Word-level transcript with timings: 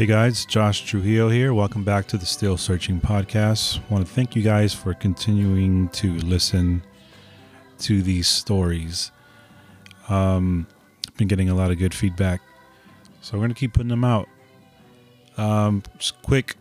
Hey 0.00 0.06
guys, 0.06 0.46
Josh 0.46 0.86
Trujillo 0.86 1.28
here. 1.28 1.52
Welcome 1.52 1.84
back 1.84 2.06
to 2.06 2.16
the 2.16 2.24
Still 2.24 2.56
Searching 2.56 3.02
podcast. 3.02 3.86
Want 3.90 4.06
to 4.06 4.10
thank 4.10 4.34
you 4.34 4.40
guys 4.40 4.72
for 4.72 4.94
continuing 4.94 5.90
to 5.90 6.14
listen 6.20 6.82
to 7.80 8.00
these 8.00 8.26
stories. 8.26 9.10
Um, 10.08 10.66
I've 11.06 11.18
been 11.18 11.28
getting 11.28 11.50
a 11.50 11.54
lot 11.54 11.70
of 11.70 11.76
good 11.76 11.92
feedback, 11.92 12.40
so 13.20 13.38
we're 13.38 13.48
to 13.48 13.52
keep 13.52 13.74
putting 13.74 13.90
them 13.90 14.02
out. 14.02 14.26
Um, 15.36 15.82
just 15.98 16.22
quick 16.22 16.56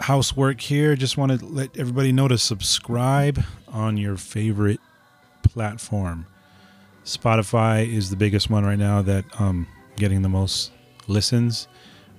housework 0.00 0.62
here. 0.62 0.96
Just 0.96 1.18
want 1.18 1.38
to 1.38 1.44
let 1.44 1.76
everybody 1.76 2.12
know 2.12 2.28
to 2.28 2.38
subscribe 2.38 3.44
on 3.68 3.98
your 3.98 4.16
favorite 4.16 4.80
platform. 5.42 6.24
Spotify 7.04 7.86
is 7.86 8.08
the 8.08 8.16
biggest 8.16 8.48
one 8.48 8.64
right 8.64 8.78
now 8.78 9.02
that 9.02 9.26
um 9.38 9.66
getting 9.96 10.22
the 10.22 10.30
most 10.30 10.72
listens, 11.06 11.68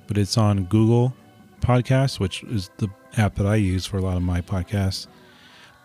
but 0.07 0.17
it's 0.17 0.37
on 0.37 0.65
Google 0.65 1.13
Podcasts, 1.61 2.19
which 2.19 2.43
is 2.43 2.69
the 2.77 2.89
app 3.17 3.35
that 3.35 3.45
I 3.45 3.55
use 3.55 3.85
for 3.85 3.97
a 3.97 4.01
lot 4.01 4.17
of 4.17 4.23
my 4.23 4.41
podcasts. 4.41 5.07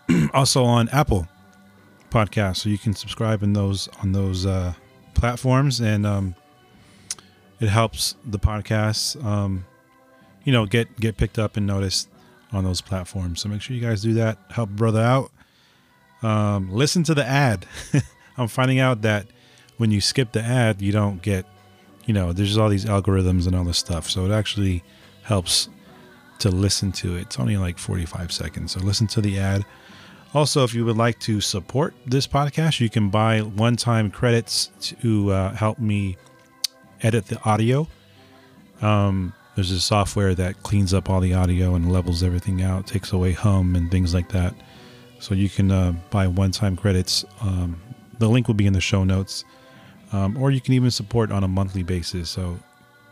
also 0.33 0.63
on 0.63 0.89
Apple 0.89 1.27
Podcasts, 2.09 2.57
so 2.57 2.69
you 2.69 2.77
can 2.77 2.93
subscribe 2.93 3.41
in 3.43 3.53
those 3.53 3.87
on 4.01 4.11
those 4.11 4.45
uh, 4.45 4.73
platforms, 5.13 5.79
and 5.79 6.05
um, 6.05 6.35
it 7.59 7.69
helps 7.69 8.15
the 8.25 8.39
podcasts, 8.39 9.23
um, 9.23 9.65
you 10.43 10.51
know, 10.51 10.65
get 10.65 10.99
get 10.99 11.17
picked 11.17 11.39
up 11.39 11.57
and 11.57 11.65
noticed 11.65 12.09
on 12.51 12.63
those 12.63 12.81
platforms. 12.81 13.41
So 13.41 13.49
make 13.49 13.61
sure 13.61 13.75
you 13.75 13.81
guys 13.81 14.01
do 14.01 14.13
that. 14.15 14.37
Help 14.49 14.69
brother 14.71 15.01
out. 15.01 15.31
Um, 16.21 16.71
listen 16.71 17.03
to 17.03 17.13
the 17.13 17.25
ad. 17.25 17.65
I'm 18.37 18.47
finding 18.47 18.79
out 18.79 19.01
that 19.01 19.27
when 19.77 19.91
you 19.91 20.01
skip 20.01 20.31
the 20.31 20.41
ad, 20.41 20.81
you 20.81 20.91
don't 20.91 21.21
get, 21.21 21.45
you 22.11 22.13
know, 22.13 22.33
there's 22.33 22.57
all 22.57 22.67
these 22.67 22.83
algorithms 22.83 23.47
and 23.47 23.55
all 23.55 23.63
this 23.63 23.77
stuff. 23.77 24.09
So 24.09 24.25
it 24.25 24.31
actually 24.33 24.83
helps 25.23 25.69
to 26.39 26.49
listen 26.49 26.91
to 26.91 27.15
it. 27.15 27.21
It's 27.21 27.39
only 27.39 27.55
like 27.55 27.77
45 27.77 28.33
seconds. 28.33 28.73
So 28.73 28.81
listen 28.81 29.07
to 29.07 29.21
the 29.21 29.39
ad. 29.39 29.63
Also, 30.33 30.65
if 30.65 30.73
you 30.73 30.83
would 30.83 30.97
like 30.97 31.17
to 31.21 31.39
support 31.39 31.93
this 32.05 32.27
podcast, 32.27 32.81
you 32.81 32.89
can 32.89 33.09
buy 33.09 33.39
one 33.39 33.77
time 33.77 34.11
credits 34.11 34.71
to 34.99 35.31
uh, 35.31 35.55
help 35.55 35.79
me 35.79 36.17
edit 37.01 37.27
the 37.27 37.41
audio. 37.45 37.87
Um, 38.81 39.31
there's 39.55 39.71
a 39.71 39.79
software 39.79 40.35
that 40.35 40.63
cleans 40.63 40.93
up 40.93 41.09
all 41.09 41.21
the 41.21 41.33
audio 41.33 41.75
and 41.75 41.93
levels 41.93 42.23
everything 42.23 42.61
out, 42.61 42.87
takes 42.87 43.13
away 43.13 43.31
hum 43.31 43.73
and 43.77 43.89
things 43.89 44.13
like 44.13 44.27
that. 44.33 44.53
So 45.19 45.33
you 45.33 45.47
can 45.47 45.71
uh, 45.71 45.93
buy 46.09 46.27
one 46.27 46.51
time 46.51 46.75
credits. 46.75 47.23
Um, 47.39 47.81
the 48.19 48.27
link 48.27 48.49
will 48.49 48.55
be 48.55 48.67
in 48.67 48.73
the 48.73 48.81
show 48.81 49.05
notes. 49.05 49.45
Um, 50.11 50.37
or 50.37 50.51
you 50.51 50.59
can 50.61 50.73
even 50.73 50.91
support 50.91 51.31
on 51.31 51.43
a 51.43 51.47
monthly 51.47 51.83
basis. 51.83 52.29
So 52.29 52.59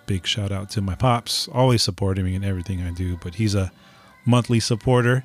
big 0.05 0.25
shout 0.25 0.51
out 0.51 0.69
to 0.71 0.81
my 0.81 0.95
pops, 0.95 1.47
always 1.49 1.81
supporting 1.81 2.25
me 2.25 2.35
in 2.35 2.43
everything 2.43 2.81
I 2.81 2.91
do. 2.91 3.17
But 3.17 3.35
he's 3.35 3.55
a 3.55 3.71
monthly 4.25 4.59
supporter. 4.59 5.23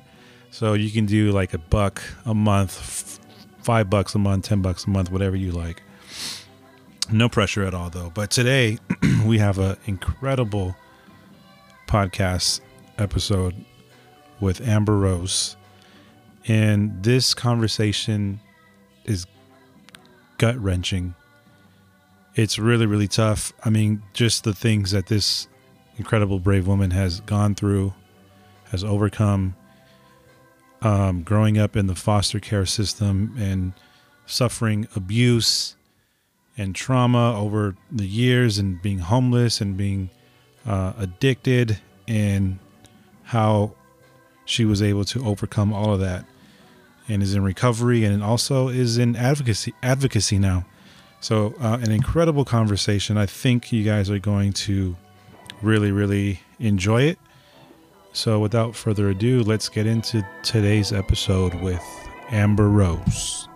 So 0.51 0.73
you 0.73 0.89
can 0.89 1.05
do 1.05 1.31
like 1.31 1.53
a 1.53 1.57
buck 1.57 2.01
a 2.25 2.33
month, 2.33 3.19
five 3.61 3.89
bucks 3.89 4.15
a 4.15 4.19
month, 4.19 4.45
10 4.45 4.61
bucks 4.61 4.85
a 4.85 4.89
month, 4.89 5.11
whatever 5.11 5.35
you 5.35 5.51
like. 5.51 5.81
No 7.11 7.29
pressure 7.29 7.63
at 7.63 7.73
all, 7.73 7.89
though. 7.89 8.09
But 8.13 8.31
today 8.31 8.79
we 9.25 9.37
have 9.37 9.59
an 9.59 9.77
incredible 9.85 10.75
podcast 11.87 12.61
episode 12.97 13.53
with 14.39 14.61
Amber 14.61 14.97
Rose. 14.97 15.55
And 16.47 17.03
this 17.03 17.33
conversation 17.33 18.39
is 19.03 19.25
gut 20.37 20.57
wrenching. 20.57 21.15
It's 22.35 22.59
really, 22.59 22.85
really 22.85 23.07
tough. 23.07 23.53
I 23.63 23.69
mean, 23.69 24.03
just 24.13 24.43
the 24.43 24.53
things 24.53 24.91
that 24.91 25.07
this 25.07 25.47
incredible, 25.97 26.39
brave 26.39 26.67
woman 26.67 26.91
has 26.91 27.21
gone 27.21 27.55
through, 27.55 27.93
has 28.71 28.83
overcome, 28.83 29.55
um, 30.81 31.23
growing 31.23 31.57
up 31.57 31.77
in 31.77 31.87
the 31.87 31.95
foster 31.95 32.41
care 32.41 32.65
system 32.65 33.33
and 33.39 33.71
suffering 34.25 34.87
abuse 34.95 35.77
and 36.57 36.75
trauma 36.75 37.39
over 37.39 37.75
the 37.89 38.05
years 38.05 38.57
and 38.57 38.81
being 38.81 38.99
homeless 38.99 39.61
and 39.61 39.77
being 39.77 40.09
uh, 40.65 40.91
addicted 40.97 41.79
and 42.07 42.59
how 43.23 43.73
she 44.43 44.65
was 44.65 44.81
able 44.81 45.05
to 45.05 45.25
overcome 45.25 45.73
all 45.73 45.93
of 45.93 45.99
that 46.01 46.25
and 47.07 47.23
is 47.23 47.33
in 47.33 47.43
recovery 47.43 48.03
and 48.03 48.23
also 48.23 48.67
is 48.67 48.97
in 48.97 49.15
advocacy 49.15 49.73
advocacy 49.81 50.37
now. 50.37 50.65
So 51.25 51.55
uh, 51.59 51.79
an 51.81 51.89
incredible 51.91 52.45
conversation. 52.45 53.17
I 53.17 53.25
think 53.25 53.71
you 53.71 53.83
guys 53.83 54.11
are 54.11 54.19
going 54.19 54.53
to 54.53 54.95
really 55.63 55.91
really 55.91 56.39
enjoy 56.59 57.01
it. 57.01 57.17
So 58.13 58.39
without 58.39 58.75
further 58.75 59.09
ado, 59.09 59.41
let's 59.41 59.67
get 59.67 59.87
into 59.87 60.23
today's 60.43 60.93
episode 60.93 61.55
with 61.63 61.81
Amber 62.29 62.69
Rose. 62.69 63.49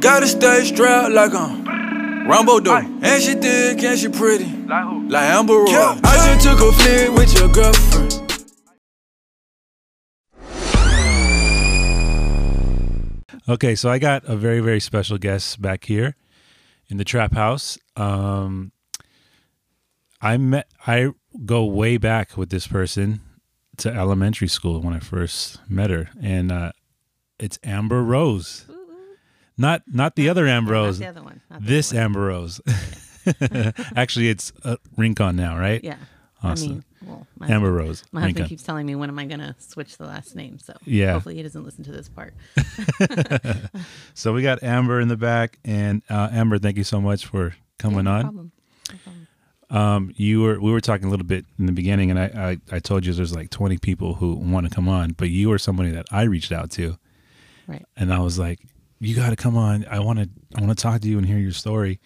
Gotta 0.00 0.26
stay 0.26 0.64
strapped 0.64 1.12
like 1.12 1.34
I'm 1.34 1.61
Rambo 2.28 2.60
though. 2.60 2.76
And 2.76 3.22
she 3.22 3.34
thick 3.34 3.82
and 3.82 3.98
she 3.98 4.08
pretty. 4.08 4.44
Like 4.44 4.84
who? 4.84 5.08
Like 5.08 5.24
Amber 5.24 5.54
Rose. 5.54 6.00
I 6.04 6.34
just 6.34 6.46
took 6.46 6.60
a 6.60 6.72
flick 6.72 7.10
with 7.16 7.38
your 7.38 7.48
girlfriend. 7.48 8.18
Okay, 13.48 13.74
so 13.74 13.90
I 13.90 13.98
got 13.98 14.24
a 14.24 14.36
very 14.36 14.60
very 14.60 14.80
special 14.80 15.18
guest 15.18 15.60
back 15.60 15.84
here 15.84 16.16
in 16.88 16.96
the 16.96 17.04
trap 17.04 17.34
house. 17.34 17.76
Um, 17.96 18.72
I 20.20 20.36
met 20.36 20.68
I 20.86 21.10
go 21.44 21.64
way 21.64 21.96
back 21.96 22.36
with 22.36 22.50
this 22.50 22.68
person 22.68 23.20
to 23.78 23.92
elementary 23.92 24.48
school 24.48 24.80
when 24.80 24.94
I 24.94 25.00
first 25.00 25.58
met 25.68 25.90
her, 25.90 26.10
and 26.20 26.52
uh, 26.52 26.72
it's 27.38 27.58
Amber 27.64 28.02
Rose. 28.02 28.66
Not 29.58 29.82
not 29.86 30.16
the 30.16 30.28
other 30.28 30.46
Amber 30.46 30.72
Rose. 30.72 30.98
Not 31.00 31.04
the 31.14 31.20
other 31.20 31.24
one. 31.24 31.40
This 31.60 31.90
other 31.92 31.98
one. 31.98 32.04
Amber 32.04 32.20
Rose. 32.20 32.60
Actually, 33.96 34.28
it's 34.30 34.52
uh, 34.64 34.76
Rincon 34.96 35.36
now, 35.36 35.56
right? 35.58 35.82
Yeah. 35.84 35.96
Awesome. 36.42 36.68
I 36.68 36.72
mean, 36.72 36.84
well, 37.06 37.26
my, 37.38 37.48
Amber 37.48 37.72
Rose. 37.72 38.02
my 38.10 38.20
husband 38.22 38.36
Rincon. 38.38 38.48
keeps 38.48 38.62
telling 38.64 38.84
me 38.84 38.96
when 38.96 39.08
am 39.08 39.18
I 39.18 39.26
gonna 39.26 39.54
switch 39.60 39.96
the 39.96 40.06
last 40.06 40.34
name. 40.34 40.58
So 40.58 40.74
Yeah. 40.84 41.12
hopefully 41.12 41.36
he 41.36 41.42
doesn't 41.42 41.62
listen 41.64 41.84
to 41.84 41.92
this 41.92 42.08
part. 42.08 42.34
So 44.14 44.32
we 44.32 44.42
got 44.42 44.62
Amber 44.62 45.00
in 45.00 45.08
the 45.08 45.16
back, 45.16 45.58
and 45.64 46.02
uh, 46.10 46.28
Amber, 46.32 46.58
thank 46.58 46.76
you 46.76 46.84
so 46.84 47.00
much 47.00 47.26
for 47.26 47.54
coming 47.78 47.98
Yeah, 47.98 48.02
no 48.02 48.10
on. 48.12 48.22
problem. 48.22 48.52
No 48.90 48.98
problem. 49.04 49.26
Um, 49.70 50.12
you 50.16 50.42
were 50.42 50.60
we 50.60 50.70
were 50.70 50.80
talking 50.82 51.06
a 51.06 51.10
little 51.10 51.24
bit 51.26 51.46
in 51.58 51.66
the 51.66 51.72
beginning, 51.72 52.10
and 52.10 52.18
I, 52.18 52.58
I 52.70 52.76
I 52.76 52.78
told 52.78 53.06
you 53.06 53.12
there's 53.14 53.34
like 53.34 53.48
20 53.50 53.78
people 53.78 54.14
who 54.14 54.34
want 54.34 54.68
to 54.68 54.74
come 54.74 54.88
on, 54.88 55.12
but 55.12 55.30
you 55.30 55.48
were 55.48 55.58
somebody 55.58 55.90
that 55.92 56.06
I 56.10 56.24
reached 56.24 56.52
out 56.52 56.70
to, 56.72 56.98
Right. 57.66 57.84
and 57.96 58.12
I 58.12 58.18
was 58.18 58.38
like, 58.38 58.58
you 59.02 59.14
got 59.16 59.30
to 59.30 59.36
come 59.36 59.56
on. 59.56 59.84
I 59.90 59.98
want 60.00 60.18
to 60.20 60.28
I 60.56 60.60
want 60.62 60.76
to 60.76 60.82
talk 60.82 61.00
to 61.02 61.08
you 61.08 61.18
and 61.18 61.26
hear 61.26 61.38
your 61.38 61.52
story. 61.52 62.00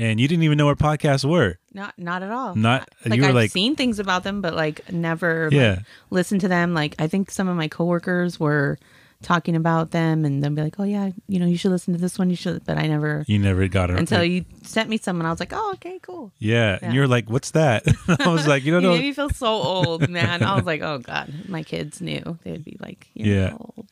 And 0.00 0.20
you 0.20 0.28
didn't 0.28 0.44
even 0.44 0.56
know 0.58 0.66
what 0.66 0.78
podcasts 0.78 1.24
were. 1.28 1.58
Not 1.74 1.98
not 1.98 2.22
at 2.22 2.30
all. 2.30 2.54
Not- 2.54 2.88
like 3.04 3.16
you 3.16 3.22
were 3.22 3.28
I've 3.30 3.34
like- 3.34 3.50
seen 3.50 3.74
things 3.74 3.98
about 3.98 4.22
them, 4.22 4.40
but 4.40 4.54
like 4.54 4.92
never 4.92 5.48
Yeah. 5.50 5.70
like, 5.70 5.78
listened 6.10 6.40
to 6.42 6.48
them. 6.48 6.72
Like 6.74 6.94
I 7.00 7.08
think 7.08 7.30
some 7.32 7.48
of 7.48 7.56
my 7.56 7.66
coworkers 7.68 8.38
were 8.38 8.78
talking 9.20 9.56
about 9.56 9.90
them, 9.90 10.24
and 10.24 10.40
they'll 10.44 10.52
be 10.52 10.62
like, 10.62 10.78
"Oh 10.78 10.84
yeah, 10.84 11.10
you 11.26 11.40
know, 11.40 11.46
you 11.46 11.56
should 11.56 11.72
listen 11.72 11.92
to 11.92 11.98
this 12.00 12.16
one. 12.20 12.30
You 12.30 12.36
should." 12.36 12.64
But 12.64 12.78
I 12.78 12.86
never 12.86 13.24
You 13.26 13.40
never 13.40 13.66
got 13.66 13.90
it 13.90 13.98
until 13.98 14.22
you 14.22 14.44
sent 14.62 14.88
me 14.88 14.96
some, 14.96 15.18
and 15.18 15.26
I 15.26 15.30
was 15.32 15.40
like, 15.40 15.52
"Oh 15.52 15.72
okay, 15.74 15.98
cool." 16.02 16.30
Yeah, 16.38 16.54
Yeah. 16.74 16.78
and 16.82 16.94
you're 16.94 17.08
like, 17.08 17.28
"What's 17.28 17.50
that?" 17.50 17.82
I 18.20 18.28
was 18.28 18.46
like, 18.46 18.64
"You 18.64 18.70
don't 18.70 18.82
You 18.84 18.88
know." 18.90 18.94
made 18.94 19.02
me 19.02 19.12
feel 19.12 19.30
so 19.30 19.48
old, 19.48 20.08
man. 20.08 20.44
I 20.44 20.54
was 20.54 20.66
like, 20.66 20.82
"Oh 20.82 20.98
god, 20.98 21.32
my 21.48 21.64
kids 21.64 22.00
knew 22.00 22.38
they'd 22.44 22.64
be 22.64 22.76
like, 22.78 23.08
Yeah. 23.14 23.54
old." 23.58 23.88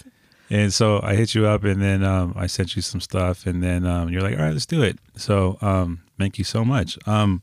And 0.49 0.73
so 0.73 1.01
I 1.03 1.15
hit 1.17 1.35
you 1.35 1.47
up, 1.47 1.65
and 1.65 1.83
then 1.83 2.05
um, 2.05 2.33
I 2.37 2.47
sent 2.47 2.77
you 2.77 2.83
some 2.83 3.01
stuff, 3.01 3.47
and 3.47 3.63
then 3.63 3.85
um, 3.85 4.09
you're 4.11 4.23
like, 4.23 4.39
"All 4.39 4.45
right, 4.45 4.53
let's 4.53 4.67
do 4.67 4.83
it." 4.83 4.99
So 5.17 5.59
um, 5.61 6.03
thank 6.19 6.39
you 6.39 6.45
so 6.45 6.65
much. 6.65 6.99
Um, 7.07 7.43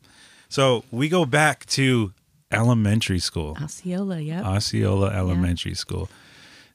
so 0.50 0.84
we 0.92 1.10
go 1.10 1.26
back 1.26 1.66
to 1.68 2.14
elementary 2.52 3.20
school, 3.20 3.58
Osceola, 3.62 4.20
yep. 4.20 4.46
Osceola 4.46 5.10
Elementary 5.12 5.74
School. 5.74 6.10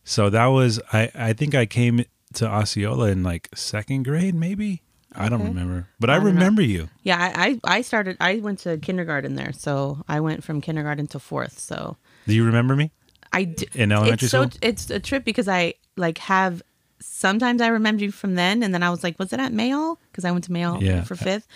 So 0.04 0.28
that 0.30 0.46
was 0.46 0.80
I. 0.92 1.10
I 1.14 1.32
think 1.32 1.54
I 1.54 1.64
came 1.66 2.04
to 2.34 2.46
Osceola 2.46 3.08
in 3.08 3.22
like 3.22 3.48
second 3.54 4.04
grade, 4.04 4.34
maybe. 4.34 4.82
I 5.14 5.30
don't 5.30 5.42
remember, 5.42 5.88
but 5.98 6.10
I, 6.10 6.14
I 6.14 6.16
don't 6.16 6.26
know. 6.26 6.32
remember 6.32 6.60
you. 6.62 6.90
Yeah, 7.02 7.16
I, 7.19 7.58
I 7.64 7.78
I 7.78 7.80
started. 7.80 8.19
I 8.20 8.36
went 8.36 8.58
to 8.60 8.76
kindergarten 8.76 9.34
there, 9.36 9.52
so 9.52 10.04
I 10.06 10.20
went 10.20 10.44
from 10.44 10.60
kindergarten 10.60 11.06
to 11.08 11.19
fourth. 11.19 11.58
So 11.58 11.96
Do 12.26 12.34
you 12.34 12.44
remember 12.44 12.76
me? 12.76 12.92
I 13.32 13.44
d- 13.44 13.69
In 13.75 13.92
elementary 13.92 14.26
it's 14.26 14.30
so, 14.30 14.46
school? 14.46 14.58
It's 14.62 14.90
a 14.90 15.00
trip 15.00 15.25
because 15.25 15.48
I 15.48 15.75
like 15.98 16.18
have. 16.18 16.62
Sometimes 17.00 17.60
I 17.62 17.68
remember 17.68 18.02
you 18.04 18.10
from 18.10 18.34
then, 18.34 18.62
and 18.62 18.74
then 18.74 18.82
I 18.82 18.90
was 18.90 19.04
like, 19.04 19.18
was 19.18 19.32
it 19.32 19.38
at 19.38 19.52
Mayall? 19.52 19.98
Because 20.10 20.24
I 20.24 20.30
went 20.32 20.44
to 20.44 20.50
Mayall 20.50 20.80
Yeah. 20.80 21.04
for 21.04 21.14
fifth. 21.14 21.46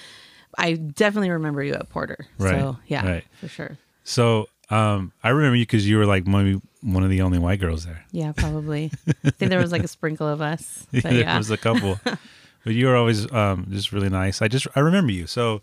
I 0.56 0.74
definitely 0.74 1.30
remember 1.30 1.62
you 1.64 1.74
at 1.74 1.88
Porter. 1.88 2.26
Right, 2.38 2.60
So 2.60 2.78
yeah, 2.86 3.06
right. 3.06 3.24
for 3.40 3.48
sure. 3.48 3.78
So 4.04 4.48
Um, 4.70 5.12
I 5.24 5.30
remember 5.30 5.56
you 5.56 5.62
because 5.64 5.88
you 5.88 5.98
were 5.98 6.06
like 6.06 6.26
maybe 6.26 6.60
one 6.80 7.02
of 7.02 7.10
the 7.10 7.22
only 7.22 7.38
white 7.38 7.58
girls 7.60 7.84
there. 7.84 8.04
Yeah, 8.12 8.32
probably. 8.32 8.90
I 9.24 9.30
think 9.30 9.50
there 9.50 9.58
was 9.60 9.72
like 9.72 9.82
a 9.84 9.88
sprinkle 9.88 10.28
of 10.28 10.40
us. 10.40 10.86
But 10.92 11.02
there 11.02 11.12
yeah. 11.14 11.36
was 11.38 11.50
a 11.50 11.56
couple, 11.56 11.98
but 12.04 12.74
you 12.74 12.86
were 12.86 12.96
always 12.96 13.30
um, 13.32 13.66
just 13.70 13.92
really 13.92 14.08
nice. 14.10 14.40
I 14.42 14.48
just 14.48 14.66
I 14.76 14.80
remember 14.80 15.12
you. 15.12 15.26
So 15.26 15.60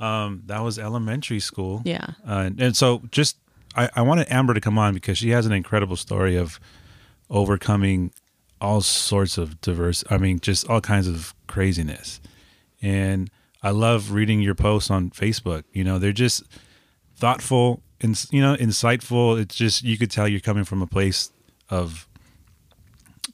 um, 0.00 0.42
that 0.46 0.60
was 0.60 0.78
elementary 0.78 1.40
school. 1.40 1.80
Yeah. 1.84 2.06
Uh, 2.28 2.44
and, 2.46 2.60
and 2.60 2.76
so 2.76 3.02
just 3.10 3.36
I, 3.74 3.88
I 3.96 4.02
wanted 4.02 4.26
Amber 4.30 4.52
to 4.54 4.60
come 4.60 4.76
on 4.78 4.92
because 4.94 5.16
she 5.18 5.30
has 5.30 5.46
an 5.46 5.52
incredible 5.52 5.96
story 5.96 6.36
of 6.36 6.60
overcoming 7.30 8.12
all 8.60 8.80
sorts 8.80 9.38
of 9.38 9.60
diverse. 9.60 10.04
I 10.10 10.18
mean, 10.18 10.40
just 10.40 10.68
all 10.68 10.80
kinds 10.80 11.06
of 11.06 11.34
craziness. 11.46 12.20
And 12.82 13.30
I 13.62 13.70
love 13.70 14.12
reading 14.12 14.40
your 14.40 14.54
posts 14.54 14.90
on 14.90 15.10
Facebook. 15.10 15.64
You 15.72 15.84
know, 15.84 15.98
they're 15.98 16.12
just 16.12 16.42
thoughtful 17.16 17.82
and 18.00 18.26
you 18.30 18.40
know 18.40 18.54
insightful. 18.56 19.40
It's 19.40 19.54
just 19.54 19.82
you 19.82 19.98
could 19.98 20.10
tell 20.10 20.28
you're 20.28 20.40
coming 20.40 20.64
from 20.64 20.82
a 20.82 20.86
place 20.86 21.30
of 21.68 22.08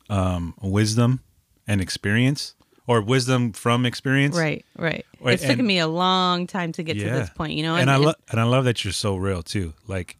um, 0.09 0.55
wisdom 0.63 1.21
and 1.67 1.81
experience, 1.81 2.55
or 2.87 3.01
wisdom 3.01 3.53
from 3.53 3.87
experience. 3.87 4.37
Right, 4.37 4.65
right. 4.77 5.05
Right, 5.21 5.35
it's 5.35 5.43
taken 5.43 5.67
me 5.67 5.79
a 5.79 5.87
long 5.87 6.49
time 6.49 6.73
to 6.73 6.83
get 6.83 6.99
to 6.99 7.05
this 7.05 7.31
point, 7.31 7.53
you 7.53 7.63
know. 7.63 7.77
and, 7.77 7.89
I 7.89 7.97
love 7.97 8.17
and 8.31 8.41
I 8.41 8.45
love 8.45 8.65
that 8.65 8.85
you're 8.85 8.93
so 8.93 9.15
real 9.15 9.43
too. 9.43 9.73
Like, 9.87 10.17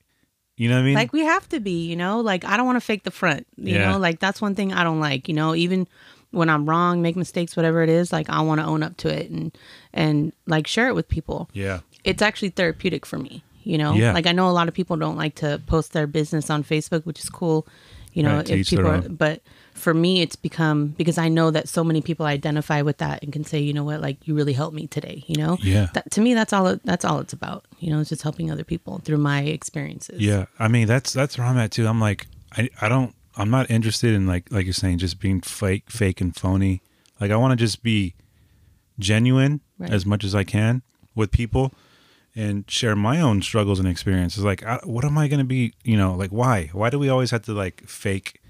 you 0.57 0.69
know 0.69 0.77
what 0.77 0.83
I 0.83 0.85
mean? 0.85 0.95
like 0.95 1.13
we 1.13 1.21
have 1.25 1.49
to 1.51 1.61
be, 1.61 1.87
you 1.87 1.97
know. 1.97 2.21
Like 2.21 2.45
I 2.45 2.57
don't 2.57 2.67
want 2.67 2.77
to 2.77 2.81
fake 2.81 3.05
the 3.05 3.11
front, 3.11 3.47
you 3.57 3.75
Yeah. 3.75 3.93
know. 3.93 3.99
Like 3.99 4.21
that's 4.21 4.41
one 4.41 4.55
thing 4.55 4.73
I 4.73 4.85
don't 4.85 5.01
like, 5.01 5.29
you 5.29 5.35
know. 5.35 5.55
Even 5.55 5.87
when 6.31 6.49
I'm 6.49 6.69
wrong, 6.69 7.03
make 7.03 7.17
mistakes, 7.17 7.57
whatever 7.57 7.83
it 7.83 7.89
is, 7.91 8.13
like 8.13 8.29
I 8.31 8.41
want 8.41 8.61
to 8.61 8.67
own 8.67 8.83
up 8.83 8.97
to 8.99 9.09
it 9.09 9.31
and 9.31 9.57
and 9.93 10.33
like 10.47 10.67
share 10.67 10.89
it 10.89 10.95
with 10.95 11.09
people. 11.09 11.49
yeah, 11.53 11.81
It's 12.05 12.23
actually 12.23 12.51
therapeutic 12.51 13.05
for 13.07 13.19
me, 13.19 13.43
you 13.65 13.77
know. 13.79 13.93
Yeah. 13.95 14.13
Like 14.13 14.27
I 14.27 14.33
know 14.33 14.49
a 14.49 14.53
lot 14.53 14.69
of 14.69 14.75
people 14.75 14.97
don't 14.97 15.17
like 15.17 15.35
to 15.37 15.61
post 15.67 15.93
their 15.93 16.07
business 16.07 16.49
on 16.51 16.65
Facebook, 16.65 17.05
which 17.05 17.21
is 17.21 17.29
cool, 17.29 17.67
you 18.13 18.23
know. 18.23 18.37
Right, 18.37 18.51
if 18.51 18.69
people, 18.71 18.87
are, 18.87 19.01
but 19.03 19.43
for 19.83 19.93
me, 19.95 20.23
it's 20.23 20.37
become 20.37 20.89
because 20.89 21.19
I 21.19 21.29
know 21.29 21.51
that 21.51 21.69
so 21.69 21.83
many 21.85 22.01
people 22.01 22.25
identify 22.27 22.83
with 22.83 22.99
that 22.99 23.23
and 23.23 23.33
can 23.33 23.45
say, 23.45 23.59
you 23.61 23.73
know 23.73 23.85
what, 23.85 24.01
like 24.01 24.27
you 24.27 24.35
really 24.35 24.53
helped 24.53 24.75
me 24.75 24.87
today, 24.87 25.25
you 25.27 25.37
know. 25.37 25.59
Yeah. 25.61 25.89
That 25.95 26.11
to 26.13 26.21
me, 26.21 26.35
that's 26.35 26.53
all. 26.53 26.67
It, 26.69 26.81
that's 26.85 27.05
all 27.05 27.19
it's 27.21 27.33
about. 27.33 27.65
You 27.81 27.91
know, 27.91 28.01
it's 28.01 28.09
just 28.11 28.23
helping 28.23 28.51
other 28.51 28.65
people 28.65 29.01
through 29.05 29.19
my 29.19 29.41
experiences. 29.43 30.21
yeah. 30.21 30.47
I 30.59 30.69
mean, 30.69 30.87
that's 30.87 31.13
that's 31.13 31.37
where 31.37 31.47
I'm 31.47 31.59
at 31.59 31.73
too. 31.73 31.87
I'm 31.87 32.01
like, 32.01 32.27
I 32.57 32.69
I 32.81 32.89
don't. 32.89 33.15
I'm 33.37 33.51
not 33.51 33.71
interested 33.71 34.15
in 34.15 34.27
like 34.27 34.51
like 34.53 34.65
you're 34.67 34.73
saying, 34.75 34.99
just 34.99 35.19
being 35.21 35.41
fake, 35.41 35.91
fake 35.91 36.21
and 36.21 36.35
phony. 36.37 36.81
Like 37.21 37.31
I 37.31 37.37
want 37.37 37.53
to 37.53 37.57
just 37.65 37.83
be 37.83 38.15
genuine 38.99 39.61
Right. 39.79 39.91
as 39.91 40.07
much 40.07 40.23
as 40.23 40.33
I 40.35 40.45
can 40.45 40.83
with 41.17 41.33
people 41.33 41.73
and 42.37 42.71
share 42.71 42.95
my 42.95 43.21
own 43.21 43.43
struggles 43.43 43.81
and 43.81 43.89
experiences. 43.89 44.45
Like, 44.45 44.63
I, 44.65 44.79
what 44.85 45.05
am 45.05 45.19
I 45.19 45.27
going 45.27 45.41
to 45.41 45.45
be? 45.45 45.73
You 45.83 45.97
know, 45.97 46.15
like 46.15 46.31
why? 46.31 46.71
Why 46.73 46.89
do 46.89 47.01
we 47.01 47.09
always 47.09 47.33
have 47.33 47.43
to 47.47 47.53
like 47.53 47.83
fake 47.89 48.41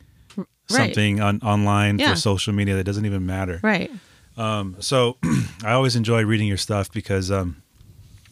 something 0.77 1.21
on 1.21 1.41
online 1.43 1.99
Yeah. 1.99 2.11
for 2.11 2.17
social 2.21 2.53
media 2.53 2.75
that 2.77 2.85
doesn't 2.85 3.07
even 3.07 3.25
matter? 3.27 3.61
Right. 3.63 3.91
So 4.81 5.17
I 5.65 5.73
always 5.73 5.97
enjoy 5.97 6.25
reading 6.25 6.49
your 6.49 6.57
stuff 6.57 6.91
because 6.93 7.31
um, 7.31 7.63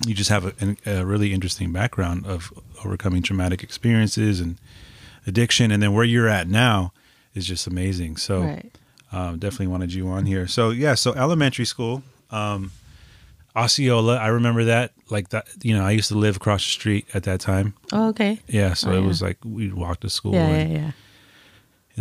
you 0.07 0.15
just 0.15 0.31
have 0.31 0.45
a, 0.47 0.77
a 0.87 1.05
really 1.05 1.33
interesting 1.33 1.73
background 1.73 2.27
of 2.27 2.53
overcoming 2.85 3.23
traumatic 3.23 3.63
experiences 3.63 4.41
and 4.41 4.57
addiction, 5.27 5.71
and 5.71 5.83
then 5.83 5.93
where 5.93 6.05
you're 6.05 6.29
at 6.29 6.49
now 6.49 6.93
is 7.35 7.47
just 7.47 7.67
amazing. 7.67 8.17
So 8.17 8.41
Right. 8.43 8.73
um, 9.13 9.39
definitely 9.39 9.67
wanted 9.69 9.93
you 9.93 10.09
on 10.09 10.25
here. 10.27 10.47
So 10.47 10.71
yeah, 10.71 10.95
so 10.95 11.13
elementary 11.15 11.67
school, 11.67 12.03
um, 12.31 12.73
Osceola. 13.55 14.17
I 14.17 14.29
remember 14.29 14.65
that 14.65 14.93
like 15.11 15.29
that. 15.31 15.47
You 15.63 15.77
know, 15.77 15.85
I 15.85 15.91
used 15.91 16.09
to 16.09 16.15
live 16.17 16.37
across 16.37 16.65
the 16.65 16.71
street 16.71 17.07
at 17.15 17.25
that 17.25 17.41
time. 17.41 17.75
Oh, 17.93 18.09
okay. 18.09 18.39
Yeah, 18.49 18.75
so 18.75 18.91
Oh, 18.91 18.95
it 18.95 19.01
yeah. 19.01 19.07
was 19.07 19.21
like 19.23 19.39
we'd 19.45 19.75
walk 19.75 20.01
to 20.01 20.09
school. 20.11 20.35
Yeah, 20.35 20.47
and, 20.49 20.73
yeah, 20.73 20.79
yeah. 20.79 20.91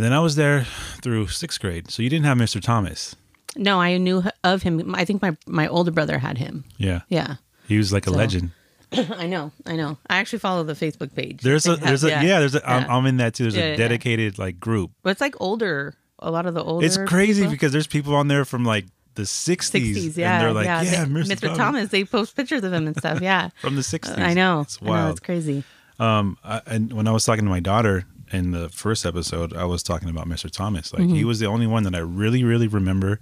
And 0.00 0.04
then 0.06 0.14
I 0.14 0.20
was 0.20 0.34
there 0.34 0.64
through 1.02 1.26
sixth 1.26 1.60
grade. 1.60 1.90
So 1.90 2.02
you 2.02 2.08
didn't 2.08 2.24
have 2.24 2.38
Mr. 2.38 2.58
Thomas. 2.58 3.14
No, 3.54 3.78
I 3.78 3.98
knew 3.98 4.22
of 4.42 4.62
him. 4.62 4.94
I 4.94 5.04
think 5.04 5.20
my 5.20 5.36
my 5.46 5.68
older 5.68 5.90
brother 5.90 6.16
had 6.18 6.38
him. 6.38 6.64
Yeah, 6.78 7.02
Yeah. 7.10 7.34
he 7.68 7.76
was 7.76 7.92
like 7.92 8.06
a 8.06 8.10
So- 8.10 8.16
legend. 8.16 8.52
I 8.92 9.26
know. 9.26 9.52
I 9.66 9.76
know. 9.76 9.98
I 10.08 10.16
actually 10.16 10.38
follow 10.38 10.62
the 10.64 10.72
Facebook 10.72 11.14
page. 11.14 11.42
There's 11.42 11.66
a 11.66 11.76
there's 11.86 12.02
a 12.02 12.08
yeah, 12.08 12.38
there's 12.40 12.54
a 12.54 12.66
I'm, 12.66 12.82
yeah. 12.84 12.96
I'm 12.96 13.04
in 13.04 13.18
that 13.18 13.34
too. 13.34 13.44
There's 13.44 13.56
Yeah, 13.56 13.64
a 13.64 13.70
yeah. 13.72 13.76
dedicated 13.76 14.38
like 14.38 14.58
group. 14.58 14.92
But 15.02 15.10
it's 15.10 15.20
like 15.20 15.34
older. 15.38 15.94
A 16.18 16.30
lot 16.30 16.46
of 16.46 16.54
the 16.54 16.64
older. 16.64 16.86
It's 16.86 16.96
crazy 16.96 17.42
people. 17.42 17.50
because 17.52 17.72
there's 17.72 17.86
people 17.86 18.14
on 18.14 18.28
there 18.28 18.46
from 18.46 18.64
like 18.64 18.86
the 19.16 19.22
60s, 19.22 19.94
60s, 19.96 20.16
yeah, 20.16 20.32
and 20.36 20.42
they're 20.44 20.52
like, 20.54 20.64
yeah, 20.64 20.82
yeah, 20.82 21.04
Mr. 21.04 21.24
Mr. 21.26 21.40
Thomas, 21.40 21.58
Thomas. 21.58 21.88
They 21.90 22.04
post 22.04 22.34
pictures 22.36 22.64
of 22.64 22.72
him 22.72 22.86
and 22.86 22.96
stuff. 22.96 23.20
Yeah, 23.20 23.50
from 23.60 23.76
the 23.76 23.82
60s. 23.82 24.16
I 24.18 24.32
know. 24.32 24.60
It's 24.62 24.78
I 24.82 24.86
know. 24.86 25.10
It's 25.10 25.20
crazy. 25.20 25.64
Um, 25.98 26.38
I, 26.42 26.62
and 26.66 26.92
when 26.94 27.06
I 27.06 27.10
was 27.12 27.26
talking 27.26 27.44
to 27.44 27.50
my 27.50 27.60
daughter 27.60 28.04
in 28.32 28.50
the 28.52 28.68
first 28.68 29.04
episode, 29.06 29.54
I 29.54 29.64
was 29.64 29.82
talking 29.82 30.08
about 30.08 30.28
Mr. 30.28 30.50
Thomas. 30.50 30.92
Like 30.92 31.02
Mm-hmm. 31.02 31.14
he 31.16 31.24
was 31.24 31.38
the 31.40 31.46
only 31.46 31.66
one 31.66 31.82
that 31.84 31.94
I 31.94 31.98
really, 31.98 32.44
really 32.44 32.68
remember, 32.68 33.18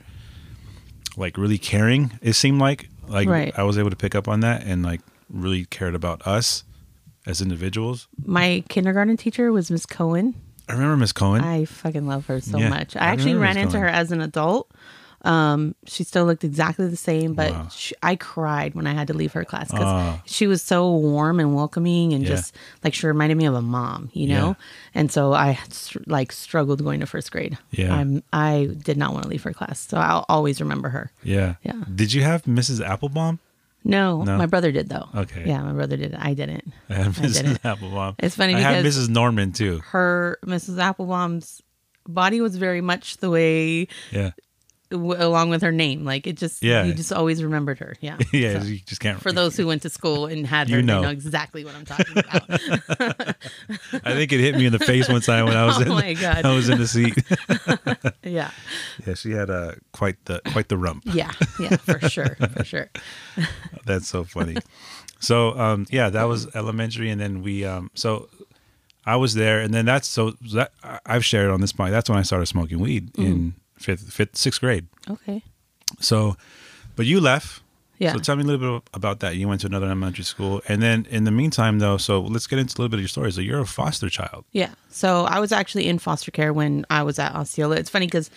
like 1.17 1.37
really 1.39 1.59
caring. 1.59 2.19
It 2.23 2.35
seemed 2.35 2.61
like 2.61 2.89
like 3.09 3.29
Right. 3.29 3.59
I 3.59 3.63
was 3.63 3.79
able 3.79 3.91
to 3.91 3.97
pick 3.97 4.15
up 4.15 4.29
on 4.29 4.41
that 4.41 4.65
and 4.65 4.83
like 4.83 5.01
really 5.31 5.65
cared 5.65 5.95
about 5.95 6.27
us 6.27 6.65
as 7.27 7.41
individuals. 7.41 8.07
My 8.25 8.63
kindergarten 8.69 9.17
teacher 9.17 9.51
was 9.53 9.71
Miss 9.71 9.87
Cohen. 9.87 10.35
I 10.69 10.73
remember 10.75 10.99
Miss 10.99 11.13
Cohen. 11.13 11.43
I 11.43 11.65
fucking 11.65 12.07
love 12.07 12.27
her 12.27 12.41
so 12.41 12.59
Yeah, 12.59 12.69
much. 12.69 12.95
I 12.97 13.01
I 13.01 13.05
actually 13.07 13.35
ran 13.35 13.55
Miss 13.55 13.63
into 13.65 13.73
Cohen. 13.79 13.83
her 13.85 13.89
as 13.89 14.13
an 14.13 14.21
adult. 14.21 14.71
Um, 15.25 15.75
she 15.85 16.05
still 16.05 16.25
looked 16.27 16.45
exactly 16.45 16.87
the 16.87 16.97
same, 16.97 17.35
but 17.35 17.51
Wow. 17.51 17.69
she, 17.73 17.95
I 18.03 18.15
cried 18.15 18.75
when 18.77 18.87
I 18.87 18.93
had 18.95 19.09
to 19.09 19.15
leave 19.15 19.33
her 19.33 19.45
class 19.45 19.69
because 19.71 19.85
Ah. 19.85 20.23
she 20.27 20.47
was 20.47 20.63
so 20.63 20.95
warm 20.95 21.41
and 21.41 21.55
welcoming 21.57 22.13
and 22.13 22.23
Yeah. 22.23 22.29
just 22.31 22.55
like 22.85 22.95
she 22.95 23.07
reminded 23.07 23.37
me 23.37 23.45
of 23.47 23.55
a 23.55 23.61
mom, 23.63 24.11
you 24.13 24.29
know. 24.29 24.57
And 24.95 25.11
so 25.11 25.33
I 25.35 25.59
like 26.07 26.31
struggled 26.31 26.85
going 26.85 27.01
to 27.01 27.07
first 27.07 27.33
grade. 27.33 27.59
Yeah. 27.73 27.95
I'm 27.95 28.23
I 28.33 28.71
did 28.85 28.97
not 28.97 29.13
want 29.13 29.25
to 29.25 29.29
leave 29.29 29.43
her 29.43 29.53
class, 29.53 29.81
so 29.81 29.99
I'll 29.99 30.25
always 30.29 30.61
remember 30.61 30.89
her. 30.91 31.11
yeah. 31.25 31.55
Yeah. 31.63 31.83
Did 31.93 32.13
you 32.13 32.23
have 32.23 32.45
Mrs. 32.45 32.81
Applebaum? 32.85 33.41
No, 33.85 34.23
No? 34.23 34.37
my 34.37 34.47
brother 34.47 34.71
did 34.71 34.89
though. 34.89 35.09
Okay. 35.15 35.45
Yeah, 35.47 35.63
my 35.63 35.73
brother 35.73 35.97
did. 35.97 36.15
I 36.15 36.35
didn't. 36.35 36.73
I 36.91 36.95
had 36.95 37.07
Mrs. 37.15 37.33
didn't. 37.35 37.65
Applebaum. 37.65 38.15
It's 38.19 38.37
funny 38.37 38.55
I 38.55 38.61
had 38.61 38.85
Mrs. 38.85 39.09
Norman 39.09 39.53
too. 39.53 39.81
Her 39.91 40.39
Mrs. 40.45 40.79
Applebaum's 40.81 41.61
body 42.07 42.41
was 42.41 42.57
very 42.57 42.81
much 42.81 43.19
the 43.19 43.31
way 43.31 43.89
Yeah. 44.13 44.31
W- 44.91 45.17
along 45.23 45.51
with 45.51 45.63
her 45.63 45.73
name. 45.73 46.05
Like 46.05 46.27
it 46.27 46.37
just, 46.37 46.63
Yeah. 46.63 46.85
you 46.85 46.95
just 46.95 47.13
always 47.13 47.43
remembered 47.43 47.79
her. 47.79 47.95
Yeah. 48.01 48.17
Yeah, 48.33 48.61
So, 48.61 48.67
you 48.67 48.79
just 48.87 49.01
can't. 49.01 49.21
for 49.21 49.33
those 49.33 49.57
who 49.57 49.67
went 49.67 49.83
to 49.83 49.89
school 49.91 50.27
and 50.27 50.47
had 50.47 50.69
her, 50.71 50.77
You 50.77 50.83
they 50.83 50.87
know. 50.87 51.03
know 51.03 51.11
exactly 51.11 51.65
what 51.65 51.75
I'm 51.75 51.85
talking 51.85 52.19
about. 52.19 52.43
I 54.05 54.15
think 54.15 54.33
it 54.33 54.41
hit 54.41 54.55
me 54.57 54.67
in 54.67 54.73
the 54.73 54.79
face 54.79 55.09
one 55.09 55.21
time 55.21 55.47
when 55.47 55.57
I 55.57 55.65
was 55.67 55.79
Oh 55.79 55.83
in. 55.83 55.89
my 55.89 56.15
God. 56.15 56.45
I 56.45 56.55
was 56.55 56.69
in 56.69 56.79
the 56.79 56.87
seat. 56.89 57.15
yeah. 58.23 58.51
yeah, 59.07 59.15
she 59.15 59.33
had 59.33 59.51
a 59.51 59.77
quite 59.93 60.23
the 60.27 60.41
quite 60.53 60.69
the 60.69 60.77
rump. 60.79 61.03
Yeah. 61.07 61.33
Yeah. 61.61 61.77
For 61.77 62.01
sure. 62.09 62.37
For 62.57 62.65
sure. 62.65 62.91
That's 63.87 64.09
so 64.09 64.25
funny. 64.25 64.57
so 65.21 65.59
um, 65.59 65.87
yeah, 65.91 66.11
that 66.11 66.25
was 66.25 66.55
elementary, 66.55 67.11
and 67.11 67.21
then 67.21 67.43
we 67.43 67.65
um, 67.65 67.91
so 67.95 68.29
I 69.07 69.17
was 69.17 69.35
there, 69.35 69.61
and 69.61 69.73
then 69.73 69.85
that's 69.87 70.07
so 70.09 70.33
that 70.55 70.73
I've 71.07 71.25
shared 71.25 71.51
on 71.51 71.61
this 71.61 71.73
point. 71.73 71.93
That's 71.93 72.09
when 72.11 72.19
I 72.19 72.23
started 72.23 72.47
smoking 72.47 72.79
weed 72.79 73.13
Mm. 73.15 73.53
Fifth, 73.79 74.13
fifth, 74.13 74.37
sixth 74.37 74.61
grade. 74.61 74.87
Okay. 75.11 75.43
So, 76.01 76.37
but 76.97 77.07
you 77.07 77.21
left. 77.21 77.63
Yeah. 77.99 78.13
So 78.13 78.21
tell 78.21 78.37
me 78.37 78.45
a 78.45 78.47
little 78.47 78.79
bit 78.81 78.89
about 78.95 79.19
that. 79.21 79.35
You 79.37 79.49
went 79.49 79.61
to 79.63 79.67
another 79.67 79.87
elementary 79.87 80.23
school, 80.23 80.63
and 80.69 80.81
then 80.81 81.07
in 81.11 81.25
the 81.25 81.33
meantime, 81.33 81.81
though, 81.81 81.97
so 81.97 82.21
let's 82.21 82.47
get 82.47 82.61
into 82.61 82.75
a 82.75 82.79
little 82.81 82.91
bit 82.91 82.99
of 82.99 83.01
your 83.03 83.09
story. 83.09 83.33
So 83.33 83.41
you're 83.41 83.59
a 83.61 83.67
foster 83.67 84.09
child. 84.09 84.45
Yeah. 84.53 84.71
So 84.89 85.25
I 85.25 85.41
was 85.41 85.51
actually 85.51 85.89
in 85.89 85.99
foster 85.99 86.31
care 86.31 86.53
when 86.53 86.87
I 86.91 87.03
was 87.03 87.19
at 87.19 87.35
Osceola. 87.35 87.75
It's 87.77 87.91
funny 87.91 88.07
because 88.07 88.31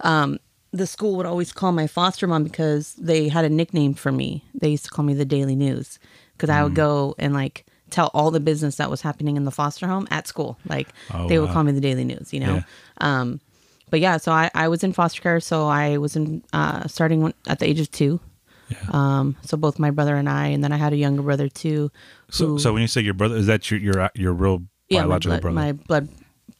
um, 0.00 0.38
the 0.72 0.86
school 0.86 1.16
would 1.16 1.24
always 1.24 1.50
call 1.50 1.72
my 1.72 1.86
foster 1.86 2.26
mom 2.26 2.44
because 2.44 2.92
they 2.94 3.28
had 3.28 3.46
a 3.46 3.48
nickname 3.48 3.94
for 3.94 4.12
me. 4.12 4.44
They 4.54 4.68
used 4.68 4.84
to 4.84 4.90
call 4.90 5.04
me 5.06 5.14
the 5.14 5.24
Daily 5.24 5.56
News 5.56 5.98
because 6.36 6.50
I 6.50 6.62
would 6.62 6.72
Mm. 6.72 6.76
go 6.76 7.14
and 7.18 7.32
like 7.32 7.64
tell 7.88 8.10
all 8.12 8.30
the 8.30 8.40
business 8.40 8.76
that 8.76 8.90
was 8.90 9.00
happening 9.00 9.38
in 9.38 9.44
the 9.44 9.50
foster 9.50 9.86
home 9.86 10.06
at 10.10 10.26
school. 10.26 10.58
Like 10.68 10.88
Oh, 11.14 11.26
they 11.26 11.38
would 11.38 11.46
wow. 11.48 11.54
call 11.54 11.62
me 11.62 11.72
the 11.72 11.80
Daily 11.80 12.04
News, 12.04 12.34
you 12.34 12.40
know? 12.40 12.62
Um, 13.00 13.40
but 13.90 14.00
yeah, 14.00 14.16
so 14.16 14.32
I, 14.32 14.50
I 14.54 14.68
was 14.68 14.82
in 14.84 14.92
foster 14.92 15.20
care. 15.22 15.40
So 15.40 15.66
I 15.68 15.98
was 15.98 16.16
in 16.16 16.42
uh, 16.52 16.86
starting 16.88 17.32
at 17.46 17.58
the 17.60 17.66
age 17.66 17.80
of 17.80 17.90
two. 17.90 18.20
Yeah. 18.68 18.78
Um, 18.90 19.36
so 19.42 19.56
both 19.56 19.78
my 19.78 19.90
brother 19.92 20.16
and 20.16 20.28
I, 20.28 20.48
and 20.48 20.62
then 20.64 20.72
I 20.72 20.76
had 20.76 20.92
a 20.92 20.96
younger 20.96 21.22
brother 21.22 21.48
too. 21.48 21.90
So, 22.30 22.46
who- 22.46 22.58
so 22.58 22.72
when 22.72 22.82
you 22.82 22.88
say 22.88 23.00
your 23.00 23.14
brother, 23.14 23.36
is 23.36 23.46
that 23.46 23.70
your 23.70 23.78
your 23.80 24.10
your 24.14 24.32
real 24.32 24.62
yeah, 24.88 25.00
my 25.00 25.04
biological 25.06 25.30
blood, 25.34 25.40
brother? 25.42 25.54
my 25.54 25.72
blood 25.72 26.08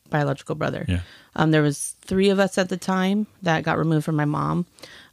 biological 0.09 0.55
brother. 0.55 0.85
Yeah. 0.89 1.01
Um, 1.35 1.51
there 1.51 1.63
was 1.63 1.97
three 2.03 2.31
of 2.31 2.39
us 2.39 2.57
at 2.59 2.69
the 2.69 2.77
time 2.77 3.27
that 3.43 3.63
got 3.65 3.77
removed 3.77 4.05
from 4.05 4.15
my 4.17 4.25
mom. 4.25 4.67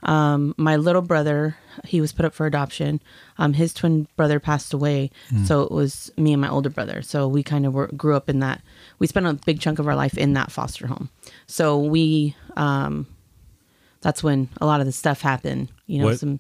Um, 0.04 0.54
my 0.58 0.76
little 0.78 1.02
brother, 1.02 1.58
he 1.86 2.00
was 2.00 2.14
put 2.14 2.26
up 2.26 2.34
for 2.34 2.46
adoption. 2.46 3.02
Um, 3.40 3.54
his 3.54 3.74
twin 3.74 4.08
brother 4.16 4.40
passed 4.40 4.74
away, 4.74 5.10
Hmm. 5.30 5.44
so 5.46 5.62
it 5.64 5.72
was 5.72 6.12
me 6.16 6.32
and 6.32 6.42
my 6.42 6.50
older 6.50 6.70
brother. 6.70 7.02
So 7.02 7.28
we 7.28 7.42
kind 7.44 7.66
of 7.66 7.74
were, 7.74 7.88
grew 7.88 8.16
up 8.16 8.30
in 8.30 8.40
that. 8.40 8.62
We 9.00 9.08
spent 9.08 9.26
a 9.26 9.34
big 9.46 9.60
chunk 9.60 9.80
of 9.80 9.88
our 9.88 9.96
life 9.96 10.18
in 10.18 10.34
that 10.34 10.52
foster 10.52 10.88
home. 10.88 11.10
So 11.48 11.80
we, 11.80 12.36
um, 12.56 13.08
that's 14.02 14.24
when 14.24 14.50
a 14.62 14.66
lot 14.66 14.80
of 14.80 14.86
the 14.86 14.92
stuff 14.92 15.22
happened. 15.22 15.70
You 15.88 16.00
know, 16.00 16.06
What- 16.06 16.20
some 16.20 16.40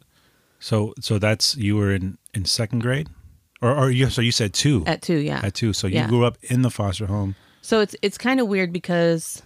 So 0.60 0.93
so 1.01 1.19
that's 1.19 1.55
you 1.57 1.75
were 1.75 1.91
in 1.93 2.17
in 2.33 2.45
second 2.45 2.79
grade 2.79 3.10
Or, 3.62 3.74
or 3.75 3.91
you, 3.91 4.10
so 4.10 4.22
you 4.22 4.31
said 4.31 4.53
two. 4.53 4.83
at 4.86 5.01
two. 5.01 5.17
Yeah, 5.17 5.41
At 5.43 5.53
two. 5.53 5.74
So 5.74 5.88
you 5.88 5.95
Yeah. 5.95 6.07
grew 6.07 6.24
up 6.25 6.38
in 6.43 6.62
the 6.62 6.69
foster 6.72 7.05
home. 7.07 7.36
So 7.62 7.79
it's 7.81 7.95
it's 8.01 8.17
kind 8.17 8.39
of 8.39 8.48
weird 8.48 8.72
because 8.74 9.41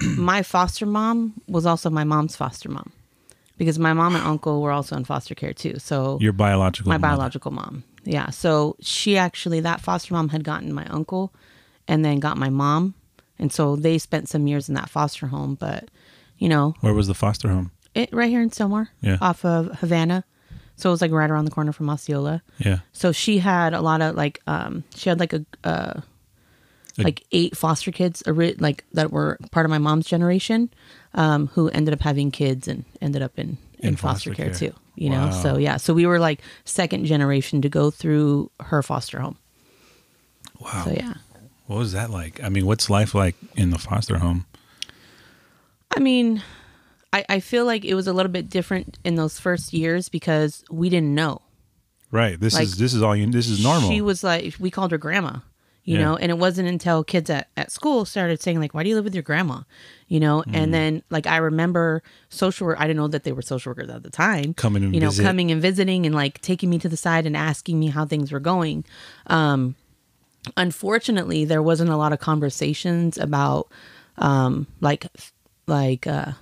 my 0.16 0.42
foster 0.42 0.86
mom 0.86 1.34
was 1.48 1.66
also 1.66 1.90
my 1.90 2.04
mom's 2.04 2.36
foster 2.36 2.70
mom 2.70 2.92
because 3.58 3.78
my 3.78 3.92
mom 3.92 4.14
and 4.16 4.24
uncle 4.24 4.60
were 4.62 4.72
also 4.72 4.96
in 4.96 5.04
foster 5.04 5.34
care 5.34 5.52
too. 5.54 5.78
So 5.78 6.18
Your 6.20 6.32
biological 6.32 6.88
my 6.90 6.98
mother. 6.98 7.16
biological 7.16 7.50
mom. 7.50 7.84
Yeah. 8.04 8.30
So 8.30 8.76
she 8.80 9.16
actually 9.18 9.60
that 9.60 9.80
foster 9.80 10.14
mom 10.14 10.28
had 10.30 10.44
gotten 10.44 10.72
my 10.72 10.86
uncle 10.86 11.32
and 11.88 12.04
then 12.04 12.20
got 12.20 12.36
my 12.36 12.50
mom. 12.50 12.94
And 13.38 13.52
so 13.52 13.76
they 13.76 13.98
spent 13.98 14.28
some 14.28 14.46
years 14.46 14.68
in 14.68 14.74
that 14.76 14.88
foster 14.88 15.26
home, 15.26 15.54
but 15.56 15.88
you 16.38 16.48
know, 16.48 16.74
Where 16.80 16.94
was 16.94 17.06
the 17.08 17.14
foster 17.14 17.48
home? 17.48 17.70
it 17.94 18.12
right 18.12 18.28
here 18.30 18.42
in 18.42 18.50
Sylmar, 18.50 18.88
Yeah. 19.00 19.18
off 19.20 19.44
of 19.44 19.66
Havana. 19.80 20.24
So 20.76 20.90
it 20.90 20.92
was 20.92 21.00
like 21.00 21.12
right 21.12 21.30
around 21.30 21.44
the 21.44 21.50
corner 21.52 21.72
from 21.72 21.88
Osceola. 21.88 22.42
Yeah. 22.58 22.78
So 22.92 23.12
she 23.12 23.38
had 23.38 23.74
a 23.74 23.80
lot 23.80 24.02
of 24.02 24.16
like 24.16 24.40
um 24.46 24.82
she 24.96 25.08
had 25.08 25.20
like 25.20 25.32
a 25.32 25.44
uh 25.62 26.00
Like- 26.98 27.24
eight 27.32 27.56
foster 27.56 27.90
kids 27.92 28.22
like 28.26 28.84
that 28.92 29.10
were 29.12 29.38
part 29.50 29.66
of 29.66 29.70
my 29.70 29.78
mom's 29.78 30.06
generation 30.06 30.70
um 31.14 31.48
who 31.54 31.68
ended 31.70 31.92
up 31.94 32.00
having 32.00 32.30
kids 32.30 32.66
and 32.68 32.84
ended 33.00 33.22
up 33.22 33.38
in 33.38 33.58
in, 33.80 33.90
In 33.90 33.96
foster, 33.96 34.30
foster 34.30 34.34
care, 34.34 34.46
care. 34.54 34.70
too 34.70 34.74
you 34.96 35.10
know 35.10 35.30
so 35.42 35.56
yeah 35.58 35.76
so 35.76 35.92
we 35.92 36.06
were 36.06 36.18
like 36.20 36.40
second 36.64 37.04
generation 37.06 37.60
to 37.62 37.68
go 37.68 37.90
through 37.90 38.50
her 38.60 38.80
foster 38.82 39.18
home 39.20 39.36
Wow. 40.60 40.84
so 40.84 40.90
yeah 40.92 41.14
What 41.66 41.78
was 41.78 41.92
that 41.92 42.10
like? 42.10 42.42
I 42.42 42.48
mean, 42.48 42.66
what's 42.66 42.90
life 42.90 43.14
like 43.14 43.36
in 43.56 43.70
the 43.70 43.78
foster 43.78 44.18
home? 44.18 44.46
i 45.96 46.00
mean 46.00 46.42
i 47.12 47.24
i 47.28 47.38
feel 47.40 47.64
like 47.64 47.84
it 47.84 47.94
was 47.94 48.08
a 48.08 48.12
little 48.12 48.32
bit 48.32 48.48
different 48.50 48.98
in 49.04 49.14
those 49.14 49.38
first 49.38 49.72
years 49.72 50.08
because 50.08 50.64
we 50.70 50.88
didn't 50.88 51.14
know 51.14 51.40
Right. 52.10 52.38
This 52.38 52.54
Like, 52.54 52.64
is 52.64 52.76
this 52.76 52.94
is 52.94 53.02
all 53.02 53.16
you. 53.16 53.26
This 53.26 53.48
is 53.48 53.60
normal. 53.60 53.90
She 53.90 54.00
was 54.00 54.22
like, 54.22 54.54
we 54.60 54.70
called 54.70 54.92
her 54.92 54.98
grandma, 54.98 55.38
you 55.82 55.96
Yeah. 55.96 56.04
know, 56.04 56.16
and 56.16 56.30
it 56.30 56.38
wasn't 56.38 56.68
until 56.68 57.02
kids 57.02 57.28
at, 57.28 57.48
at 57.56 57.72
school 57.72 58.04
started 58.04 58.40
saying, 58.40 58.60
like, 58.60 58.72
why 58.72 58.84
do 58.84 58.88
you 58.88 58.94
live 58.94 59.02
with 59.02 59.14
your 59.16 59.24
grandma? 59.24 59.62
You 60.06 60.20
know, 60.20 60.44
Mm. 60.46 60.54
and 60.54 60.72
then 60.74 61.02
like 61.10 61.26
I 61.26 61.38
remember 61.38 62.04
social 62.28 62.68
work, 62.68 62.78
I 62.80 62.86
didn't 62.86 62.98
know 62.98 63.08
that 63.08 63.24
they 63.24 63.32
were 63.32 63.42
social 63.42 63.70
workers 63.70 63.90
at 63.90 64.04
the 64.04 64.10
time. 64.10 64.54
Coming 64.54 64.84
and 64.84 64.94
you 64.94 65.00
know, 65.00 65.10
coming 65.10 65.50
and 65.50 65.60
visiting 65.60 66.06
and 66.06 66.14
like 66.14 66.40
taking 66.40 66.70
me 66.70 66.78
to 66.78 66.88
the 66.88 66.96
side 66.96 67.26
and 67.26 67.36
asking 67.36 67.80
me 67.80 67.88
how 67.88 68.04
things 68.06 68.30
were 68.30 68.38
going. 68.38 68.84
Um, 69.26 69.74
unfortunately, 70.56 71.44
there 71.44 71.62
wasn't 71.62 71.90
a 71.90 71.96
lot 71.96 72.12
of 72.12 72.18
conversations 72.20 73.18
about 73.18 73.68
um, 74.18 74.66
like, 74.80 75.06
like, 75.66 76.06
uh, 76.06 76.32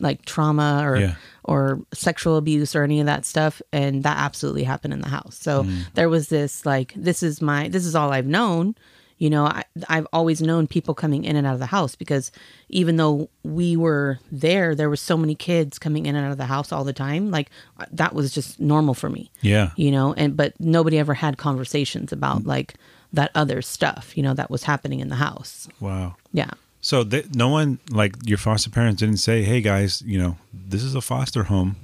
like 0.00 0.24
trauma 0.24 0.82
or 0.84 0.96
Yeah. 0.96 1.14
or 1.44 1.80
sexual 1.92 2.36
abuse 2.36 2.76
or 2.76 2.82
any 2.84 3.00
of 3.00 3.06
that 3.06 3.24
stuff 3.26 3.60
and 3.72 4.04
that 4.04 4.16
absolutely 4.16 4.62
happened 4.62 4.94
in 4.94 5.00
the 5.00 5.08
house 5.08 5.36
so 5.40 5.64
Mm. 5.64 5.92
there 5.94 6.08
was 6.08 6.28
this 6.28 6.64
like 6.64 6.92
this 6.94 7.20
is 7.20 7.42
my 7.42 7.68
this 7.68 7.84
is 7.84 7.96
all 7.96 8.12
i've 8.12 8.24
known 8.24 8.76
you 9.16 9.28
know 9.28 9.44
I, 9.46 9.64
i've 9.88 10.06
always 10.12 10.40
known 10.40 10.68
people 10.68 10.94
coming 10.94 11.24
in 11.24 11.34
and 11.34 11.48
out 11.48 11.54
of 11.54 11.58
the 11.58 11.66
house 11.66 11.96
because 11.96 12.30
even 12.68 12.94
though 12.96 13.28
we 13.42 13.76
were 13.76 14.20
there 14.30 14.76
there 14.76 14.88
was 14.88 15.00
so 15.00 15.16
many 15.16 15.34
kids 15.34 15.80
coming 15.80 16.06
in 16.06 16.14
and 16.14 16.24
out 16.24 16.30
of 16.30 16.38
the 16.38 16.44
house 16.46 16.70
all 16.70 16.84
the 16.84 16.92
time 16.92 17.32
like 17.32 17.50
that 17.90 18.14
was 18.14 18.30
just 18.32 18.60
normal 18.60 18.94
for 18.94 19.10
me 19.10 19.32
yeah. 19.40 19.72
you 19.74 19.90
know 19.90 20.14
and 20.14 20.36
but 20.36 20.52
nobody 20.60 20.96
ever 20.96 21.14
had 21.14 21.38
conversations 21.38 22.12
about 22.12 22.44
like 22.44 22.74
that 23.12 23.30
other 23.34 23.62
stuff 23.62 24.16
you 24.16 24.22
know 24.22 24.34
that 24.34 24.50
was 24.50 24.64
happening 24.64 25.00
in 25.00 25.08
the 25.08 25.16
house 25.16 25.68
Wow. 25.80 26.16
yeah 26.32 26.50
So 26.80 27.04
th- 27.04 27.26
no 27.34 27.48
one 27.48 27.78
like 27.90 28.14
your 28.24 28.38
foster 28.38 28.70
parents 28.70 29.00
didn't 29.00 29.18
say, 29.18 29.42
"Hey 29.42 29.60
guys, 29.60 30.00
you 30.06 30.18
know, 30.22 30.36
this 30.54 30.82
is 30.84 30.94
a 30.94 31.00
foster 31.00 31.44
home. 31.44 31.74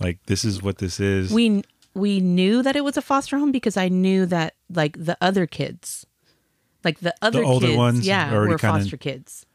Like 0.00 0.18
this 0.26 0.44
is 0.44 0.60
what 0.62 0.76
this 0.78 1.00
is." 1.00 1.32
we 1.32 1.62
we 1.94 2.20
knew 2.20 2.62
that 2.62 2.76
it 2.76 2.84
was 2.84 2.96
a 2.96 3.02
foster 3.02 3.38
home 3.38 3.52
because 3.52 3.76
I 3.76 3.88
knew 3.88 4.26
that 4.26 4.52
like 4.68 4.94
the 5.04 5.16
other 5.20 5.46
kids, 5.46 6.04
like 6.84 7.00
the 7.00 7.14
other 7.22 7.42
older 7.42 7.68
kids, 7.68 7.78
ones 7.78 8.06
yeah, 8.06 8.32
were 8.32 8.58
foster 8.58 8.98
kids. 8.98 9.46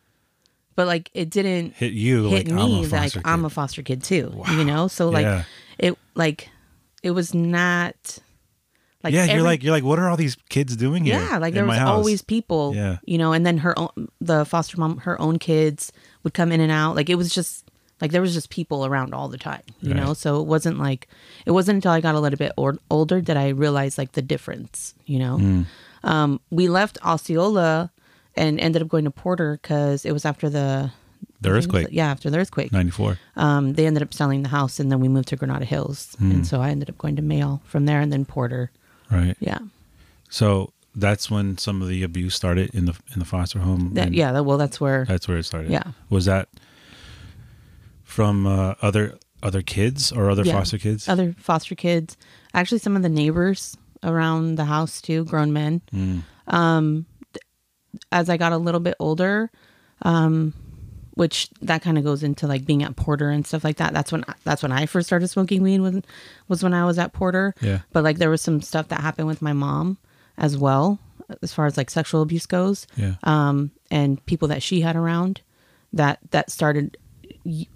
But 0.75 0.87
like 0.87 1.09
it 1.13 1.29
didn't 1.29 1.73
hit 1.73 1.93
you 1.93 2.29
hit 2.29 2.47
like 2.47 2.55
me 2.55 2.61
I'm 2.61 2.69
a 2.69 2.81
like 2.81 3.13
foster 3.13 3.21
I'm 3.25 3.45
a 3.45 3.49
foster 3.49 3.83
kid 3.83 4.01
too. 4.03 4.43
You 4.57 4.65
know, 4.65 4.87
so 4.87 5.09
like 5.09 5.25
Yeah. 5.25 5.43
it 5.77 5.93
like 6.15 6.49
it 7.03 7.11
was 7.11 7.33
not 7.33 8.19
like 9.07 9.27
yeah, 9.27 9.33
you're 9.35 9.43
like 9.43 9.63
you're 9.63 9.71
like, 9.73 9.83
what 9.83 9.99
are 9.99 10.07
all 10.09 10.17
these 10.17 10.35
kids 10.49 10.75
doing 10.75 11.05
here? 11.05 11.19
yeah, 11.19 11.37
like 11.37 11.53
there 11.53 11.65
was 11.65 11.77
house? 11.77 11.89
always 11.89 12.21
people. 12.21 12.73
Yeah. 12.75 12.97
you 13.05 13.17
know, 13.17 13.33
and 13.33 13.45
then 13.45 13.57
her 13.59 13.77
own 13.77 13.89
the 14.21 14.45
foster 14.45 14.77
mom, 14.79 14.97
her 14.99 15.19
own 15.21 15.39
kids 15.39 15.91
would 16.23 16.33
come 16.33 16.51
in 16.51 16.59
and 16.61 16.71
out. 16.71 16.95
Like 16.95 17.09
it 17.09 17.15
was 17.15 17.33
just 17.33 17.63
like 18.01 18.11
there 18.11 18.21
was 18.21 18.33
just 18.33 18.49
people 18.49 18.85
around 18.85 19.13
all 19.13 19.27
the 19.27 19.37
time. 19.37 19.63
You 19.81 19.93
know, 19.93 20.13
so 20.13 20.39
it 20.41 20.45
wasn't 20.47 20.77
like 20.79 21.07
it 21.45 21.51
wasn't 21.51 21.75
until 21.77 21.91
I 21.91 22.01
got 22.01 22.15
a 22.15 22.19
little 22.19 22.37
bit 22.37 22.51
or, 22.57 22.77
older 22.91 23.21
that 23.21 23.37
I 23.37 23.49
realized 23.49 23.97
like 23.97 24.11
the 24.11 24.21
difference. 24.21 24.93
You 25.05 25.19
know, 25.19 25.37
Mm. 25.37 25.65
um, 26.03 26.39
we 26.51 26.67
left 26.67 26.97
Osceola 27.03 27.91
and 28.35 28.59
ended 28.59 28.81
up 28.81 28.87
going 28.87 29.05
to 29.05 29.11
Porter 29.11 29.57
because 29.61 30.05
it 30.05 30.11
was 30.11 30.25
after 30.25 30.49
the 30.49 30.91
the 31.41 31.49
earthquake. 31.49 31.87
Yeah, 31.91 32.09
after 32.11 32.29
the 32.29 32.37
earthquake. 32.39 32.71
Ninety 32.71 32.91
four. 32.91 33.17
Um, 33.35 33.73
they 33.73 33.85
ended 33.87 34.01
up 34.03 34.13
selling 34.13 34.43
the 34.43 34.49
house, 34.49 34.79
and 34.79 34.91
then 34.91 34.99
we 34.99 35.07
moved 35.07 35.27
to 35.29 35.35
Granada 35.35 35.65
Hills, 35.65 36.15
Mm. 36.21 36.31
and 36.31 36.47
so 36.47 36.61
I 36.61 36.69
ended 36.69 36.89
up 36.89 36.97
going 36.97 37.15
to 37.15 37.21
Mayall 37.21 37.61
from 37.63 37.85
there, 37.85 37.99
and 38.01 38.11
then 38.11 38.25
Porter. 38.25 38.71
Right. 39.11 39.35
Yeah, 39.39 39.59
So 40.29 40.73
that's 40.95 41.29
when 41.31 41.57
some 41.57 41.81
of 41.81 41.87
the 41.87 42.03
abuse 42.03 42.35
started 42.35 42.73
in 42.73 42.85
the 42.85 42.95
in 43.13 43.19
the 43.19 43.25
foster 43.25 43.59
home. 43.59 43.93
that, 43.93 44.13
yeah. 44.13 44.31
That, 44.33 44.43
well, 44.43 44.57
that's 44.57 44.81
where. 44.81 45.05
That's 45.05 45.27
where 45.27 45.37
it 45.37 45.43
started. 45.43 45.71
Yeah. 45.71 45.83
Was 46.09 46.25
that 46.25 46.49
from 48.03 48.45
uh, 48.47 48.73
other 48.81 49.17
other 49.43 49.61
kids 49.61 50.11
or 50.11 50.29
other 50.29 50.43
Yeah. 50.43 50.53
foster 50.53 50.77
kids? 50.77 51.07
other 51.07 51.35
foster 51.37 51.75
kids 51.75 52.17
actually 52.53 52.79
some 52.79 52.95
of 52.95 53.03
the 53.03 53.09
neighbors 53.09 53.77
around 54.03 54.55
the 54.55 54.65
house 54.65 55.01
too 55.01 55.25
grown 55.25 55.53
men 55.53 55.81
Mm. 55.93 56.21
um 56.47 57.05
as 58.11 58.29
i 58.29 58.37
got 58.37 58.51
a 58.51 58.57
little 58.57 58.79
bit 58.79 58.95
older 58.99 59.51
um 60.01 60.53
which 61.17 61.49
that 61.61 61.81
kind 61.81 61.97
of 61.97 62.03
goes 62.03 62.21
into 62.23 62.45
like 62.47 62.63
being 62.65 62.83
at 62.83 62.95
porter 62.95 63.29
and 63.29 63.45
stuff 63.45 63.63
like 63.63 63.77
that 63.77 63.91
that's 63.93 64.11
when 64.11 64.23
that's 64.43 64.61
when 64.63 64.71
i 64.71 64.85
first 64.85 65.07
started 65.07 65.27
smoking 65.27 65.61
weed 65.63 65.79
was, 65.81 66.01
was 66.47 66.63
when 66.63 66.73
i 66.73 66.85
was 66.85 66.97
at 66.99 67.11
porter 67.13 67.53
Yeah. 67.61 67.79
but 67.91 68.03
like 68.03 68.17
there 68.17 68.29
was 68.29 68.41
some 68.41 68.61
stuff 68.61 68.87
that 68.89 69.01
happened 69.01 69.27
with 69.27 69.41
my 69.41 69.53
mom 69.53 69.97
as 70.37 70.57
well 70.57 70.99
as 71.41 71.51
far 71.53 71.65
as 71.65 71.75
like 71.75 71.89
sexual 71.89 72.21
abuse 72.21 72.45
goes 72.45 72.87
Yeah. 72.95 73.15
um 73.23 73.71
and 73.91 74.23
people 74.25 74.47
that 74.49 74.61
she 74.63 74.81
had 74.81 74.95
around 74.95 75.41
that 75.93 76.19
that 76.31 76.51
started 76.51 76.97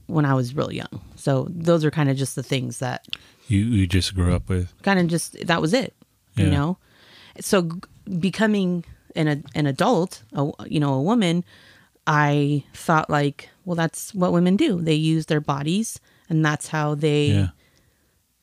when 0.07 0.25
i 0.25 0.33
was 0.33 0.53
real 0.55 0.71
young 0.71 1.01
so 1.15 1.47
those 1.49 1.83
are 1.85 1.91
kind 1.91 2.09
of 2.09 2.17
just 2.17 2.35
the 2.35 2.43
things 2.43 2.79
that 2.79 3.05
you 3.47 3.59
you 3.59 3.87
just 3.87 4.13
grew 4.15 4.33
up 4.33 4.49
with. 4.49 4.71
kind 4.83 4.99
of 4.99 5.07
just 5.07 5.35
that 5.47 5.61
was 5.61 5.73
it 5.73 5.93
you 6.35 6.47
know 6.49 6.77
so 7.39 7.63
g- 7.63 7.79
becoming 8.19 8.83
an 9.15 9.27
a, 9.27 9.41
an 9.55 9.65
adult 9.65 10.23
a, 10.33 10.49
you 10.67 10.79
know 10.79 10.93
a 10.93 11.01
woman 11.01 11.43
i 12.07 12.63
thought 12.73 13.09
like 13.09 13.49
well 13.65 13.75
that's 13.75 14.13
what 14.13 14.31
women 14.31 14.55
do 14.55 14.81
they 14.81 14.93
use 14.95 15.25
their 15.27 15.41
bodies 15.41 15.99
and 16.29 16.43
that's 16.43 16.67
how 16.67 16.95
they 16.95 17.27
Yeah. 17.27 17.47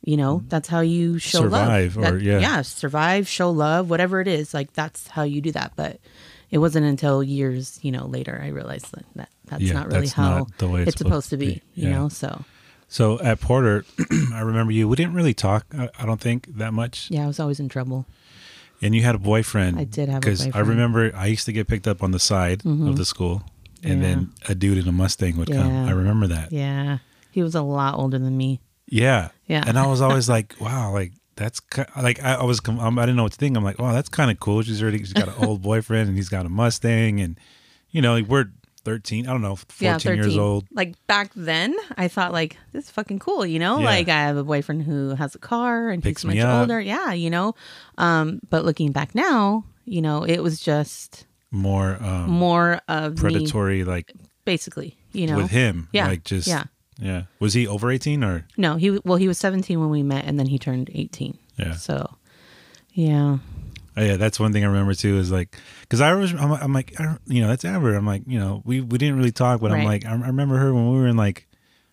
you 0.02 0.16
know 0.16 0.42
that's 0.48 0.68
how 0.68 0.80
you 0.80 1.18
show 1.18 1.40
Survive, 1.40 1.96
love 1.96 2.14
or- 2.14 2.18
yeah. 2.18 2.38
yeah 2.38 2.62
survive 2.62 3.26
show 3.28 3.50
love 3.50 3.90
whatever 3.90 4.20
it 4.20 4.28
is 4.28 4.54
like 4.54 4.72
that's 4.74 5.08
how 5.08 5.22
you 5.24 5.40
do 5.40 5.52
that 5.52 5.72
but 5.76 5.98
it 6.50 6.58
wasn't 6.58 6.86
until 6.86 7.22
years 7.22 7.78
you 7.82 7.90
know 7.92 8.06
later 8.06 8.40
i 8.42 8.48
realized 8.48 8.92
that, 8.92 9.04
that 9.16 9.28
that's 9.46 9.62
Yeah, 9.62 9.72
not 9.74 9.86
really 9.88 10.00
that's 10.00 10.12
how 10.12 10.38
not 10.38 10.58
the 10.58 10.68
way 10.68 10.82
it's 10.82 10.90
it's 10.92 10.98
supposed 10.98 11.30
to 11.30 11.36
be, 11.36 11.62
you 11.74 11.90
know 11.90 12.08
so 12.08 12.44
So 12.90 13.18
at 13.20 13.40
Porter, 13.40 13.84
I 14.32 14.40
remember 14.40 14.72
you. 14.72 14.88
We 14.88 14.96
didn't 14.96 15.12
really 15.12 15.34
talk. 15.34 15.66
I, 15.76 15.90
I 15.98 16.06
don't 16.06 16.20
think 16.20 16.56
that 16.56 16.72
much. 16.72 17.10
yeah 17.10 17.24
i 17.24 17.26
was 17.26 17.38
always 17.40 17.60
in 17.60 17.68
trouble 17.68 18.06
And 18.80 18.94
you 18.94 19.02
had 19.02 19.14
a 19.14 19.18
boyfriend. 19.18 19.78
I 19.78 19.85
did 19.85 20.08
have 20.08 20.18
a 20.18 20.20
Because 20.20 20.49
I 20.54 20.61
remember 20.61 21.11
I 21.14 21.26
used 21.26 21.47
to 21.47 21.52
get 21.52 21.66
picked 21.66 21.88
up 21.88 22.02
on 22.02 22.12
the 22.12 22.18
side 22.20 22.61
of 22.61 22.70
mm-hmm. 22.73 22.92
the 22.94 23.04
school, 23.04 23.42
and 23.82 24.00
Yeah. 24.00 24.08
then 24.08 24.32
a 24.49 24.54
dude 24.54 24.78
in 24.78 24.87
a 24.88 24.92
Mustang 24.92 25.37
would 25.37 25.50
come. 25.50 25.88
I 25.88 25.92
remember 25.92 26.26
that. 26.28 26.52
yeah 26.52 26.99
he 27.30 27.42
was 27.42 27.54
a 27.54 27.62
lot 27.62 27.94
older 27.94 28.18
than 28.18 28.37
me 28.37 28.61
Yeah. 28.87 29.28
Yeah. 29.47 29.62
And 29.66 29.78
I 29.78 29.87
was 29.87 30.00
always 30.06 30.28
like, 30.28 30.54
wow, 30.61 30.92
like 30.92 31.12
that's 31.37 31.61
like 31.97 32.23
I, 32.23 32.35
I 32.35 32.44
was 32.44 32.61
I 32.66 32.70
didn't 32.70 33.16
know 33.16 33.23
what 33.23 33.32
to 33.32 33.38
think. 33.38 33.56
I'm 33.56 33.62
like, 33.64 33.78
wow, 33.78 33.92
that's 33.92 34.08
kind 34.08 34.30
of 34.30 34.40
cool. 34.40 34.62
She's 34.62 34.82
already 34.82 34.99
she's 34.99 35.12
got 35.12 35.28
an 35.28 35.44
old 35.44 35.62
boyfriend 35.70 36.08
and 36.08 36.16
he's 36.16 36.28
got 36.28 36.47
a 36.47 36.49
Mustang, 36.49 37.20
and 37.20 37.38
you 37.90 38.02
know, 38.02 38.14
like, 38.14 38.26
we're 38.26 38.47
13. 38.85 39.26
I 39.26 39.32
don't 39.32 39.42
know, 39.42 39.56
14 39.56 40.14
years 40.16 40.37
old. 40.37 40.66
Like 40.73 40.94
back 41.06 41.30
then, 41.35 41.75
I 41.97 42.08
thought 42.08 42.32
like 42.32 42.56
this 42.73 42.85
is 42.87 42.90
fucking 42.90 43.18
cool, 43.18 43.44
you 43.47 43.58
know. 43.58 43.78
Yeah. 43.78 43.85
Like 43.85 44.08
I 44.08 44.20
have 44.26 44.37
a 44.37 44.44
boyfriend 44.44 44.82
who 44.82 45.14
has 45.14 45.35
a 45.35 45.38
car 45.38 45.88
and 45.90 46.02
Picks 46.02 46.23
he's 46.23 46.28
me 46.28 46.37
much 46.37 46.44
up. 46.44 46.61
older. 46.61 46.80
Yeah, 46.80 47.12
you 47.12 47.30
know. 47.30 47.54
Um, 47.99 48.40
but 48.50 48.64
looking 48.64 48.92
back 48.92 49.14
now, 49.14 49.64
you 49.85 50.02
know, 50.02 50.25
it 50.25 50.38
was 50.42 50.61
just 50.61 51.26
More 51.50 51.97
um, 52.02 52.30
more 52.30 52.80
of 52.88 53.14
me, 53.14 53.20
predatory, 53.20 53.85
like 53.85 54.12
basically. 54.44 54.97
You 55.12 55.26
know, 55.26 55.37
with 55.38 55.50
him. 55.50 55.88
Yeah. 55.92 56.06
Like 56.08 56.23
just 56.25 56.47
Yeah. 56.47 56.64
yeah. 56.99 57.23
Was 57.40 57.54
he 57.54 57.66
over 57.66 57.90
18 57.90 58.23
or 58.23 58.47
No, 58.56 58.76
he 58.76 58.99
well, 59.04 59.16
he 59.16 59.26
was 59.26 59.38
seventeen 59.38 59.80
when 59.80 59.88
we 59.90 60.02
met, 60.02 60.25
and 60.26 60.38
then 60.38 60.47
he 60.47 60.58
turned 60.58 60.90
eighteen. 60.94 61.38
Yeah. 61.56 61.73
So, 61.75 62.14
yeah, 62.92 63.38
Oh, 63.99 64.02
yeah, 64.05 64.17
that's 64.17 64.38
one 64.38 64.52
thing 64.52 64.62
I 64.64 64.69
remember 64.69 64.95
too. 64.95 65.19
Is 65.19 65.33
like, 65.33 65.57
because 65.83 66.00
I 66.00 66.14
was, 66.14 66.33
I'm, 66.33 66.52
I'm 66.52 66.73
like, 66.73 66.99
I 67.00 67.17
you 67.26 67.40
know, 67.43 67.49
that's 67.49 67.64
Amber. 67.64 67.95
I'm 67.95 68.07
like, 68.07 68.23
you 68.26 68.38
know, 68.38 68.62
we 68.64 68.81
we 68.81 68.97
didn't 68.97 69.17
really 69.17 69.33
talk, 69.33 69.61
but 69.61 69.73
I'm 69.73 69.85
like, 69.85 70.07
I, 70.07 70.11
I 70.11 70.26
remember 70.28 70.57
her 70.59 70.73
when 70.73 70.90
we 70.93 70.99
were 70.99 71.09
in 71.09 71.17
like 71.17 71.47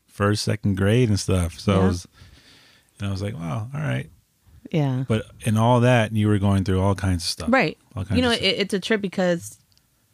first, 0.08 0.44
second 0.44 0.76
grade 0.78 1.10
and 1.10 1.20
stuff. 1.20 1.60
So 1.60 1.82
I 1.82 1.88
was, 1.88 2.08
and 3.00 3.08
I 3.08 3.12
was 3.12 3.22
like, 3.22 3.34
wow, 3.34 3.68
all 3.74 3.82
right. 3.82 4.10
Yeah. 4.72 5.06
But 5.08 5.26
in 5.42 5.58
all 5.58 5.82
that, 5.82 6.14
you 6.14 6.28
were 6.28 6.38
going 6.40 6.64
through 6.64 6.82
all 6.82 6.96
kinds 6.96 7.24
of 7.24 7.30
stuff. 7.30 7.50
Right. 7.52 7.78
You 8.12 8.22
know, 8.22 8.32
it, 8.32 8.42
it's 8.42 8.74
a 8.74 8.80
trip 8.80 9.00
because, 9.02 9.58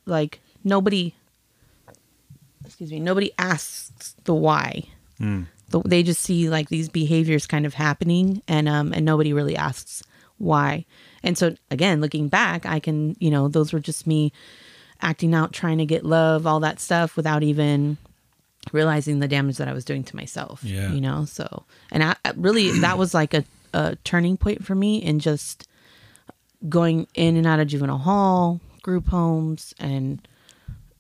like, 0.05 0.39
nobody, 0.63 1.13
excuse 2.65 2.91
me, 2.91 2.99
nobody 2.99 3.31
asks 3.37 4.15
the 4.23 4.33
why. 4.33 4.83
Mm. 5.19 5.47
The- 5.69 5.81
They 5.85 6.03
just 6.03 6.21
see 6.21 6.49
like 6.49 6.69
these 6.69 6.89
behaviors 6.89 7.47
kind 7.47 7.65
of 7.65 7.73
happening, 7.73 8.41
and 8.47 8.67
um, 8.67 8.93
and 8.93 9.05
nobody 9.05 9.33
really 9.33 9.55
asks 9.55 10.03
why. 10.37 10.85
And 11.23 11.37
so 11.37 11.55
again, 11.69 12.01
looking 12.01 12.27
back, 12.27 12.65
I 12.65 12.79
can, 12.79 13.15
you 13.19 13.29
know, 13.29 13.47
those 13.47 13.73
were 13.73 13.79
just 13.79 14.07
me 14.07 14.31
acting 15.01 15.33
out, 15.33 15.53
trying 15.53 15.77
to 15.79 15.85
get 15.85 16.05
love, 16.05 16.45
all 16.45 16.59
that 16.61 16.79
stuff, 16.79 17.15
without 17.15 17.43
even 17.43 17.97
realizing 18.71 19.19
the 19.19 19.27
damage 19.27 19.57
that 19.57 19.67
I 19.67 19.73
was 19.73 19.85
doing 19.85 20.03
to 20.05 20.15
myself. 20.15 20.63
Yeah. 20.63 20.91
You 20.91 21.01
know, 21.01 21.25
so 21.25 21.63
and 21.91 22.03
I 22.03 22.15
really 22.35 22.71
that 22.81 22.97
was 22.97 23.13
like 23.13 23.33
a, 23.33 23.43
a 23.73 23.95
turning 24.03 24.37
point 24.37 24.65
for 24.65 24.75
me 24.75 24.97
in 24.97 25.19
just 25.19 25.67
going 26.69 27.07
in 27.15 27.37
and 27.37 27.47
out 27.47 27.59
of 27.59 27.67
juvenile 27.67 27.97
hall, 27.97 28.59
group 28.83 29.07
homes, 29.07 29.73
and 29.79 30.25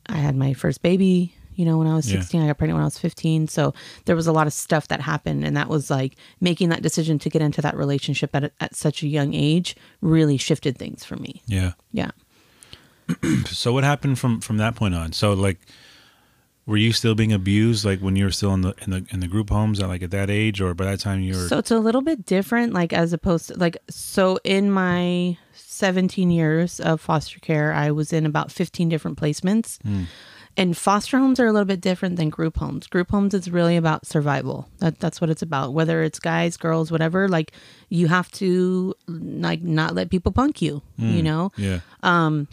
I 0.07 0.17
had 0.17 0.35
my 0.35 0.53
first 0.53 0.81
baby, 0.81 1.35
you 1.61 1.65
know, 1.67 1.77
when 1.77 1.85
I 1.87 1.93
was 1.95 2.11
Yeah. 2.11 2.19
16. 2.21 2.41
I 2.41 2.47
got 2.47 2.57
pregnant 2.57 2.75
when 2.77 2.81
I 2.81 2.85
was 2.85 2.97
15. 2.97 3.47
So 3.47 3.73
there 4.05 4.15
was 4.15 4.25
a 4.25 4.31
lot 4.31 4.47
of 4.47 4.53
stuff 4.53 4.87
that 4.87 4.99
happened. 4.99 5.45
And 5.45 5.55
that 5.55 5.69
was 5.69 5.91
like 5.91 6.15
making 6.39 6.69
that 6.69 6.81
decision 6.81 7.19
to 7.19 7.29
get 7.29 7.41
into 7.43 7.61
that 7.61 7.77
relationship 7.77 8.35
at, 8.35 8.51
at 8.59 8.75
such 8.75 9.03
a 9.03 9.07
young 9.07 9.35
age 9.35 9.75
really 10.01 10.37
shifted 10.37 10.75
things 10.77 11.05
for 11.05 11.17
me. 11.17 11.43
Yeah. 11.45 11.73
Yeah. 11.93 12.11
So 13.45 13.73
what 13.73 13.83
happened 13.83 14.17
from 14.19 14.41
from 14.41 14.57
that 14.57 14.75
point 14.75 14.95
on? 14.95 15.11
So 15.13 15.33
like, 15.33 15.59
were 16.65 16.77
you 16.77 16.93
still 16.93 17.15
being 17.15 17.33
abused 17.33 17.83
like 17.85 17.99
when 17.99 18.15
you 18.15 18.23
were 18.25 18.31
still 18.31 18.53
in 18.53 18.61
the 18.61 18.73
in 18.85 18.91
the 18.91 19.05
in 19.11 19.19
the 19.19 19.27
group 19.27 19.49
homes 19.49 19.79
at 19.81 19.87
like 19.89 20.01
at 20.03 20.11
that 20.11 20.29
age, 20.29 20.61
or 20.61 20.73
by 20.73 20.85
that 20.85 20.99
time 20.99 21.19
you 21.21 21.33
were? 21.35 21.47
So 21.47 21.57
it's 21.57 21.71
a 21.71 21.79
little 21.79 22.01
bit 22.01 22.25
different, 22.25 22.73
like 22.73 22.93
as 22.93 23.11
opposed 23.13 23.47
to 23.49 23.57
like 23.59 23.77
so 23.89 24.39
in 24.43 24.71
my 24.71 25.37
17 25.53 26.31
years 26.31 26.79
of 26.79 27.01
foster 27.01 27.39
care, 27.39 27.73
I 27.73 27.91
was 27.91 28.13
in 28.13 28.25
about 28.25 28.51
15 28.51 28.87
different 28.89 29.17
placements. 29.19 29.81
Hmm. 29.81 30.03
And 30.57 30.77
foster 30.77 31.17
homes 31.17 31.39
are 31.39 31.47
a 31.47 31.51
little 31.53 31.65
bit 31.65 31.81
different 31.81 32.17
than 32.17 32.29
group 32.29 32.57
homes. 32.57 32.87
Group 32.87 33.09
homes 33.09 33.33
is 33.33 33.49
really 33.49 33.77
about 33.77 34.05
survival. 34.05 34.67
That 34.79 34.99
that's 34.99 35.21
what 35.21 35.29
it's 35.29 35.41
about. 35.41 35.73
Whether 35.73 36.03
it's 36.03 36.19
guys, 36.19 36.57
girls, 36.57 36.91
whatever, 36.91 37.27
like 37.29 37.53
you 37.89 38.07
have 38.07 38.29
to 38.33 38.93
like 39.07 39.61
not 39.61 39.95
let 39.95 40.09
people 40.09 40.31
punk 40.31 40.61
you, 40.61 40.81
you 40.97 41.23
know? 41.23 41.51
yeah. 41.57 41.79
Um 42.03 42.47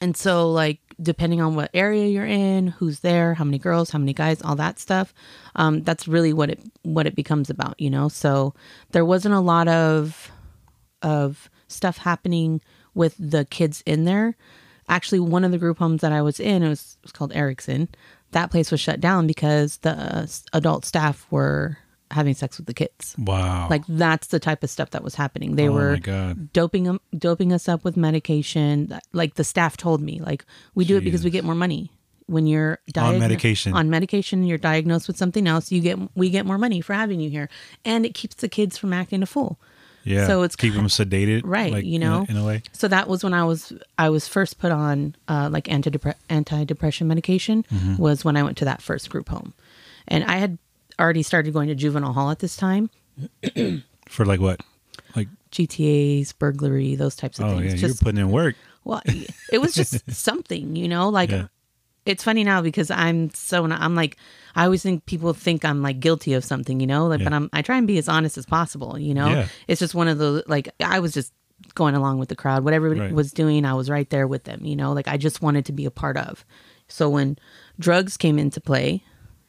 and 0.00 0.16
so, 0.16 0.50
like, 0.50 0.80
depending 1.00 1.40
on 1.40 1.54
what 1.54 1.70
area 1.72 2.06
you're 2.06 2.26
in, 2.26 2.68
who's 2.68 3.00
there, 3.00 3.34
how 3.34 3.44
many 3.44 3.58
girls, 3.58 3.90
how 3.90 3.98
many 3.98 4.12
guys, 4.12 4.42
all 4.42 4.56
that 4.56 4.78
stuff, 4.78 5.14
um, 5.54 5.82
that's 5.82 6.08
really 6.08 6.32
what 6.32 6.50
it 6.50 6.60
what 6.82 7.06
it 7.06 7.14
becomes 7.14 7.50
about, 7.50 7.80
you 7.80 7.90
know. 7.90 8.08
So 8.08 8.54
there 8.90 9.04
wasn't 9.04 9.34
a 9.34 9.40
lot 9.40 9.68
of 9.68 10.30
of 11.02 11.48
stuff 11.68 11.98
happening 11.98 12.60
with 12.94 13.14
the 13.18 13.44
kids 13.44 13.82
in 13.86 14.04
there. 14.04 14.36
Actually, 14.88 15.20
one 15.20 15.44
of 15.44 15.50
the 15.50 15.58
group 15.58 15.78
homes 15.78 16.00
that 16.00 16.12
I 16.12 16.22
was 16.22 16.40
in, 16.40 16.62
it 16.62 16.68
was, 16.68 16.96
it 17.00 17.04
was 17.04 17.12
called 17.12 17.32
Erickson. 17.34 17.88
That 18.32 18.50
place 18.50 18.70
was 18.70 18.80
shut 18.80 19.00
down 19.00 19.26
because 19.26 19.78
the 19.78 19.90
uh, 19.90 20.26
adult 20.52 20.84
staff 20.84 21.26
were 21.30 21.78
having 22.10 22.34
sex 22.34 22.56
with 22.56 22.66
the 22.66 22.74
kids. 22.74 23.14
Wow. 23.18 23.68
Like 23.68 23.82
that's 23.86 24.28
the 24.28 24.40
type 24.40 24.62
of 24.62 24.70
stuff 24.70 24.90
that 24.90 25.04
was 25.04 25.14
happening. 25.14 25.56
They 25.56 25.68
Oh 25.68 25.72
were 25.72 25.96
doping 26.52 26.84
them, 26.84 27.00
doping 27.16 27.52
us 27.52 27.68
up 27.68 27.84
with 27.84 27.96
medication. 27.96 28.98
Like 29.12 29.34
the 29.34 29.44
staff 29.44 29.76
told 29.76 30.00
me, 30.00 30.20
like 30.20 30.44
we 30.74 30.84
do 30.84 30.96
it 30.96 31.04
because 31.04 31.24
we 31.24 31.30
get 31.30 31.44
more 31.44 31.54
money. 31.54 31.92
When 32.26 32.46
you're 32.46 32.78
diagno- 32.92 33.20
medication. 33.20 33.72
on 33.72 33.88
medication, 33.88 34.44
you're 34.44 34.58
diagnosed 34.58 35.08
with 35.08 35.16
something 35.16 35.46
else. 35.46 35.72
You 35.72 35.80
get 35.80 35.98
we 36.14 36.28
get 36.28 36.44
more 36.44 36.58
money 36.58 36.82
for 36.82 36.92
having 36.92 37.20
you 37.20 37.30
here, 37.30 37.48
and 37.86 38.04
it 38.04 38.12
keeps 38.12 38.34
the 38.36 38.50
kids 38.50 38.76
from 38.76 38.92
acting 38.92 39.22
a 39.22 39.26
fool. 39.26 39.58
Yeah. 40.04 40.26
so 40.26 40.42
it's 40.42 40.56
keep 40.56 40.74
them 40.74 40.86
sedated, 40.86 41.42
right, 41.44 41.72
like, 41.72 41.84
you 41.84 41.96
in 41.96 42.02
a- 42.02 42.06
know? 42.06 42.26
in 42.28 42.36
a, 42.36 42.44
way. 42.44 42.62
So 42.72 42.88
that 42.88 43.08
was 43.08 43.22
when 43.24 43.34
I 43.34 43.44
was 43.44 43.72
I 43.98 44.08
was 44.10 44.26
first 44.28 44.58
put 44.58 44.72
on 44.72 45.14
uh, 45.28 45.48
like 45.52 45.64
antidepre- 45.64 46.14
anti 46.28 46.64
depression 46.64 47.08
medication 47.08 47.64
Mm-hmm. 47.72 47.96
was 47.96 48.24
when 48.24 48.36
I 48.36 48.42
went 48.42 48.56
to 48.58 48.64
that 48.66 48.80
first 48.82 49.10
group 49.10 49.28
home, 49.28 49.52
and 50.06 50.24
I 50.24 50.36
had 50.36 50.58
already 51.00 51.22
started 51.22 51.52
going 51.52 51.68
to 51.68 51.74
juvenile 51.74 52.12
hall 52.12 52.30
at 52.30 52.38
this 52.40 52.56
time. 52.56 52.90
For 54.08 54.24
like 54.24 54.40
what? 54.40 54.60
Like 55.16 55.28
GTA's, 55.52 56.32
burglary, 56.32 56.94
those 56.94 57.16
types 57.16 57.38
of 57.38 57.46
oh 57.46 57.58
things. 57.58 57.64
yeah, 57.74 57.78
you're 57.80 57.88
Just 57.88 58.02
putting 58.02 58.20
in 58.20 58.30
work. 58.30 58.56
well, 58.84 59.02
it 59.52 59.58
was 59.60 59.74
just 59.74 60.10
something, 60.10 60.76
you 60.76 60.88
know. 60.88 61.08
Like 61.08 61.30
Yeah. 61.30 61.46
It's 62.08 62.24
funny 62.24 62.44
now 62.44 62.62
because 62.62 62.90
I'm 62.90 63.30
so 63.30 63.64
I'm 63.64 63.94
like 63.94 64.16
I 64.56 64.64
always 64.64 64.82
think 64.82 65.06
people 65.06 65.32
think 65.34 65.64
I'm 65.64 65.82
like 65.82 66.00
guilty 66.00 66.32
of 66.34 66.44
something, 66.44 66.80
you 66.80 66.86
know. 66.86 67.06
Like, 67.06 67.22
but 67.22 67.32
I'm 67.32 67.48
I 67.52 67.62
try 67.62 67.76
and 67.78 67.86
be 67.86 67.98
as 67.98 68.08
honest 68.08 68.36
as 68.38 68.46
possible, 68.46 68.98
you 68.98 69.14
know. 69.14 69.28
Yeah. 69.28 69.48
It's 69.68 69.78
just 69.80 69.94
one 69.94 70.08
of 70.08 70.18
the 70.18 70.42
like 70.46 70.68
I 70.80 70.98
was 71.00 71.12
just 71.12 71.32
going 71.74 71.94
along 71.94 72.18
with 72.18 72.28
the 72.28 72.36
crowd. 72.36 72.64
Whatever 72.64 72.86
everybody 72.86 73.08
Right. 73.10 73.14
was 73.16 73.32
doing, 73.32 73.64
I 73.64 73.74
was 73.74 73.90
right 73.90 74.08
there 74.10 74.26
with 74.26 74.44
them, 74.44 74.64
you 74.64 74.74
know. 74.76 74.92
Like 74.92 75.08
I 75.08 75.16
just 75.16 75.42
wanted 75.42 75.66
to 75.66 75.72
be 75.72 75.84
a 75.84 75.90
part 75.90 76.16
of. 76.16 76.44
So 76.88 77.08
when 77.10 77.36
drugs 77.78 78.16
came 78.16 78.38
into 78.38 78.60
play, 78.60 79.02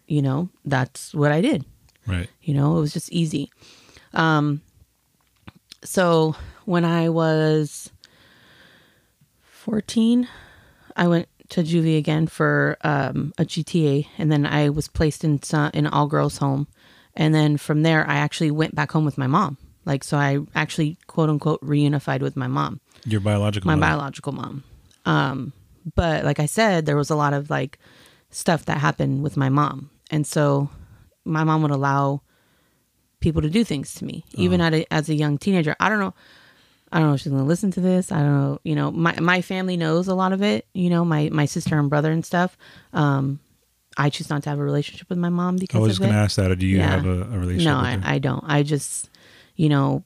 you 0.07 0.21
know, 0.21 0.49
that's 0.65 1.13
what 1.13 1.31
I 1.31 1.41
did 1.41 1.65
Right. 2.07 2.27
you 2.41 2.53
know 2.55 2.75
it 2.77 2.81
was 2.81 2.91
just 2.93 3.11
easy 3.11 3.51
um 4.15 4.61
so 5.83 6.35
when 6.65 6.83
i 6.83 7.07
was 7.07 7.91
14 9.43 10.27
i 10.95 11.07
went 11.07 11.27
to 11.49 11.63
juvie 11.63 11.97
again 11.97 12.27
for 12.27 12.77
um, 12.81 13.33
a 13.37 13.43
gta 13.45 14.05
and 14.17 14.31
then 14.31 14.45
i 14.45 14.69
was 14.69 14.87
placed 14.87 15.23
in 15.23 15.41
some, 15.41 15.71
in 15.73 15.87
all 15.87 16.07
girls 16.07 16.37
home 16.37 16.67
and 17.15 17.33
then 17.33 17.57
from 17.57 17.83
there 17.83 18.07
i 18.07 18.15
actually 18.15 18.51
went 18.51 18.75
back 18.75 18.91
home 18.91 19.05
with 19.05 19.17
my 19.17 19.27
mom 19.27 19.57
like 19.85 20.03
so 20.03 20.17
i 20.17 20.37
actually 20.55 20.97
quote 21.07 21.29
unquote 21.29 21.61
reunified 21.61 22.21
with 22.21 22.35
my 22.35 22.47
mom 22.47 22.79
Your 23.05 23.21
biological. 23.21 23.67
my 23.67 23.75
mother. 23.75 23.91
biological 23.93 24.31
mom. 24.33 24.63
Um, 25.05 25.53
but 25.95 26.23
like 26.25 26.39
I 26.39 26.45
said, 26.45 26.85
there 26.85 26.97
was 26.97 27.09
a 27.09 27.15
lot 27.15 27.33
of 27.33 27.49
like 27.49 27.79
stuff 28.29 28.65
that 28.65 28.77
happened 28.77 29.23
with 29.23 29.37
my 29.37 29.49
mom, 29.49 29.89
and 30.11 30.27
so 30.27 30.69
my 31.25 31.43
mom 31.43 31.61
would 31.63 31.71
allow 31.71 32.21
people 33.21 33.41
to 33.41 33.49
do 33.49 33.63
things 33.63 33.93
to 33.95 34.05
me, 34.05 34.25
even 34.33 34.61
at 34.61 34.73
a, 34.73 34.93
as 34.93 35.09
a 35.09 35.15
young 35.15 35.37
teenager. 35.37 35.75
I 35.79 35.89
don't 35.89 35.99
know. 35.99 36.13
I 36.91 36.99
don't 36.99 37.09
know 37.09 37.13
if 37.15 37.21
she's 37.21 37.31
gonna 37.31 37.45
listen 37.45 37.71
to 37.71 37.81
this. 37.81 38.11
I 38.11 38.19
don't 38.19 38.39
know. 38.39 38.59
You 38.63 38.75
know, 38.75 38.91
my 38.91 39.19
my 39.19 39.41
family 39.41 39.77
knows 39.77 40.07
a 40.07 40.15
lot 40.15 40.33
of 40.33 40.41
it. 40.41 40.65
You 40.73 40.89
know, 40.89 41.05
my 41.05 41.29
my 41.31 41.45
sister 41.45 41.77
and 41.77 41.89
brother 41.89 42.11
and 42.11 42.25
stuff. 42.25 42.57
Um, 42.93 43.39
I 43.97 44.09
choose 44.09 44.29
not 44.29 44.43
to 44.43 44.49
have 44.49 44.59
a 44.59 44.63
relationship 44.63 45.09
with 45.09 45.17
my 45.17 45.29
mom 45.29 45.57
because 45.57 45.75
I 45.75 45.79
was 45.79 45.87
of 45.87 45.91
just 45.91 45.99
going 46.01 46.13
to 46.13 46.19
ask 46.19 46.35
that. 46.37 46.51
Or 46.51 46.55
do 46.55 46.65
you 46.65 46.77
Yeah. 46.77 46.89
have 46.89 47.05
a, 47.05 47.23
a 47.23 47.37
relationship? 47.37 47.65
No, 47.65 47.77
with 47.77 48.05
I? 48.05 48.15
I 48.15 48.19
don't. 48.19 48.43
I 48.47 48.63
just, 48.63 49.09
you 49.55 49.67
know, 49.67 50.03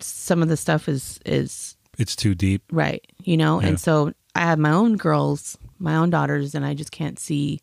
some 0.00 0.42
of 0.42 0.48
the 0.48 0.56
stuff 0.56 0.88
is 0.88 1.18
is 1.24 1.76
it's 1.98 2.14
too 2.14 2.34
deep. 2.34 2.62
Right. 2.70 3.04
You 3.24 3.36
know, 3.36 3.60
Yeah. 3.60 3.68
and 3.68 3.80
so 3.80 4.12
I 4.34 4.40
have 4.40 4.58
my 4.58 4.70
own 4.70 4.96
girls, 4.96 5.56
my 5.78 5.96
own 5.96 6.10
daughters, 6.10 6.54
and 6.54 6.64
I 6.64 6.74
just 6.74 6.92
can't 6.92 7.18
see 7.18 7.60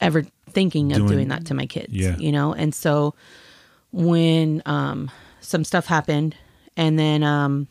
ever 0.00 0.24
thinking 0.50 0.90
of 0.92 0.98
Doing- 0.98 1.10
doing, 1.10 1.28
that 1.28 1.46
to 1.46 1.54
my 1.54 1.66
kids. 1.66 1.92
Yeah. 1.92 2.16
You 2.16 2.32
know, 2.32 2.52
and 2.52 2.74
so 2.74 3.14
when 3.92 4.62
um 4.66 5.10
some 5.40 5.64
stuff 5.64 5.86
happened 5.86 6.36
and 6.80 6.98
then 6.98 7.22
um 7.22 7.68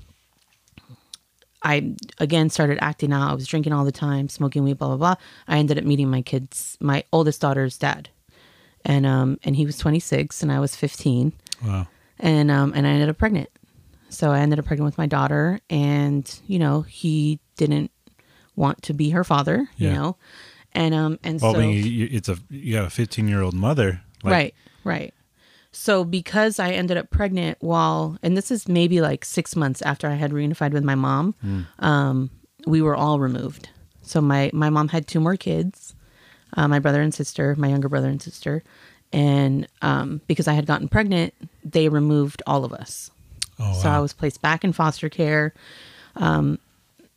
I 1.61 1.95
again 2.19 2.49
started 2.49 2.77
acting 2.81 3.11
out. 3.11 3.29
I 3.29 3.33
was 3.33 3.47
drinking 3.47 3.73
all 3.73 3.83
the 3.83 3.91
time, 3.91 4.29
smoking 4.29 4.63
weed, 4.63 4.77
blah 4.77 4.87
blah 4.89 4.97
blah. 4.97 5.15
I 5.47 5.57
ended 5.59 5.77
up 5.77 5.83
meeting 5.83 6.09
my 6.09 6.21
kids, 6.21 6.77
my 6.79 7.03
oldest 7.11 7.41
daughter's 7.41 7.77
dad. 7.77 8.09
And 8.85 9.05
um 9.05 9.39
and 9.43 9.55
he 9.57 9.65
was 9.65 9.77
26 9.77 10.41
and 10.41 10.51
I 10.51 10.59
was 10.61 10.75
15 10.75 11.33
Wow. 11.65 11.87
and 12.17 12.49
um 12.49 12.71
and 12.75 12.87
I 12.87 12.91
ended 12.91 13.09
up 13.09 13.17
pregnant. 13.17 13.49
So 14.09 14.31
I 14.31 14.39
ended 14.39 14.57
up 14.57 14.65
pregnant 14.65 14.85
with 14.85 14.97
my 14.97 15.05
daughter, 15.05 15.59
and 15.69 16.23
you 16.47 16.57
know 16.59 16.81
he 16.81 17.39
didn't 17.57 17.91
want 18.55 18.81
to 18.83 18.93
be 18.93 19.09
her 19.11 19.23
father, 19.23 19.67
you 19.77 19.89
know, 19.93 20.15
and 20.71 20.95
um 20.95 21.19
and 21.23 21.41
Well, 21.41 21.53
so 21.53 21.59
I 21.59 21.61
mean, 21.65 21.73
you, 21.75 21.83
you- 21.83 22.09
it's 22.11 22.29
a 22.29 22.37
you 22.49 22.73
got 22.77 22.85
a 22.85 22.89
15 22.89 23.27
year 23.27 23.41
old 23.41 23.53
mother. 23.53 24.01
Like, 24.23 24.31
right, 24.31 24.53
right. 24.83 25.13
So 25.71 26.03
because 26.03 26.59
I 26.59 26.71
ended 26.71 26.97
up 26.97 27.09
pregnant 27.11 27.57
while, 27.61 28.17
and 28.23 28.35
this 28.35 28.49
is 28.51 28.67
maybe 28.67 29.01
like 29.01 29.23
six 29.23 29.55
months 29.55 29.81
after 29.83 30.07
I 30.07 30.15
had 30.15 30.31
reunified 30.31 30.71
with 30.71 30.83
my 30.83 30.95
mom, 30.95 31.35
Hmm. 31.41 31.61
um, 31.79 32.29
we 32.65 32.81
were 32.81 32.95
all 32.95 33.19
removed. 33.19 33.69
So 34.01 34.19
my 34.21 34.49
my 34.53 34.69
mom 34.69 34.87
had 34.89 35.07
two 35.07 35.19
more 35.19 35.35
kids, 35.37 35.93
uh, 36.57 36.67
my 36.67 36.79
brother 36.79 37.01
and 37.01 37.13
sister, 37.13 37.55
my 37.57 37.67
younger 37.67 37.87
brother 37.89 38.09
and 38.09 38.21
sister, 38.21 38.63
and 39.13 39.67
um, 39.81 40.21
because 40.27 40.47
I 40.47 40.53
had 40.53 40.65
gotten 40.65 40.87
pregnant, 40.87 41.33
they 41.63 41.87
removed 41.89 42.41
all 42.47 42.65
of 42.65 42.73
us. 42.73 43.11
Oh, 43.59 43.73
So 43.81 43.89
I 43.89 43.99
was 43.99 44.13
placed 44.13 44.41
back 44.41 44.63
in 44.63 44.73
foster 44.73 45.09
care. 45.09 45.53
Um, 46.15 46.57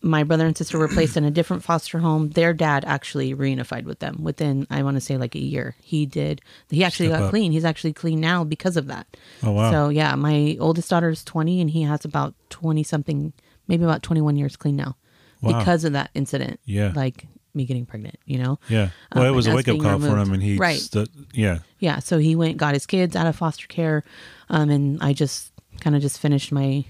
my 0.04 0.24
brother 0.24 0.46
and 0.46 0.56
sister 0.56 0.78
were 0.78 0.88
placed 0.88 1.16
in 1.16 1.24
a 1.24 1.30
different 1.30 1.62
foster 1.62 1.98
home. 2.00 2.30
Their 2.30 2.52
dad 2.52 2.84
actually 2.86 3.34
reunified 3.34 3.84
with 3.84 4.00
them 4.00 4.22
within, 4.22 4.66
I 4.68 4.82
want 4.82 4.96
to 4.96 5.00
say, 5.00 5.16
like 5.16 5.34
a 5.36 5.38
year. 5.40 5.76
He 5.80 6.06
did. 6.06 6.40
He 6.70 6.82
actually 6.82 7.06
Step 7.08 7.18
got 7.20 7.24
up. 7.26 7.30
clean. 7.30 7.52
He's 7.52 7.64
actually 7.64 7.92
clean 7.92 8.20
now 8.20 8.42
because 8.42 8.76
of 8.76 8.88
that. 8.88 9.06
Oh, 9.42 9.52
wow. 9.52 9.70
So 9.70 9.88
yeah, 9.90 10.14
my 10.16 10.56
oldest 10.58 10.90
daughter 10.90 11.08
is 11.10 11.22
20 11.24 11.60
and 11.60 11.70
he 11.70 11.82
has 11.82 12.04
about 12.04 12.34
20 12.50 12.82
something, 12.82 13.32
maybe 13.68 13.84
about 13.84 14.02
21 14.02 14.36
years 14.36 14.56
clean 14.56 14.74
now 14.76 14.96
Wow. 15.40 15.58
because 15.58 15.84
of 15.84 15.92
that 15.92 16.10
incident. 16.14 16.58
Yeah. 16.64 16.92
Like 16.96 17.26
me 17.54 17.64
getting 17.64 17.86
pregnant, 17.86 18.18
you 18.24 18.38
know? 18.38 18.58
Yeah. 18.68 18.88
Well, 19.14 19.24
Um, 19.24 19.30
it 19.30 19.36
was 19.36 19.46
a 19.46 19.54
wake 19.54 19.68
up 19.68 19.78
call 19.78 20.00
for 20.00 20.16
him, 20.18 20.32
and 20.32 20.42
he 20.42 20.56
Right. 20.56 20.78
stood. 20.80 21.10
Yeah. 21.34 21.58
Yeah, 21.78 21.98
so 22.00 22.18
he 22.18 22.34
went 22.34 22.56
got 22.56 22.74
his 22.74 22.86
kids 22.86 23.14
out 23.14 23.26
of 23.26 23.36
foster 23.36 23.66
care, 23.68 24.02
um, 24.48 24.70
and 24.70 24.98
I 25.02 25.12
just 25.12 25.52
kind 25.80 25.94
of 25.94 26.02
just 26.02 26.18
finished 26.18 26.50
my 26.50 26.86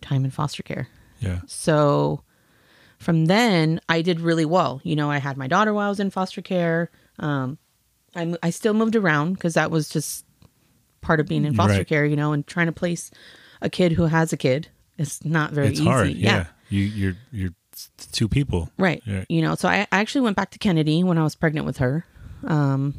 time 0.00 0.24
in 0.24 0.30
foster 0.30 0.62
care. 0.62 0.88
Yeah. 1.22 1.40
So 1.46 2.22
from 2.98 3.26
then, 3.26 3.80
I 3.88 4.02
did 4.02 4.20
really 4.20 4.44
well. 4.44 4.80
You 4.84 4.96
know, 4.96 5.10
I 5.10 5.18
had 5.18 5.36
my 5.36 5.46
daughter 5.46 5.72
while 5.72 5.86
I 5.86 5.88
was 5.88 6.00
in 6.00 6.10
foster 6.10 6.42
care. 6.42 6.90
Um, 7.18 7.58
I, 8.14 8.34
I 8.42 8.50
still 8.50 8.74
moved 8.74 8.96
around 8.96 9.34
because 9.34 9.54
that 9.54 9.70
was 9.70 9.88
just 9.88 10.24
part 11.00 11.18
of 11.20 11.26
being 11.26 11.44
in 11.44 11.54
foster 11.54 11.78
Right. 11.78 11.86
care, 11.86 12.04
you 12.04 12.16
know, 12.16 12.32
and 12.32 12.46
trying 12.46 12.66
to 12.66 12.72
place 12.72 13.10
a 13.60 13.70
kid 13.70 13.92
who 13.92 14.04
has 14.06 14.32
a 14.32 14.36
kid 14.36 14.68
It's 14.98 15.24
not 15.24 15.52
very 15.52 15.68
It's 15.68 15.80
easy. 15.80 15.88
hard. 15.88 16.10
Yeah. 16.10 16.46
You 16.68 16.80
you're 16.84 17.16
you're 17.32 17.50
two 18.12 18.28
people. 18.28 18.70
Right. 18.78 19.02
Yeah. 19.06 19.24
You 19.28 19.42
know, 19.42 19.54
so 19.54 19.68
I 19.68 19.86
I 19.92 20.00
actually 20.00 20.20
went 20.22 20.36
back 20.36 20.50
to 20.50 20.58
Kennedy 20.58 21.02
when 21.02 21.18
I 21.18 21.22
was 21.24 21.34
pregnant 21.34 21.66
with 21.66 21.78
her. 21.78 22.04
Um, 22.44 22.94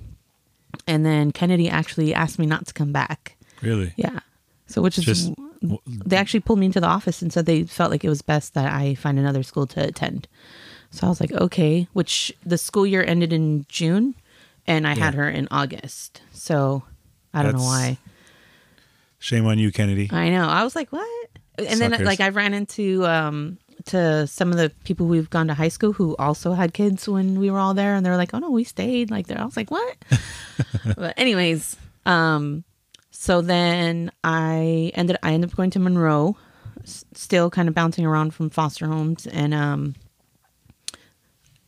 and 0.88 1.06
then 1.06 1.32
Kennedy 1.32 1.70
actually 1.70 2.14
asked 2.14 2.40
me 2.40 2.46
not 2.46 2.66
to 2.68 2.74
come 2.74 2.92
back. 2.92 3.38
Really. 3.62 3.94
Yeah. 3.96 4.20
So 4.68 4.82
which 4.82 4.98
is 4.98 5.06
Just 5.06 5.34
they 5.88 6.18
actually 6.18 6.42
pulled 6.42 6.60
me 6.60 6.66
into 6.68 6.82
the 6.82 6.88
office 6.88 7.22
and 7.22 7.32
said 7.32 7.46
they 7.46 7.64
felt 7.64 7.90
like 7.92 8.04
it 8.04 8.10
was 8.10 8.22
best 8.22 8.54
that 8.54 8.72
I 8.72 8.96
find 8.96 9.18
another 9.18 9.44
school 9.44 9.66
to 9.68 9.88
attend. 9.88 10.28
So 10.92 11.08
I 11.08 11.10
was 11.10 11.20
like, 11.20 11.32
okay, 11.32 11.88
which 11.94 12.32
the 12.46 12.58
school 12.58 12.86
year 12.86 13.04
ended 13.04 13.34
in 13.34 13.66
June 13.70 14.16
and 14.68 14.88
I 14.88 14.94
had 14.96 15.16
her 15.16 15.28
in 15.30 15.48
August. 15.50 16.22
So 16.32 16.84
I 17.34 17.44
don't 17.44 17.54
know 17.56 17.64
why. 17.64 17.98
shame 19.20 19.46
on 19.48 19.58
you, 19.58 19.72
Kennedy. 19.72 20.10
I 20.12 20.30
know. 20.30 20.48
I 20.48 20.64
was 20.64 20.76
like, 20.76 20.90
what? 20.92 21.30
And 21.58 21.80
then 21.80 21.92
like 22.04 22.20
I 22.20 22.30
ran 22.30 22.54
into 22.54 23.06
um 23.06 23.58
to 23.86 24.26
some 24.28 24.52
of 24.52 24.58
the 24.58 24.72
people 24.86 25.08
we've 25.08 25.30
gone 25.30 25.48
to 25.48 25.54
high 25.54 25.68
school 25.68 25.94
who 25.94 26.16
also 26.18 26.54
had 26.54 26.74
kids 26.74 27.08
when 27.08 27.40
we 27.40 27.50
were 27.52 27.60
all 27.60 27.74
there 27.74 27.96
and 27.96 28.06
they 28.06 28.10
were 28.10 28.18
like, 28.18 28.34
"Oh 28.34 28.40
no, 28.40 28.50
we 28.50 28.64
stayed." 28.64 29.12
Like 29.12 29.30
I 29.32 29.44
was 29.44 29.58
like, 29.58 29.70
"What?" 29.70 29.98
but 30.96 31.14
anyways, 31.18 31.76
um 32.06 32.64
so 33.24 33.42
then 33.42 34.12
I 34.24 34.92
ended 34.96 35.18
I 35.24 35.34
ended 35.34 35.50
up 35.52 35.56
going 35.56 35.70
to 35.72 35.80
Monroe, 35.80 36.36
s- 36.84 37.06
still 37.14 37.50
kind 37.50 37.68
of 37.70 37.74
bouncing 37.76 38.06
around 38.06 38.34
from 38.34 38.50
foster 38.50 38.88
homes 38.88 39.26
and 39.28 39.54
um 39.54 39.96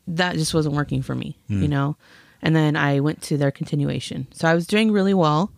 that 0.08 0.36
just 0.36 0.54
wasn't 0.54 0.76
working 0.76 1.02
for 1.02 1.16
me, 1.16 1.38
you 1.64 1.68
know. 1.68 1.98
And 2.42 2.56
then 2.56 2.76
I 2.76 3.00
went 3.00 3.22
to 3.24 3.38
their 3.38 3.52
continuation. 3.52 4.28
So 4.32 4.48
I 4.48 4.54
was 4.54 4.68
doing 4.68 4.92
really 4.92 5.14
well 5.16 5.52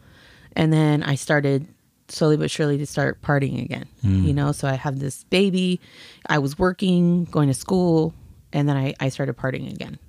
and 0.56 0.72
then 0.72 1.04
I 1.04 1.16
started 1.16 1.68
slowly 2.08 2.38
but 2.38 2.50
surely 2.50 2.78
to 2.78 2.86
start 2.86 3.22
partying 3.22 3.62
again. 3.64 3.88
You 4.26 4.34
know, 4.34 4.52
so 4.54 4.68
I 4.68 4.76
had 4.76 5.00
this 5.00 5.26
baby, 5.26 5.82
I 6.30 6.38
was 6.40 6.58
working, 6.58 7.26
going 7.26 7.50
to 7.50 7.54
school, 7.54 8.14
and 8.54 8.70
then 8.70 8.78
I, 8.78 8.94
I 9.02 9.10
started 9.10 9.36
partying 9.36 9.70
again. 9.74 10.00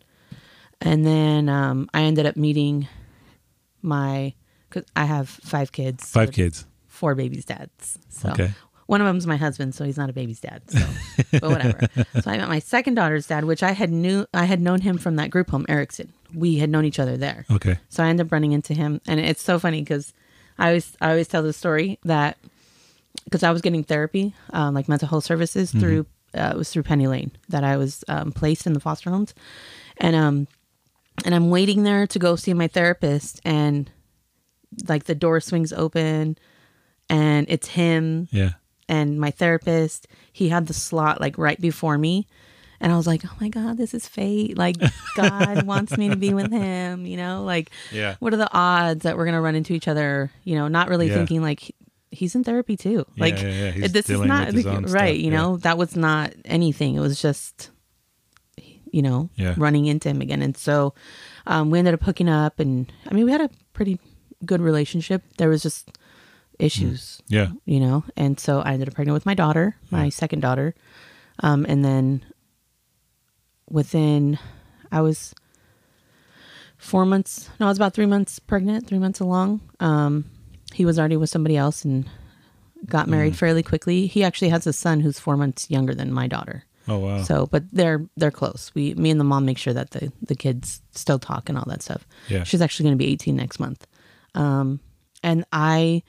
And 0.80 1.04
then 1.04 1.48
um, 1.48 1.90
I 1.92 2.02
ended 2.02 2.24
up 2.26 2.36
meeting 2.36 2.86
my, 3.82 4.34
cause 4.70 4.84
I 4.96 5.04
have 5.04 5.28
five 5.28 5.72
kids, 5.72 6.04
Five 6.10 6.32
kids. 6.32 6.66
four 6.86 7.14
babies' 7.14 7.44
dads. 7.44 7.98
So 8.08 8.30
Okay. 8.30 8.50
one 8.86 9.00
of 9.00 9.06
them's 9.06 9.26
my 9.26 9.36
husband, 9.36 9.74
so 9.74 9.84
he's 9.84 9.96
not 9.96 10.10
a 10.10 10.12
baby's 10.12 10.40
dad. 10.40 10.62
So, 10.68 10.86
but 11.32 11.42
whatever. 11.50 11.80
So 12.22 12.30
I 12.30 12.36
met 12.38 12.48
my 12.48 12.58
second 12.58 12.94
daughter's 12.94 13.26
dad, 13.26 13.44
which 13.44 13.62
I 13.62 13.72
had 13.72 13.90
knew 13.90 14.26
I 14.34 14.44
had 14.46 14.60
known 14.60 14.80
him 14.80 14.98
from 14.98 15.16
that 15.16 15.30
group 15.30 15.50
home, 15.50 15.66
Erickson. 15.68 16.12
We 16.34 16.56
had 16.58 16.70
known 16.70 16.84
each 16.84 16.98
other 16.98 17.16
there. 17.16 17.44
Okay. 17.50 17.78
So 17.88 18.02
I 18.04 18.08
ended 18.08 18.26
up 18.26 18.32
running 18.32 18.52
into 18.52 18.74
him, 18.74 19.00
and 19.06 19.18
it's 19.20 19.42
so 19.42 19.58
funny 19.58 19.80
because 19.82 20.12
I 20.58 20.68
always 20.68 20.96
I 21.00 21.10
always 21.10 21.28
tell 21.28 21.42
the 21.42 21.52
story 21.52 21.98
that 22.04 22.36
because 23.24 23.42
I 23.42 23.50
was 23.50 23.60
getting 23.62 23.84
therapy, 23.84 24.34
um, 24.52 24.74
like 24.74 24.88
mental 24.88 25.08
health 25.08 25.24
services 25.24 25.70
through 25.70 26.06
uh, 26.34 26.50
it 26.54 26.56
was 26.58 26.70
through 26.70 26.82
Penny 26.82 27.06
Lane 27.06 27.30
that 27.48 27.64
I 27.64 27.76
was 27.78 28.04
um, 28.08 28.32
placed 28.32 28.66
in 28.66 28.72
the 28.74 28.80
foster 28.80 29.10
homes, 29.10 29.34
and 29.98 30.14
um, 30.16 30.46
and 31.24 31.34
I'm 31.34 31.50
waiting 31.50 31.82
there 31.84 32.06
to 32.06 32.18
go 32.18 32.36
see 32.36 32.52
my 32.54 32.68
therapist, 32.68 33.40
and 33.44 33.90
like 34.88 35.04
the 35.04 35.14
door 35.14 35.40
swings 35.40 35.72
open, 35.72 36.36
and 37.08 37.46
it's 37.48 37.68
him 37.68 38.28
Yeah. 38.30 38.50
and 38.88 39.18
my 39.20 39.30
therapist. 39.30 40.06
He 40.32 40.48
had 40.50 40.66
the 40.66 40.74
slot 40.74 41.20
like 41.20 41.38
right 41.38 41.60
before 41.60 41.98
me. 41.98 42.26
And 42.80 42.92
i 42.92 42.96
was 42.96 43.08
like 43.08 43.24
oh 43.24 43.34
my 43.40 43.48
god 43.48 43.76
this 43.76 43.92
is 43.92 44.06
fate. 44.06 44.56
Like 44.56 44.76
god 45.16 45.62
wants 45.66 45.96
me 45.98 46.10
to 46.10 46.16
be 46.16 46.32
with 46.32 46.52
him 46.52 47.06
you 47.06 47.16
know? 47.16 47.42
Like 47.42 47.70
Yeah. 47.90 48.14
what 48.20 48.32
are 48.32 48.36
the 48.36 48.52
odds 48.52 49.02
that 49.02 49.16
we're 49.16 49.24
gonna 49.24 49.40
run 49.40 49.56
into 49.56 49.72
each 49.72 49.88
other 49.88 50.30
you 50.44 50.54
know? 50.54 50.68
Not 50.68 50.88
really 50.88 51.08
Yeah. 51.08 51.14
thinking 51.16 51.42
like 51.42 51.74
he's 52.12 52.34
in 52.36 52.44
therapy 52.44 52.76
too. 52.76 53.04
Yeah, 53.16 53.20
like 53.24 53.42
yeah, 53.42 53.88
this 53.88 54.08
is 54.08 54.20
not 54.20 54.46
with 54.46 54.54
his 54.56 54.66
own 54.66 54.82
right 54.86 55.14
stuff, 55.16 55.24
you 55.24 55.30
know? 55.32 55.56
That 55.58 55.76
was 55.76 55.96
not 55.96 56.32
anything. 56.44 56.94
It 56.94 57.00
was 57.00 57.20
just 57.20 57.70
you 58.92 59.02
know 59.02 59.28
Yeah. 59.34 59.54
running 59.56 59.86
into 59.86 60.08
him 60.08 60.20
again. 60.20 60.40
And 60.42 60.56
so 60.56 60.94
um, 61.46 61.70
we 61.70 61.78
ended 61.80 61.94
up 61.94 62.02
hooking 62.02 62.28
up 62.28 62.60
and 62.60 62.90
i 63.10 63.14
mean 63.14 63.24
we 63.24 63.32
had 63.32 63.40
a 63.40 63.50
pretty 63.72 63.98
good 64.44 64.60
relationship 64.60 65.22
there 65.38 65.48
was 65.48 65.62
just 65.62 65.90
issues 66.58 67.20
Yeah. 67.28 67.48
you 67.64 67.78
know? 67.80 68.04
And 68.16 68.38
so 68.40 68.60
i 68.60 68.72
ended 68.72 68.88
up 68.88 68.94
pregnant 68.94 69.14
with 69.14 69.26
my 69.26 69.34
daughter 69.34 69.76
my 69.90 70.08
second 70.08 70.40
daughter. 70.40 70.74
Um, 71.40 71.64
and 71.68 71.84
then 71.84 72.24
within 73.70 74.38
i 74.90 75.00
was 75.00 75.34
four 76.76 77.04
months 77.04 77.50
no 77.60 77.66
i 77.66 77.68
was 77.68 77.78
about 77.78 77.92
three 77.94 78.06
months 78.06 78.38
pregnant 78.38 78.86
three 78.86 78.98
months 78.98 79.20
along. 79.20 79.60
Um, 79.80 80.24
he 80.74 80.84
was 80.84 80.98
already 80.98 81.16
with 81.16 81.30
somebody 81.30 81.56
else 81.56 81.84
and 81.84 82.08
got 82.86 83.08
married 83.08 83.36
fairly 83.36 83.62
quickly. 83.62 84.06
He 84.06 84.22
actually 84.22 84.50
has 84.50 84.66
a 84.66 84.72
son 84.72 85.00
who's 85.00 85.18
four 85.18 85.36
months 85.36 85.70
younger 85.70 85.94
than 85.94 86.12
my 86.12 86.26
daughter. 86.28 86.64
Oh 86.86 86.98
wow. 86.98 87.22
so 87.22 87.46
but 87.46 87.64
they're 87.72 88.06
they're 88.16 88.30
close. 88.30 88.70
We 88.74 88.94
me 88.94 89.10
and 89.10 89.18
the 89.20 89.24
mom 89.24 89.44
make 89.44 89.58
sure 89.58 89.74
that 89.74 89.90
the 89.92 90.12
the 90.22 90.34
kids 90.34 90.80
still 90.92 91.18
talk 91.18 91.48
and 91.48 91.56
all 91.58 91.64
that 91.68 91.82
stuff. 91.82 92.06
Yeah. 92.28 92.44
she's 92.44 92.60
actually 92.62 92.84
going 92.84 92.98
to 92.98 93.04
be 93.04 93.10
18 93.12 93.34
next 93.36 93.58
month 93.60 93.86
um 94.34 94.80
and 95.22 95.44
i 95.52 96.02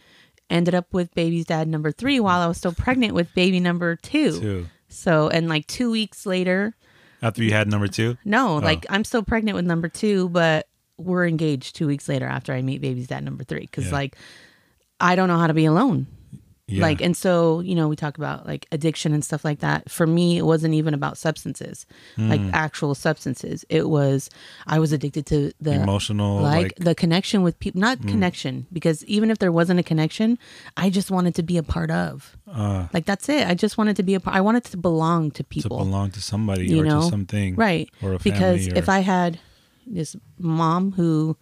ended 0.49 0.73
up 0.75 0.93
with 0.93 1.13
baby's 1.13 1.45
dad 1.45 1.67
number 1.67 1.91
three 1.91 2.19
while 2.19 2.41
i 2.41 2.47
was 2.47 2.57
still 2.57 2.73
pregnant 2.73 3.13
with 3.13 3.33
baby 3.33 3.59
number 3.59 3.95
two, 3.95 4.39
Two. 4.39 4.65
so 4.87 5.29
and 5.29 5.47
like 5.49 5.67
two 5.67 5.91
weeks 5.91 6.25
later 6.25 6.75
After 7.21 7.43
you 7.43 7.51
had 7.51 7.67
number 7.67 7.87
two. 7.87 8.17
no 8.25 8.57
like 8.57 8.85
i'm 8.89 9.03
still 9.03 9.23
pregnant 9.23 9.55
with 9.55 9.65
number 9.65 9.87
two 9.89 10.29
but 10.29 10.67
we're 10.97 11.27
engaged 11.27 11.75
two 11.75 11.87
weeks 11.87 12.09
later 12.09 12.25
after 12.25 12.53
i 12.53 12.61
meet 12.61 12.81
baby's 12.81 13.07
dad 13.07 13.23
number 13.23 13.43
three 13.43 13.61
because 13.61 13.85
Yeah. 13.87 13.91
like 13.93 14.15
i 14.99 15.15
don't 15.15 15.27
know 15.27 15.37
how 15.37 15.47
to 15.47 15.53
be 15.53 15.65
alone 15.65 16.07
Yeah. 16.69 16.81
like 16.81 17.01
and 17.01 17.15
so 17.17 17.59
you 17.61 17.75
know 17.75 17.87
we 17.87 17.95
talk 17.95 18.17
about 18.17 18.45
like 18.45 18.67
addiction 18.71 19.13
and 19.13 19.23
stuff 19.25 19.43
like 19.43 19.59
that. 19.59 19.89
For 19.89 20.05
me 20.07 20.37
it 20.37 20.43
wasn't 20.45 20.73
even 20.75 20.93
about 20.93 21.17
substances 21.17 21.85
like 22.17 22.39
Hmm. 22.41 22.51
actual 22.53 22.95
substances. 22.95 23.65
It 23.69 23.89
was 23.89 24.29
i 24.67 24.77
was 24.79 24.91
addicted 24.91 25.25
to 25.27 25.51
the 25.59 25.73
Emotional, 25.73 26.41
like, 26.41 26.61
like- 26.63 26.75
the 26.77 26.95
connection 26.95 27.41
with 27.43 27.59
people 27.59 27.81
not 27.81 27.99
connection 28.07 28.67
because 28.71 29.03
even 29.05 29.31
if 29.31 29.37
there 29.39 29.51
wasn't 29.51 29.79
a 29.79 29.83
connection 29.83 30.37
i 30.77 30.89
just 30.89 31.09
wanted 31.11 31.33
to 31.35 31.43
be 31.43 31.57
a 31.57 31.63
part 31.63 31.91
of. 31.91 32.37
Uh, 32.51 32.87
like 32.93 33.05
that's 33.05 33.29
it. 33.29 33.47
I 33.47 33.53
just 33.53 33.77
wanted 33.77 33.95
to 33.97 34.03
be 34.03 34.15
a 34.15 34.19
part 34.19 34.35
i 34.35 34.41
wanted 34.41 34.63
to 34.65 34.77
belong 34.77 35.31
to 35.31 35.43
people, 35.43 35.77
to 35.77 35.83
belong 35.85 36.11
to 36.11 36.21
somebody 36.21 36.67
you 36.67 36.81
or 36.81 36.85
know? 36.85 37.01
to 37.01 37.09
something. 37.09 37.55
right. 37.55 37.89
Or 38.03 38.13
a 38.13 38.19
because 38.19 38.65
family 38.65 38.79
if 38.79 38.87
i 38.89 38.99
had 38.99 39.39
this 39.87 40.15
mom 40.37 40.91
who 40.93 41.37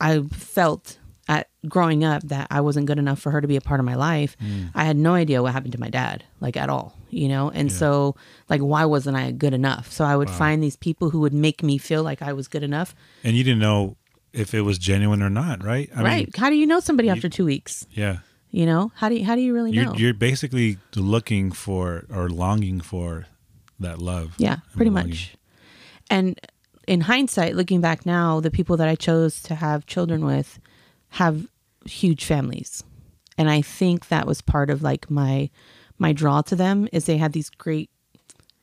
i 0.00 0.20
felt 0.30 0.98
at 1.28 1.48
growing 1.68 2.04
up 2.04 2.22
that 2.24 2.46
i 2.50 2.60
wasn't 2.60 2.86
good 2.86 2.98
enough 2.98 3.18
for 3.18 3.30
her 3.30 3.40
to 3.40 3.48
be 3.48 3.56
a 3.56 3.60
part 3.60 3.80
of 3.80 3.86
my 3.86 3.94
life 3.94 4.36
Mm. 4.42 4.70
i 4.74 4.84
had 4.84 4.96
no 4.96 5.14
idea 5.14 5.42
what 5.42 5.52
happened 5.52 5.72
to 5.72 5.80
my 5.80 5.88
dad 5.88 6.22
like 6.40 6.56
at 6.56 6.68
all 6.68 6.96
you 7.10 7.28
know 7.28 7.50
and 7.50 7.70
so 7.72 8.14
like 8.48 8.60
why 8.60 8.84
wasn't 8.84 9.16
i 9.16 9.30
good 9.32 9.54
enough 9.54 9.90
so 9.90 10.04
i 10.04 10.14
would 10.16 10.28
find 10.30 10.62
these 10.62 10.76
people 10.76 11.10
who 11.10 11.20
would 11.20 11.32
make 11.32 11.62
me 11.62 11.78
feel 11.78 12.02
like 12.02 12.20
i 12.22 12.32
was 12.32 12.48
good 12.48 12.62
enough 12.62 12.94
And 13.22 13.36
you 13.36 13.44
didn't 13.44 13.60
know 13.60 13.96
if 14.32 14.52
it 14.52 14.62
was 14.62 14.78
genuine 14.78 15.22
or 15.22 15.30
not, 15.30 15.62
right? 15.62 15.88
I 15.94 16.02
right 16.02 16.16
Mean, 16.26 16.30
how 16.36 16.50
do 16.50 16.56
you 16.56 16.66
know 16.66 16.80
somebody 16.80 17.08
after 17.08 17.28
two 17.28 17.44
weeks 17.44 17.86
yeah. 17.92 18.18
you 18.50 18.66
know 18.66 18.90
how 18.96 19.08
do 19.08 19.14
you 19.14 19.24
how 19.24 19.34
do 19.34 19.40
you 19.40 19.54
really 19.54 19.70
You're 19.72 19.84
know 19.86 19.94
you're 19.94 20.12
basically 20.12 20.78
looking 20.96 21.52
for 21.52 22.04
or 22.10 22.28
longing 22.28 22.80
for 22.80 23.26
that 23.80 23.98
love. 23.98 24.34
Yeah, 24.38 24.58
pretty 24.76 24.90
much. 24.90 25.34
And 26.10 26.38
in 26.86 27.00
hindsight, 27.02 27.56
looking 27.56 27.80
back 27.80 28.04
now, 28.06 28.40
the 28.40 28.50
people 28.50 28.76
that 28.76 28.88
I 28.88 28.94
chose 28.94 29.42
to 29.42 29.54
have 29.56 29.84
children 29.86 30.24
with 30.24 30.60
have 31.14 31.46
huge 31.86 32.24
families. 32.24 32.82
And 33.38 33.50
I 33.50 33.62
think 33.62 34.08
that 34.08 34.26
was 34.26 34.40
part 34.40 34.70
of 34.70 34.82
like 34.82 35.10
my 35.10 35.50
my 35.98 36.12
draw 36.12 36.42
to 36.42 36.56
them 36.56 36.88
is 36.92 37.04
they 37.04 37.16
had 37.18 37.32
these 37.32 37.50
great 37.50 37.90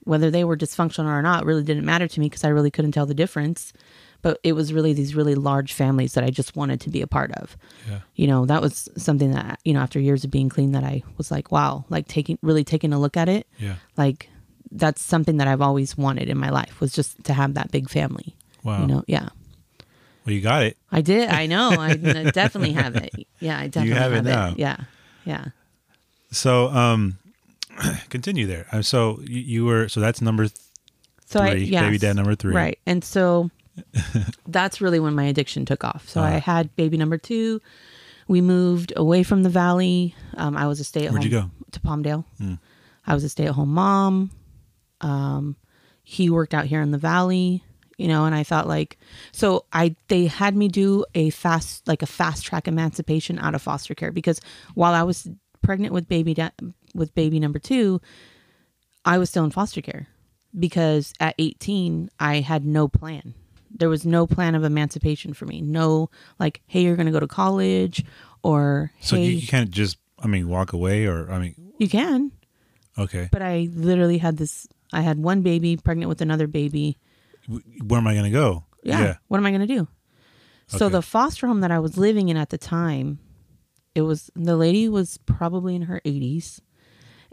whether 0.04 0.32
they 0.32 0.44
were 0.44 0.58
dysfunctional 0.58 1.06
or 1.06 1.22
not 1.22 1.46
really 1.46 1.64
didn't 1.64 1.86
matter 1.86 2.08
to 2.08 2.20
me 2.20 2.26
because 2.28 2.44
I 2.44 2.50
really 2.50 2.72
couldn't 2.72 2.92
tell 2.92 3.06
the 3.06 3.14
difference. 3.14 3.72
But 4.24 4.40
it 4.44 4.54
was 4.54 4.74
really 4.74 4.94
these 4.94 5.16
really 5.16 5.36
large 5.36 5.74
families 5.74 6.14
that 6.14 6.24
I 6.24 6.30
just 6.30 6.56
wanted 6.56 6.80
to 6.82 6.90
be 6.90 7.02
a 7.02 7.08
part 7.08 7.32
of. 7.34 7.58
Yeah. 7.90 8.00
You 8.16 8.28
know, 8.28 8.46
that 8.46 8.62
was 8.62 8.90
something 8.98 9.32
that, 9.32 9.60
you 9.64 9.74
know, 9.74 9.80
after 9.80 10.00
years 10.00 10.24
of 10.24 10.32
being 10.32 10.50
clean 10.50 10.74
that 10.74 10.84
I 10.84 11.04
was 11.18 11.32
like, 11.32 11.52
wow, 11.52 11.86
like 11.90 12.08
taking 12.08 12.38
really 12.42 12.64
taking 12.64 12.94
a 12.94 13.00
look 13.00 13.18
at 13.18 13.30
it 13.30 13.48
Yeah. 13.60 13.76
like 13.98 14.30
that's 14.72 15.02
something 15.02 15.38
that 15.38 15.48
I've 15.48 15.62
always 15.62 15.98
wanted 15.98 16.30
in 16.30 16.38
my 16.38 16.50
life 16.50 16.80
was 16.80 16.94
just 16.94 17.24
to 17.26 17.34
have 17.34 17.54
that 17.56 17.72
big 17.72 17.90
family. 17.90 18.36
Wow. 18.64 18.82
You 18.82 18.88
know, 18.88 19.04
yeah. 19.08 19.30
Well, 20.26 20.34
you 20.36 20.42
got 20.42 20.64
it. 20.64 20.78
I 20.92 21.02
did. 21.02 21.30
I 21.30 21.46
know. 21.48 21.72
I 21.72 21.96
definitely 22.34 22.74
have 22.74 22.96
it. 22.96 23.12
Yeah, 23.40 23.58
I 23.60 23.68
definitely 23.68 24.00
have 24.00 24.14
it 24.14 24.22
now. 24.24 24.54
Yeah. 24.58 24.78
Yeah. 25.26 25.46
So, 26.32 26.68
um, 26.70 27.18
continue 28.10 28.46
there. 28.48 28.68
Uh, 28.72 28.82
So 28.82 29.20
you, 29.24 29.40
you 29.42 29.66
were 29.66 29.88
so 29.90 30.00
that's 30.00 30.22
number 30.22 30.44
th- 30.48 30.60
So 31.26 31.40
I 31.40 31.52
Three, 31.52 31.64
yes. 31.66 31.84
baby 31.84 31.98
dad 31.98 32.16
number 32.16 32.36
three. 32.36 32.54
Right. 32.54 32.80
And 32.86 33.04
so 33.04 33.50
that's 34.48 34.80
really 34.82 35.00
when 35.00 35.16
my 35.16 35.24
addiction 35.26 35.66
took 35.66 35.84
off. 35.84 36.08
So 36.08 36.22
I 36.22 36.36
Ah. 36.36 36.40
had 36.40 36.76
baby 36.76 36.98
number 36.98 37.18
2 37.18 37.60
we 38.28 38.40
moved 38.40 38.94
away 38.96 39.24
from 39.24 39.44
the 39.44 39.50
valley. 39.50 40.16
Um, 40.38 40.56
I 40.56 40.66
was 40.68 40.80
a 40.80 40.86
stay 40.86 41.02
at 41.02 41.06
home. 41.08 41.14
Where'd 41.16 41.26
you 41.26 41.32
go? 41.32 41.52
To 41.72 41.80
Palmdale. 41.82 42.24
I 43.06 43.14
was 43.14 43.24
a 43.26 43.30
stay 43.30 43.46
at 43.48 43.54
home 43.56 43.74
mom. 43.74 44.32
Um, 45.02 45.58
he 46.04 46.30
worked 46.30 46.54
out 46.54 46.66
here 46.66 46.82
in 46.82 46.92
the 46.92 46.98
valley, 46.98 47.62
you 48.02 48.08
know, 48.08 48.26
and 48.26 48.34
I 48.34 48.42
thought 48.42 48.68
like, 48.68 48.98
so 49.32 49.66
I 49.72 49.96
they 50.08 50.26
had 50.26 50.56
me 50.56 50.68
do 50.68 51.06
a 51.14 51.30
fast 51.30 51.88
like 51.88 52.02
a 52.02 52.08
fast 52.08 52.44
track 52.44 52.68
emancipation 52.68 53.38
out 53.38 53.54
of 53.54 53.62
foster 53.62 53.94
care 53.94 54.12
because 54.12 54.42
while 54.74 54.94
I 54.94 55.04
was 55.04 55.30
pregnant 55.62 55.94
with 55.94 56.10
baby 56.10 56.34
da- 56.34 56.50
with 56.96 57.14
baby 57.14 57.40
number 57.40 57.60
two, 57.60 58.02
I 59.06 59.20
was 59.20 59.30
still 59.30 59.44
in 59.44 59.52
foster 59.52 59.82
care 59.82 60.08
because 60.58 61.14
at 61.20 61.36
18 61.38 62.10
I 62.20 62.40
had 62.40 62.66
no 62.66 62.88
plan. 62.88 63.36
There 63.70 63.90
was 63.90 64.04
no 64.04 64.26
plan 64.26 64.56
of 64.56 64.64
emancipation 64.64 65.34
for 65.34 65.46
me. 65.46 65.62
No 65.62 66.10
like, 66.40 66.62
hey, 66.66 66.82
you're 66.82 66.96
going 66.96 67.06
to 67.06 67.12
go 67.12 67.20
to 67.20 67.28
college 67.28 68.04
or 68.42 68.92
So 69.00 69.16
hey, 69.16 69.26
you 69.26 69.48
can't 69.48 69.70
just, 69.70 69.98
I 70.20 70.26
mean, 70.28 70.50
walk 70.50 70.74
away 70.74 71.06
or, 71.06 71.32
I 71.32 71.38
mean, 71.38 71.56
you 71.78 71.88
can. 71.88 72.32
okay. 72.98 73.30
But 73.32 73.44
I 73.44 73.70
literally 73.72 74.18
had 74.18 74.38
this 74.38 74.68
I 74.92 75.02
had 75.02 75.20
one 75.20 75.42
baby 75.42 75.78
pregnant 75.78 76.10
with 76.10 76.22
another 76.22 76.48
baby. 76.48 76.98
Where 77.48 78.00
am 78.00 78.08
I 78.08 78.14
going 78.14 78.26
to 78.26 78.32
go? 78.32 78.66
Yeah. 78.84 79.18
What 79.28 79.38
am 79.38 79.46
I 79.46 79.52
going 79.52 79.62
to 79.62 79.68
do? 79.68 79.88
So 80.68 80.88
the 80.88 81.02
foster 81.02 81.48
home 81.48 81.60
that 81.62 81.72
I 81.72 81.80
was 81.80 81.98
living 81.98 82.30
in 82.30 82.38
at 82.38 82.50
the 82.50 82.58
time, 82.58 83.20
it 83.94 84.04
was 84.04 84.32
the 84.36 84.56
lady 84.56 84.88
was 84.88 85.18
probably 85.18 85.76
in 85.76 85.84
her 85.84 86.02
80s. 86.06 86.62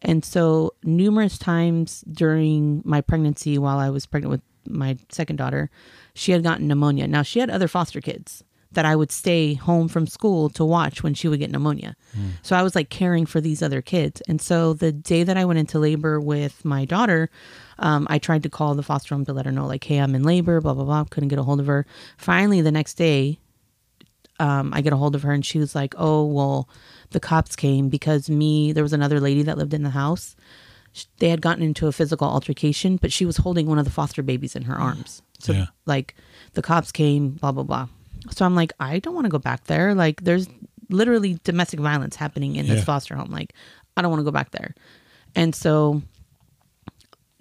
And 0.00 0.24
so 0.24 0.74
numerous 0.82 1.38
times 1.38 2.02
during 2.10 2.82
my 2.84 3.00
pregnancy 3.00 3.58
while 3.58 3.78
I 3.78 3.90
was 3.90 4.06
pregnant 4.06 4.30
with 4.30 4.42
my 4.68 4.96
second 5.10 5.36
daughter, 5.36 5.70
she 6.14 6.32
had 6.32 6.42
gotten 6.42 6.66
pneumonia. 6.66 7.06
Now 7.06 7.22
she 7.22 7.38
had 7.38 7.50
other 7.50 7.68
foster 7.68 8.00
kids 8.00 8.42
that 8.72 8.84
I 8.84 8.94
would 8.94 9.10
stay 9.10 9.54
home 9.54 9.88
from 9.88 10.06
school 10.06 10.50
to 10.50 10.64
watch 10.64 11.02
when 11.02 11.14
she 11.14 11.26
would 11.26 11.40
get 11.40 11.50
pneumonia. 11.50 11.96
Hmm. 12.14 12.28
So 12.42 12.54
I 12.54 12.62
was 12.62 12.74
like 12.74 12.90
caring 12.90 13.24
for 13.24 13.40
these 13.40 13.62
other 13.62 13.80
kids. 13.80 14.20
And 14.28 14.40
so 14.40 14.74
the 14.74 14.92
day 14.92 15.22
that 15.22 15.38
I 15.38 15.44
went 15.46 15.58
into 15.58 15.78
labor 15.78 16.20
with 16.20 16.64
my 16.64 16.84
daughter, 16.84 17.30
um, 17.78 18.06
I 18.10 18.18
tried 18.18 18.42
to 18.44 18.48
call 18.50 18.74
the 18.74 18.82
foster 18.82 19.14
home 19.14 19.24
to 19.26 19.32
let 19.32 19.46
her 19.46 19.52
know, 19.52 19.66
like, 19.66 19.84
hey, 19.84 19.98
I'm 19.98 20.14
in 20.14 20.22
labor, 20.24 20.60
blah, 20.60 20.74
blah, 20.74 20.84
blah. 20.84 21.04
Couldn't 21.04 21.28
get 21.28 21.38
a 21.38 21.42
hold 21.42 21.60
of 21.60 21.66
her. 21.66 21.86
Finally, 22.16 22.60
the 22.62 22.72
next 22.72 22.94
day, 22.94 23.38
um, 24.40 24.72
I 24.74 24.80
get 24.82 24.92
a 24.92 24.96
hold 24.96 25.14
of 25.14 25.22
her 25.22 25.32
and 25.32 25.44
she 25.44 25.58
was 25.58 25.74
like, 25.74 25.94
oh, 25.98 26.24
well, 26.26 26.68
the 27.10 27.20
cops 27.20 27.56
came 27.56 27.88
because 27.88 28.30
me, 28.30 28.72
there 28.72 28.82
was 28.84 28.92
another 28.92 29.20
lady 29.20 29.42
that 29.42 29.58
lived 29.58 29.74
in 29.74 29.82
the 29.82 29.90
house. 29.90 30.36
They 31.18 31.28
had 31.28 31.40
gotten 31.40 31.62
into 31.62 31.86
a 31.86 31.92
physical 31.92 32.28
altercation, 32.28 32.96
but 32.96 33.12
she 33.12 33.24
was 33.26 33.36
holding 33.38 33.66
one 33.66 33.78
of 33.78 33.84
the 33.84 33.90
foster 33.90 34.22
babies 34.22 34.56
in 34.56 34.62
her 34.62 34.74
arms. 34.76 35.22
So, 35.38 35.52
Yeah. 35.52 35.66
like, 35.86 36.14
the 36.54 36.62
cops 36.62 36.90
came, 36.92 37.30
blah, 37.30 37.52
blah, 37.52 37.62
blah. 37.62 37.88
So 38.30 38.44
I'm 38.44 38.54
like, 38.54 38.72
I 38.80 38.98
don't 38.98 39.14
want 39.14 39.26
to 39.26 39.30
go 39.30 39.38
back 39.38 39.64
there. 39.64 39.94
Like, 39.94 40.22
there's 40.24 40.48
literally 40.90 41.38
domestic 41.44 41.78
violence 41.80 42.16
happening 42.16 42.56
in 42.56 42.66
this 42.66 42.84
foster 42.84 43.14
home. 43.14 43.30
Like, 43.30 43.52
I 43.96 44.02
don't 44.02 44.10
want 44.10 44.20
to 44.20 44.24
go 44.24 44.30
back 44.32 44.50
there. 44.50 44.74
And 45.36 45.54
so 45.54 46.02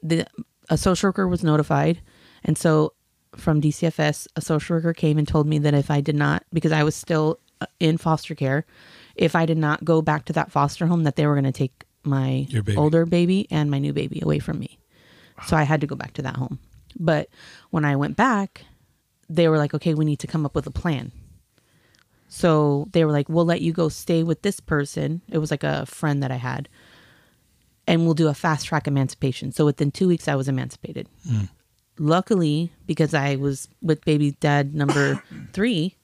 the 0.10 0.26
a 0.70 0.78
social 0.78 1.10
worker 1.10 1.28
was 1.28 1.44
notified, 1.44 2.02
and 2.44 2.58
so 2.58 2.94
from 3.36 3.62
DCFS, 3.62 4.28
a 4.36 4.42
social 4.42 4.76
worker 4.76 4.94
came 4.94 5.18
and 5.18 5.28
told 5.28 5.48
me 5.48 5.60
that 5.60 5.74
if 5.74 5.92
I 5.92 6.02
did 6.02 6.16
not, 6.16 6.44
because 6.52 6.72
I 6.72 6.84
was 6.84 6.96
still 6.96 7.40
uh, 7.62 7.66
in 7.80 7.98
foster 7.98 8.36
care, 8.36 8.66
if 9.16 9.36
I 9.36 9.46
did 9.46 9.58
not 9.58 9.86
go 9.86 10.02
back 10.02 10.26
to 10.26 10.34
that 10.34 10.52
foster 10.52 10.88
home, 10.88 11.04
that 11.04 11.16
they 11.16 11.28
were 11.28 11.36
going 11.36 11.46
to 11.46 11.52
take 11.52 11.86
my 12.04 12.48
baby. 12.50 12.78
older 12.78 13.06
baby 13.06 13.48
and 13.52 13.70
my 13.70 13.80
new 13.80 13.94
baby 13.94 14.20
away 14.22 14.40
from 14.40 14.60
me. 14.60 14.80
So 15.46 15.56
I 15.56 15.64
had 15.64 15.82
to 15.82 15.88
go 15.88 15.96
back 15.96 16.14
to 16.14 16.22
that 16.24 16.36
home. 16.36 16.60
But 16.98 17.30
when 17.70 17.86
I 17.86 17.96
went 17.96 18.16
back, 18.16 18.64
they 19.30 19.48
were 19.48 19.58
like, 19.58 19.74
okay, 19.74 19.94
we 19.94 20.06
need 20.06 20.20
to 20.20 20.28
come 20.28 20.46
up 20.46 20.56
with 20.56 20.66
a 20.68 20.72
plan. 20.72 21.12
So 22.28 22.88
they 22.92 23.06
were 23.06 23.12
like, 23.12 23.30
we'll 23.30 23.46
let 23.46 23.62
you 23.62 23.72
go 23.72 23.90
stay 23.90 24.24
with 24.24 24.42
this 24.42 24.60
person. 24.60 25.22
It 25.30 25.38
was 25.38 25.52
like 25.52 25.64
a 25.64 25.86
friend 25.86 26.24
that 26.24 26.32
I 26.32 26.36
had. 26.36 26.70
And 27.88 28.04
we'll 28.04 28.14
do 28.14 28.28
a 28.28 28.34
fast 28.34 28.66
track 28.66 28.88
emancipation. 28.88 29.52
So 29.52 29.66
within 29.66 29.92
two 29.92 30.08
weeks, 30.08 30.28
I 30.28 30.36
was 30.36 30.48
emancipated. 30.48 31.08
Hmm. 31.28 31.46
Luckily, 31.98 32.72
because 32.86 33.14
I 33.14 33.38
was 33.38 33.70
with 33.82 34.04
baby 34.06 34.32
dad 34.40 34.76
number 34.76 35.24
three, 35.54 35.96